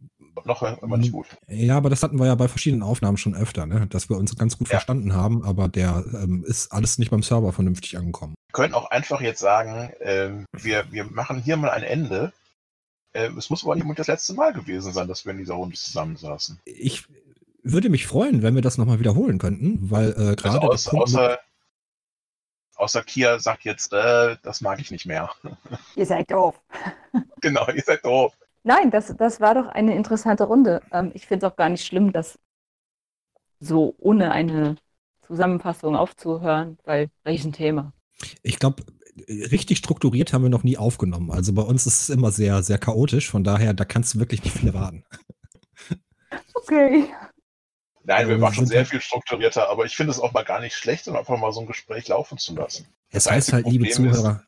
[0.45, 1.27] Noch immer nicht gut.
[1.49, 3.87] ja, aber das hatten wir ja bei verschiedenen Aufnahmen schon öfter, ne?
[3.89, 4.73] dass wir uns ganz gut Ja.
[4.77, 8.35] verstanden haben, aber der ähm, ist alles nicht beim Server vernünftig angekommen.
[8.49, 12.33] Wir können auch einfach jetzt sagen, ähm, wir, wir machen hier mal ein Ende.
[13.15, 15.77] Ähm, es muss aber nicht das letzte Mal gewesen sein, dass wir in dieser Runde
[15.77, 16.59] zusammensaßen.
[16.65, 17.05] Ich
[17.63, 21.39] würde mich freuen, wenn wir das nochmal wiederholen könnten, weil äh, gerade Also aus, außer,
[22.77, 25.31] außer Kia sagt jetzt, äh, das mag ich nicht mehr.
[25.95, 26.59] Ihr seid doof.
[27.41, 28.33] genau, ihr seid doof.
[28.65, 30.83] Nein, das, das war doch eine interessante Runde.
[30.93, 32.39] Ähm, ich finde es auch gar nicht schlimm, das
[33.61, 34.77] so ohne eine
[35.23, 37.93] Zusammenfassung aufzuhören, weil Riesenthema.
[38.43, 38.85] ich glaube,
[39.29, 41.31] richtig strukturiert haben wir noch nie aufgenommen.
[41.31, 44.43] Also bei uns ist es immer sehr, sehr chaotisch, von daher, da kannst du wirklich
[44.45, 45.05] nicht viel erwarten.
[46.55, 47.13] Okay.
[48.05, 50.45] Nein, wir waren schon sind sehr halt- viel strukturierter, aber ich finde es auch mal
[50.45, 52.87] gar nicht schlecht, um einfach mal so ein Gespräch laufen zu lassen.
[53.11, 54.45] Es Das heißt halt, liebe Problem ist- Zuhörer,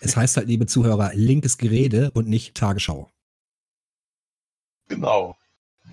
[0.00, 3.10] es heißt halt, liebe Zuhörer, linkes Gerede und nicht Tagesschau.
[4.88, 5.36] Genau.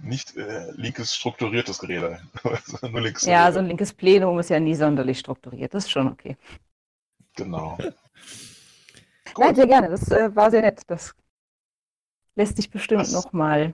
[0.01, 2.21] Nicht äh, linkes strukturiertes Gerede.
[2.81, 3.53] Nur linkes Ja, Gerede.
[3.53, 5.73] so ein linkes Plenum ist ja nie sonderlich strukturiert.
[5.73, 6.37] Das ist schon okay.
[7.35, 7.77] Genau.
[9.37, 9.89] Nein, sehr gerne.
[9.89, 10.81] Das äh, war sehr nett.
[10.87, 11.13] Das
[12.35, 13.73] lässt sich bestimmt nochmal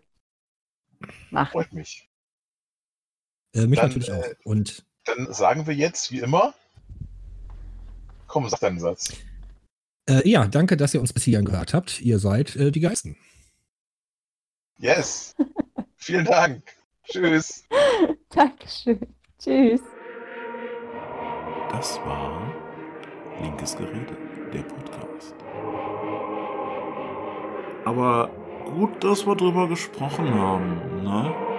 [1.30, 1.52] machen.
[1.52, 2.10] freut mich.
[3.54, 4.46] Äh, mich Dann, natürlich äh, auch.
[4.46, 6.54] Und Dann sagen wir jetzt, wie immer,
[8.28, 9.14] komm, sag deinen Satz.
[10.10, 12.02] Äh, ja, danke, dass ihr uns bis hierhin gehört habt.
[12.02, 13.18] Ihr seid äh, die Geisten.
[14.78, 15.36] Yes.
[15.96, 16.64] Vielen Dank.
[17.04, 17.64] Tschüss.
[18.30, 19.00] Dankeschön.
[19.38, 19.82] Tschüss.
[21.72, 22.52] Das war
[23.42, 24.18] Linkes Gerede,
[24.54, 25.36] der Podcast.
[27.86, 28.30] Aber
[28.66, 31.51] gut, dass wir drüber gesprochen haben, ne?